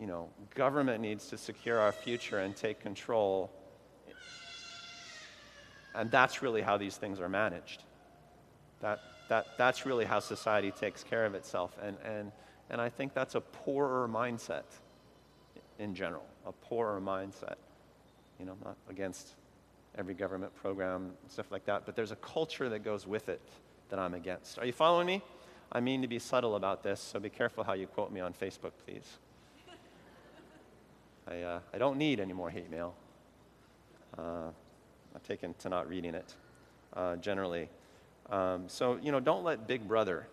you 0.00 0.06
know, 0.06 0.28
government 0.54 1.00
needs 1.00 1.28
to 1.28 1.38
secure 1.38 1.78
our 1.78 1.92
future 1.92 2.40
and 2.40 2.56
take 2.56 2.80
control. 2.80 3.50
And 5.94 6.10
that's 6.10 6.42
really 6.42 6.62
how 6.62 6.76
these 6.76 6.96
things 6.96 7.20
are 7.20 7.28
managed. 7.28 7.84
That, 8.80 9.00
that, 9.28 9.46
that's 9.56 9.86
really 9.86 10.04
how 10.04 10.18
society 10.18 10.70
takes 10.70 11.04
care 11.04 11.24
of 11.24 11.34
itself. 11.34 11.76
And, 11.82 11.96
and, 12.04 12.32
and 12.70 12.80
I 12.80 12.88
think 12.88 13.14
that's 13.14 13.34
a 13.34 13.40
poorer 13.40 14.08
mindset 14.08 14.64
in 15.78 15.94
general, 15.94 16.26
a 16.46 16.52
poorer 16.52 17.00
mindset. 17.00 17.56
You 18.38 18.46
know, 18.46 18.52
I'm 18.52 18.64
not 18.64 18.76
against 18.90 19.34
every 19.96 20.14
government 20.14 20.54
program 20.56 21.12
and 21.22 21.30
stuff 21.30 21.52
like 21.52 21.64
that, 21.66 21.86
but 21.86 21.94
there's 21.94 22.10
a 22.10 22.16
culture 22.16 22.68
that 22.68 22.80
goes 22.80 23.06
with 23.06 23.28
it 23.28 23.40
that 23.90 23.98
I'm 23.98 24.14
against. 24.14 24.58
Are 24.58 24.66
you 24.66 24.72
following 24.72 25.06
me? 25.06 25.22
I 25.70 25.80
mean 25.80 26.02
to 26.02 26.08
be 26.08 26.18
subtle 26.18 26.56
about 26.56 26.82
this, 26.82 27.00
so 27.00 27.18
be 27.20 27.30
careful 27.30 27.64
how 27.64 27.72
you 27.74 27.86
quote 27.86 28.12
me 28.12 28.20
on 28.20 28.32
Facebook, 28.32 28.72
please. 28.84 29.18
I, 31.26 31.40
uh, 31.40 31.60
I 31.72 31.78
don't 31.78 31.96
need 31.96 32.20
any 32.20 32.32
more 32.32 32.50
hate 32.50 32.70
mail. 32.70 32.94
Uh, 34.18 34.50
I've 35.14 35.22
taken 35.22 35.54
to 35.60 35.68
not 35.68 35.88
reading 35.88 36.14
it 36.14 36.34
uh, 36.94 37.16
generally. 37.16 37.68
Um, 38.30 38.64
so, 38.68 38.98
you 39.02 39.12
know, 39.12 39.20
don't 39.20 39.44
let 39.44 39.66
Big 39.66 39.86
Brother 39.86 40.26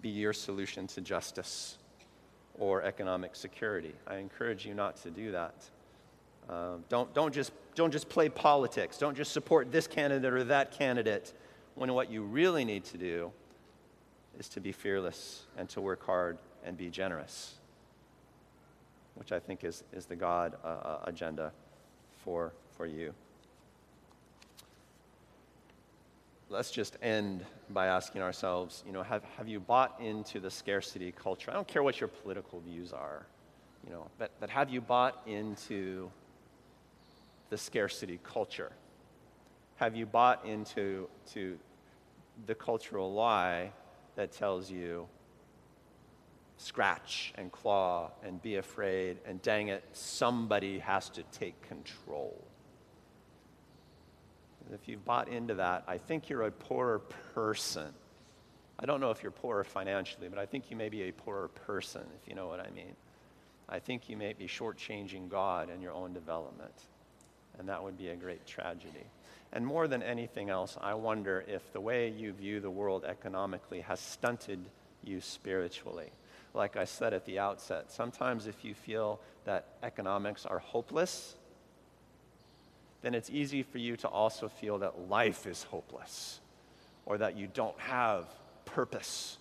be 0.00 0.08
your 0.08 0.32
solution 0.32 0.86
to 0.88 1.00
justice 1.00 1.78
or 2.58 2.82
economic 2.82 3.34
security. 3.34 3.94
I 4.06 4.16
encourage 4.16 4.64
you 4.64 4.74
not 4.74 4.96
to 5.02 5.10
do 5.10 5.32
that. 5.32 5.54
Uh, 6.48 6.76
don't, 6.88 7.12
don't, 7.14 7.34
just, 7.34 7.52
don't 7.74 7.90
just 7.90 8.08
play 8.08 8.28
politics. 8.28 8.98
Don't 8.98 9.16
just 9.16 9.32
support 9.32 9.72
this 9.72 9.86
candidate 9.86 10.32
or 10.32 10.44
that 10.44 10.72
candidate 10.72 11.32
when 11.74 11.92
what 11.92 12.10
you 12.10 12.22
really 12.22 12.64
need 12.64 12.84
to 12.84 12.98
do 12.98 13.32
is 14.38 14.48
to 14.50 14.60
be 14.60 14.70
fearless 14.70 15.44
and 15.56 15.68
to 15.70 15.80
work 15.80 16.04
hard 16.04 16.38
and 16.64 16.76
be 16.76 16.90
generous 16.90 17.54
which 19.14 19.32
I 19.32 19.38
think 19.38 19.64
is, 19.64 19.84
is 19.92 20.06
the 20.06 20.16
God 20.16 20.56
uh, 20.64 20.66
uh, 20.66 20.98
agenda 21.04 21.52
for, 22.24 22.52
for 22.76 22.86
you. 22.86 23.14
Let's 26.50 26.70
just 26.70 26.96
end 27.02 27.44
by 27.70 27.86
asking 27.86 28.22
ourselves, 28.22 28.84
you 28.86 28.92
know, 28.92 29.02
have, 29.02 29.24
have 29.36 29.48
you 29.48 29.60
bought 29.60 30.00
into 30.00 30.40
the 30.40 30.50
scarcity 30.50 31.12
culture? 31.12 31.50
I 31.50 31.54
don't 31.54 31.66
care 31.66 31.82
what 31.82 32.00
your 32.00 32.08
political 32.08 32.60
views 32.60 32.92
are, 32.92 33.26
you 33.84 33.92
know, 33.92 34.06
but, 34.18 34.30
but 34.40 34.50
have 34.50 34.70
you 34.70 34.80
bought 34.80 35.22
into 35.26 36.10
the 37.50 37.56
scarcity 37.56 38.20
culture? 38.22 38.72
Have 39.76 39.96
you 39.96 40.06
bought 40.06 40.44
into 40.44 41.08
to 41.32 41.58
the 42.46 42.54
cultural 42.54 43.12
lie 43.12 43.70
that 44.16 44.32
tells 44.32 44.70
you 44.70 45.08
scratch 46.56 47.32
and 47.36 47.50
claw 47.50 48.10
and 48.22 48.40
be 48.40 48.56
afraid, 48.56 49.18
and 49.26 49.42
dang 49.42 49.68
it, 49.68 49.84
somebody 49.92 50.78
has 50.78 51.08
to 51.10 51.22
take 51.24 51.60
control. 51.68 52.42
If 54.72 54.88
you've 54.88 55.04
bought 55.04 55.28
into 55.28 55.54
that, 55.54 55.84
I 55.86 55.98
think 55.98 56.28
you're 56.28 56.42
a 56.42 56.50
poorer 56.50 57.00
person. 57.34 57.92
I 58.78 58.86
don't 58.86 59.00
know 59.00 59.10
if 59.10 59.22
you're 59.22 59.32
poorer 59.32 59.64
financially, 59.64 60.28
but 60.28 60.38
I 60.38 60.46
think 60.46 60.70
you 60.70 60.76
may 60.76 60.88
be 60.88 61.02
a 61.02 61.12
poorer 61.12 61.48
person, 61.48 62.02
if 62.22 62.28
you 62.28 62.34
know 62.34 62.48
what 62.48 62.60
I 62.60 62.70
mean. 62.70 62.96
I 63.68 63.78
think 63.78 64.08
you 64.08 64.16
may 64.16 64.32
be 64.32 64.46
shortchanging 64.46 65.28
God 65.28 65.70
in 65.70 65.80
your 65.80 65.92
own 65.92 66.12
development, 66.12 66.74
and 67.58 67.68
that 67.68 67.82
would 67.82 67.98
be 67.98 68.08
a 68.08 68.16
great 68.16 68.46
tragedy. 68.46 69.04
And 69.52 69.66
more 69.66 69.86
than 69.86 70.02
anything 70.02 70.50
else, 70.50 70.76
I 70.80 70.94
wonder 70.94 71.44
if 71.46 71.72
the 71.72 71.80
way 71.80 72.08
you 72.08 72.32
view 72.32 72.60
the 72.60 72.70
world 72.70 73.04
economically 73.04 73.80
has 73.82 74.00
stunted 74.00 74.60
you 75.04 75.20
spiritually 75.20 76.10
like 76.54 76.76
I 76.76 76.84
said 76.84 77.12
at 77.12 77.26
the 77.26 77.40
outset, 77.40 77.90
sometimes 77.90 78.46
if 78.46 78.64
you 78.64 78.74
feel 78.74 79.20
that 79.44 79.66
economics 79.82 80.46
are 80.46 80.60
hopeless, 80.60 81.34
then 83.02 83.14
it's 83.14 83.28
easy 83.28 83.62
for 83.62 83.78
you 83.78 83.96
to 83.98 84.08
also 84.08 84.48
feel 84.48 84.78
that 84.78 85.08
life 85.10 85.46
is 85.46 85.64
hopeless 85.64 86.40
or 87.04 87.18
that 87.18 87.36
you 87.36 87.48
don't 87.52 87.78
have 87.78 88.24
purpose 88.64 89.36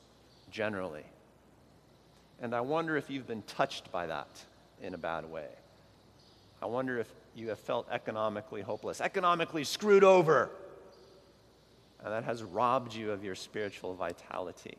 generally. 0.52 1.06
And 2.42 2.54
I 2.54 2.62
wonder 2.62 2.98
if 2.98 3.10
you've 3.10 3.28
been 3.28 3.44
touched 3.44 3.92
by 3.92 4.08
that 4.08 4.28
in 4.82 4.94
a 4.94 4.98
bad 4.98 5.30
way. 5.32 5.48
I 6.62 6.66
wonder 6.66 7.00
if 7.00 7.08
you 7.36 7.50
have 7.50 7.60
felt 7.60 7.88
economically 7.90 8.62
hopeless, 8.62 9.00
economically 9.00 9.64
screwed 9.64 10.04
over, 10.04 10.50
and 12.04 12.12
that 12.12 12.24
has 12.26 12.44
robbed 12.44 12.94
you 12.94 13.12
of 13.12 13.24
your 13.24 13.36
spiritual 13.36 13.94
vitality. 13.94 14.78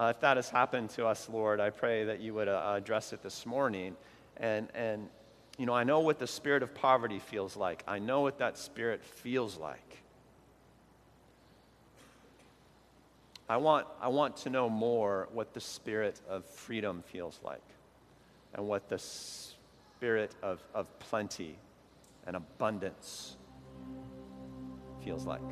Uh, 0.00 0.14
if 0.16 0.20
that 0.20 0.38
has 0.38 0.48
happened 0.48 0.88
to 0.88 1.06
us, 1.06 1.28
Lord, 1.28 1.60
I 1.60 1.68
pray 1.68 2.04
that 2.04 2.20
you 2.20 2.32
would 2.32 2.48
uh, 2.48 2.72
address 2.74 3.12
it 3.12 3.22
this 3.22 3.44
morning. 3.44 3.94
And, 4.38 4.68
and, 4.74 5.10
you 5.58 5.66
know, 5.66 5.74
I 5.74 5.84
know 5.84 6.00
what 6.00 6.18
the 6.18 6.26
spirit 6.26 6.62
of 6.62 6.74
poverty 6.74 7.18
feels 7.18 7.54
like. 7.54 7.84
I 7.86 7.98
know 7.98 8.22
what 8.22 8.38
that 8.38 8.56
spirit 8.56 9.04
feels 9.04 9.58
like. 9.58 9.98
I 13.46 13.58
want, 13.58 13.86
I 14.00 14.08
want 14.08 14.38
to 14.38 14.48
know 14.48 14.70
more 14.70 15.28
what 15.34 15.52
the 15.52 15.60
spirit 15.60 16.18
of 16.30 16.46
freedom 16.46 17.02
feels 17.08 17.38
like 17.44 17.60
and 18.54 18.66
what 18.66 18.88
the 18.88 18.98
spirit 18.98 20.34
of, 20.42 20.62
of 20.74 20.98
plenty 20.98 21.58
and 22.26 22.36
abundance 22.36 23.36
feels 25.04 25.26
like. 25.26 25.42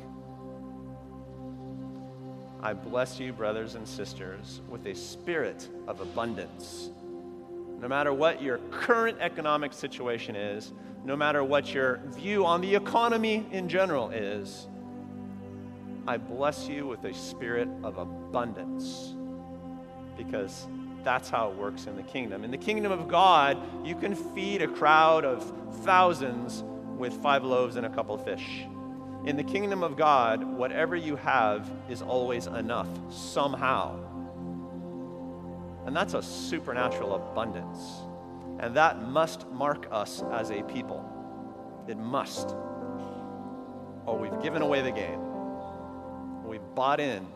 I 2.61 2.73
bless 2.73 3.19
you, 3.19 3.31
brothers 3.31 3.75
and 3.75 3.87
sisters, 3.87 4.59
with 4.69 4.85
a 4.85 4.93
spirit 4.93 5.69
of 5.87 6.01
abundance. 6.01 6.89
No 7.79 7.87
matter 7.87 8.13
what 8.13 8.41
your 8.41 8.57
current 8.69 9.17
economic 9.21 9.71
situation 9.71 10.35
is, 10.35 10.73
no 11.05 11.15
matter 11.15 11.41
what 11.41 11.73
your 11.73 12.01
view 12.07 12.45
on 12.45 12.59
the 12.59 12.75
economy 12.75 13.45
in 13.51 13.69
general 13.69 14.09
is, 14.09 14.67
I 16.05 16.17
bless 16.17 16.67
you 16.67 16.85
with 16.85 17.05
a 17.05 17.13
spirit 17.13 17.69
of 17.83 17.97
abundance 17.97 19.13
because 20.17 20.67
that's 21.05 21.29
how 21.29 21.51
it 21.51 21.55
works 21.55 21.85
in 21.85 21.95
the 21.95 22.03
kingdom. 22.03 22.43
In 22.43 22.51
the 22.51 22.57
kingdom 22.57 22.91
of 22.91 23.07
God, 23.07 23.57
you 23.85 23.95
can 23.95 24.15
feed 24.15 24.61
a 24.61 24.67
crowd 24.67 25.23
of 25.23 25.49
thousands 25.83 26.63
with 26.97 27.13
five 27.21 27.45
loaves 27.45 27.77
and 27.77 27.85
a 27.85 27.89
couple 27.89 28.15
of 28.15 28.25
fish. 28.25 28.65
In 29.25 29.35
the 29.35 29.43
kingdom 29.43 29.83
of 29.83 29.97
God, 29.97 30.43
whatever 30.43 30.95
you 30.95 31.15
have 31.17 31.69
is 31.89 32.01
always 32.01 32.47
enough, 32.47 32.87
somehow. 33.09 33.99
And 35.85 35.95
that's 35.95 36.13
a 36.13 36.21
supernatural 36.21 37.15
abundance. 37.15 38.01
And 38.59 38.75
that 38.75 39.01
must 39.01 39.47
mark 39.49 39.87
us 39.91 40.23
as 40.31 40.51
a 40.51 40.63
people. 40.63 41.05
It 41.87 41.97
must. 41.97 42.55
Or 44.05 44.17
we've 44.17 44.41
given 44.41 44.61
away 44.61 44.81
the 44.81 44.91
game. 44.91 45.19
We've 46.45 46.61
bought 46.75 46.99
in 46.99 47.27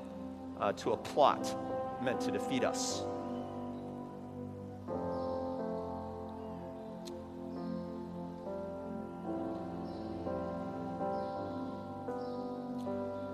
uh, 0.60 0.72
to 0.74 0.92
a 0.92 0.98
plot 0.98 1.56
meant 2.02 2.22
to 2.22 2.32
defeat 2.32 2.64
us. 2.64 3.04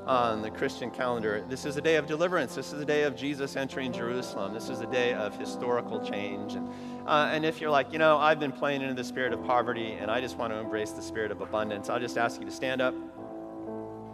On 0.10 0.42
the 0.42 0.50
Christian 0.50 0.90
calendar. 0.90 1.46
This 1.48 1.66
is 1.66 1.78
a 1.78 1.82
day 1.82 1.96
of 1.96 2.08
deliverance. 2.08 2.56
This 2.56 2.74
is 2.74 2.82
a 2.82 2.86
day 2.86 3.04
of 3.04 3.16
Jesus 3.16 3.56
entering 3.56 3.94
Jerusalem. 3.94 4.56
This 4.56 4.68
is 4.68 4.80
a 4.80 4.88
day 4.88 5.14
of 5.14 5.38
historical 5.38 6.04
change. 6.04 6.56
And, 6.56 6.68
uh, 7.06 7.30
and 7.32 7.46
if 7.46 7.62
you're 7.62 7.70
like, 7.70 7.94
you 7.94 8.00
know, 8.00 8.18
I've 8.18 8.40
been 8.40 8.52
playing 8.52 8.82
into 8.82 8.96
the 8.96 9.04
spirit 9.04 9.34
of 9.34 9.46
poverty 9.46 9.92
and 9.92 10.10
I 10.10 10.20
just 10.20 10.36
want 10.36 10.52
to 10.52 10.58
embrace 10.58 10.90
the 10.94 11.04
spirit 11.04 11.30
of 11.30 11.42
abundance, 11.42 11.90
I'll 11.90 12.00
just 12.00 12.18
ask 12.18 12.40
you 12.40 12.48
to 12.48 12.52
stand 12.52 12.82
up 12.82 12.96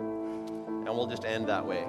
and 0.02 0.86
we'll 0.86 1.08
just 1.08 1.24
end 1.24 1.48
that 1.48 1.66
way. 1.66 1.86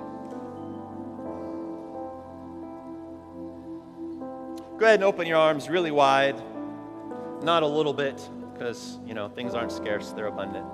Go 4.79 4.87
ahead 4.87 5.01
and 5.01 5.05
open 5.05 5.27
your 5.27 5.39
arms 5.39 5.69
really 5.69 5.91
wide, 5.91 6.41
not 7.43 7.65
a 7.65 7.67
little 7.67 7.93
bit, 7.93 8.31
because, 8.53 9.01
you 9.05 9.15
know, 9.15 9.29
things 9.29 9.53
aren't 9.53 9.73
scarce, 9.73 10.13
they're 10.13 10.29
abundant. 10.29 10.65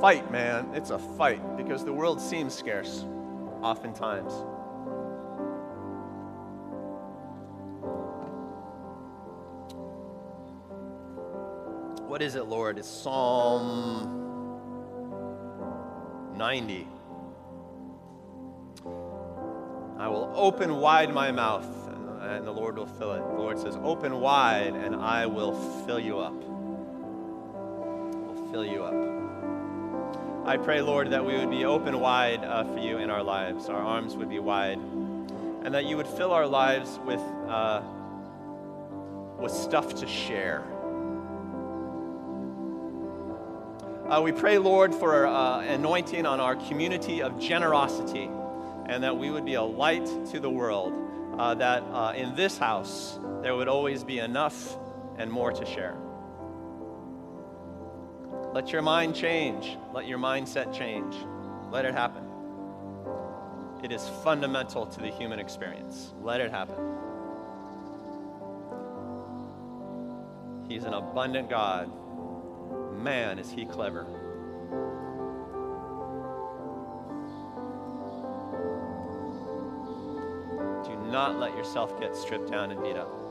Fight, 0.00 0.30
man. 0.30 0.68
It's 0.74 0.90
a 0.90 0.98
fight 0.98 1.56
because 1.56 1.84
the 1.84 1.92
world 1.92 2.20
seems 2.20 2.54
scarce, 2.54 3.04
oftentimes. 3.62 4.32
What 12.16 12.22
is 12.22 12.34
it, 12.34 12.46
Lord? 12.46 12.78
It's 12.78 12.88
Psalm 12.88 14.24
90. 16.36 16.88
I 19.98 20.08
will 20.08 20.30
open 20.34 20.76
wide 20.76 21.12
my 21.12 21.32
mouth, 21.32 21.66
and 22.20 22.46
the 22.46 22.52
Lord 22.52 22.78
will 22.78 22.86
fill 22.86 23.12
it. 23.12 23.18
The 23.18 23.34
Lord 23.34 23.58
says, 23.58 23.76
Open 23.82 24.20
wide, 24.20 24.74
and 24.74 24.94
I 24.94 25.26
will 25.26 25.52
fill 25.84 25.98
you 25.98 26.18
up. 26.18 26.40
I 26.42 28.32
will 28.32 28.48
fill 28.52 28.64
you 28.64 28.84
up. 28.84 29.15
I 30.46 30.56
pray, 30.56 30.80
Lord, 30.80 31.10
that 31.10 31.24
we 31.24 31.36
would 31.36 31.50
be 31.50 31.64
open 31.64 32.00
wide 32.00 32.42
uh, 32.44 32.64
for 32.64 32.78
you 32.78 32.98
in 32.98 33.10
our 33.10 33.22
lives. 33.22 33.68
Our 33.68 33.82
arms 33.82 34.16
would 34.16 34.30
be 34.30 34.38
wide, 34.38 34.78
and 34.78 35.74
that 35.74 35.84
you 35.84 35.96
would 35.96 36.06
fill 36.06 36.32
our 36.32 36.46
lives 36.46 36.98
with, 37.04 37.20
uh, 37.48 37.82
with 39.38 39.52
stuff 39.52 39.94
to 39.96 40.06
share 40.06 40.64
Uh, 44.08 44.20
we 44.22 44.30
pray, 44.30 44.56
Lord, 44.56 44.94
for 44.94 45.26
uh, 45.26 45.62
anointing 45.62 46.26
on 46.26 46.38
our 46.38 46.54
community 46.54 47.22
of 47.22 47.40
generosity 47.40 48.30
and 48.86 49.02
that 49.02 49.16
we 49.16 49.32
would 49.32 49.44
be 49.44 49.54
a 49.54 49.62
light 49.62 50.06
to 50.30 50.38
the 50.38 50.48
world, 50.48 50.94
uh, 51.36 51.54
that 51.54 51.82
uh, 51.90 52.12
in 52.14 52.36
this 52.36 52.56
house 52.56 53.18
there 53.42 53.56
would 53.56 53.66
always 53.66 54.04
be 54.04 54.20
enough 54.20 54.76
and 55.18 55.28
more 55.28 55.50
to 55.50 55.66
share. 55.66 55.96
Let 58.56 58.72
your 58.72 58.80
mind 58.80 59.14
change. 59.14 59.76
Let 59.92 60.06
your 60.06 60.18
mindset 60.18 60.72
change. 60.72 61.14
Let 61.70 61.84
it 61.84 61.92
happen. 61.92 62.24
It 63.84 63.92
is 63.92 64.08
fundamental 64.24 64.86
to 64.86 64.98
the 64.98 65.08
human 65.08 65.38
experience. 65.38 66.14
Let 66.22 66.40
it 66.40 66.50
happen. 66.50 66.96
He's 70.70 70.84
an 70.84 70.94
abundant 70.94 71.50
God 71.50 71.92
Man, 72.94 73.38
is 73.38 73.50
he 73.50 73.66
clever. 73.66 74.04
Do 80.82 80.96
not 81.12 81.38
let 81.38 81.54
yourself 81.54 82.00
get 82.00 82.16
stripped 82.16 82.50
down 82.50 82.70
and 82.70 82.82
beat 82.82 82.96
up. 82.96 83.25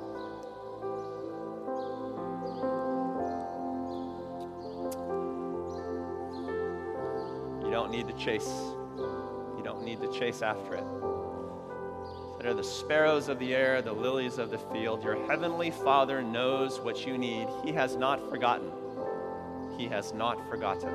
Don't 7.86 7.92
need 7.92 8.08
to 8.08 8.24
chase. 8.24 8.50
You 8.98 9.62
don't 9.64 9.84
need 9.84 10.02
to 10.02 10.12
chase 10.12 10.42
after 10.42 10.74
it. 10.74 10.84
That 12.38 12.48
are 12.48 12.54
the 12.54 12.64
sparrows 12.64 13.30
of 13.30 13.38
the 13.38 13.54
air, 13.54 13.82
the 13.82 13.94
lilies 13.94 14.38
of 14.38 14.50
the 14.50 14.58
field. 14.58 15.04
Your 15.04 15.24
heavenly 15.28 15.72
Father 15.72 16.24
knows 16.24 16.80
what 16.80 17.06
you 17.06 17.18
need. 17.18 17.48
He 17.64 17.72
has 17.74 17.96
not 17.96 18.30
forgotten 18.30 18.72
he 19.78 19.88
has 19.88 20.14
not 20.14 20.38
forgotten. 20.50 20.90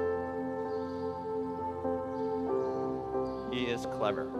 He 3.53 3.65
is 3.65 3.87
clever. 3.87 4.31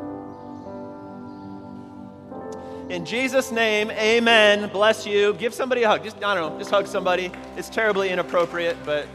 In 2.89 3.05
Jesus' 3.05 3.53
name, 3.53 3.91
amen. 3.93 4.71
Bless 4.71 5.07
you. 5.07 5.35
Give 5.35 5.55
somebody 5.55 5.83
a 5.85 5.89
hug. 5.89 6.03
Just, 6.03 6.17
I 6.25 6.35
don't 6.35 6.53
know, 6.53 6.59
just 6.59 6.71
hug 6.71 6.87
somebody. 6.87 7.31
It's 7.57 7.69
terribly 7.69 8.09
inappropriate, 8.11 8.77
but 8.85 9.07